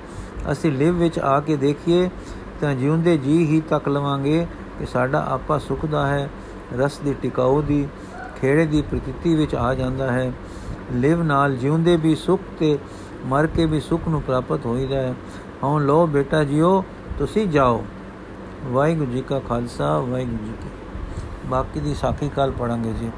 ਅਸੀਂ 0.52 0.72
ਲਿਵ 0.72 0.98
ਵਿੱਚ 0.98 1.20
ਆ 1.20 1.40
ਕੇ 1.40 1.56
ਦੇਖੀਏ, 1.56 2.10
ਤਾਂ 2.62 2.76
ਜਿਉਂਦੇ 2.76 3.18
ਜੀ 3.18 3.46
ਹੀ 3.46 3.62
ਤੱਕ 3.62 3.90
ਲਵਾਂਗੇ 3.90 4.48
ਕਿ 4.80 4.86
ਸਾਡਾ 4.86 5.26
ਆਪਾ 5.30 5.58
ਸੁਖ 5.58 5.86
ਦਾ 5.86 6.08
ਹੈ, 6.08 6.30
ਰਸ 6.78 6.98
ਦੀ 6.98 7.14
ਟਿਕਾਉ 7.14 7.62
ਦੀ, 7.62 7.88
ਖੇੜੇ 8.42 8.66
ਦੀ 8.66 8.82
ਪ੍ਰਤੀਤੀ 8.82 9.36
ਵਿੱਚ 9.36 9.56
ਆ 9.56 9.74
ਜਾਂਦਾ 9.74 10.12
ਹੈ। 10.12 10.32
ਲਿਵ 10.92 11.24
ਨਾਲ 11.24 11.56
ਜਿਉਂਦੇ 11.56 11.98
ਵੀ 11.98 12.16
ਸੁਖ 12.16 12.42
ਤੇ 12.60 12.78
ਮਰ 13.26 13.48
ਕੇ 13.48 13.66
ਵੀ 13.66 13.80
ਸੁਖ 13.80 14.02
ਨੂੰ 14.08 14.22
ਪ੍ਰਾਪਤ 14.22 14.66
ਹੋਈਦਾ 14.66 14.96
ਹੈ। 14.96 15.14
ਹਉ 15.64 15.80
ਲੋ 15.80 16.08
ਬੇਟਾ 16.08 16.44
ਜੀਓ, 16.44 16.84
ਤੁਸੀਂ 17.18 17.48
ਜਾਓ। 17.48 17.84
ਵਾਹਿਗੁਰੂ 18.68 19.12
ਜੀ 19.12 19.22
ਕਾ 19.22 19.40
ਖਾਲਸਾ 19.40 19.98
ਵਾਹਿਗੁਰੂ 20.00 20.46
ਜੀ 20.46 20.54
ਕੀ 20.64 20.70
ਬਾਕੀ 21.48 21.80
ਦੀ 21.80 21.94
ਸਾਖੀ 21.94 22.30
ਕੱਲ 22.30 22.52
ਪੜਾਂਗੇ 22.52 22.94
ਜੀ। 22.94 23.10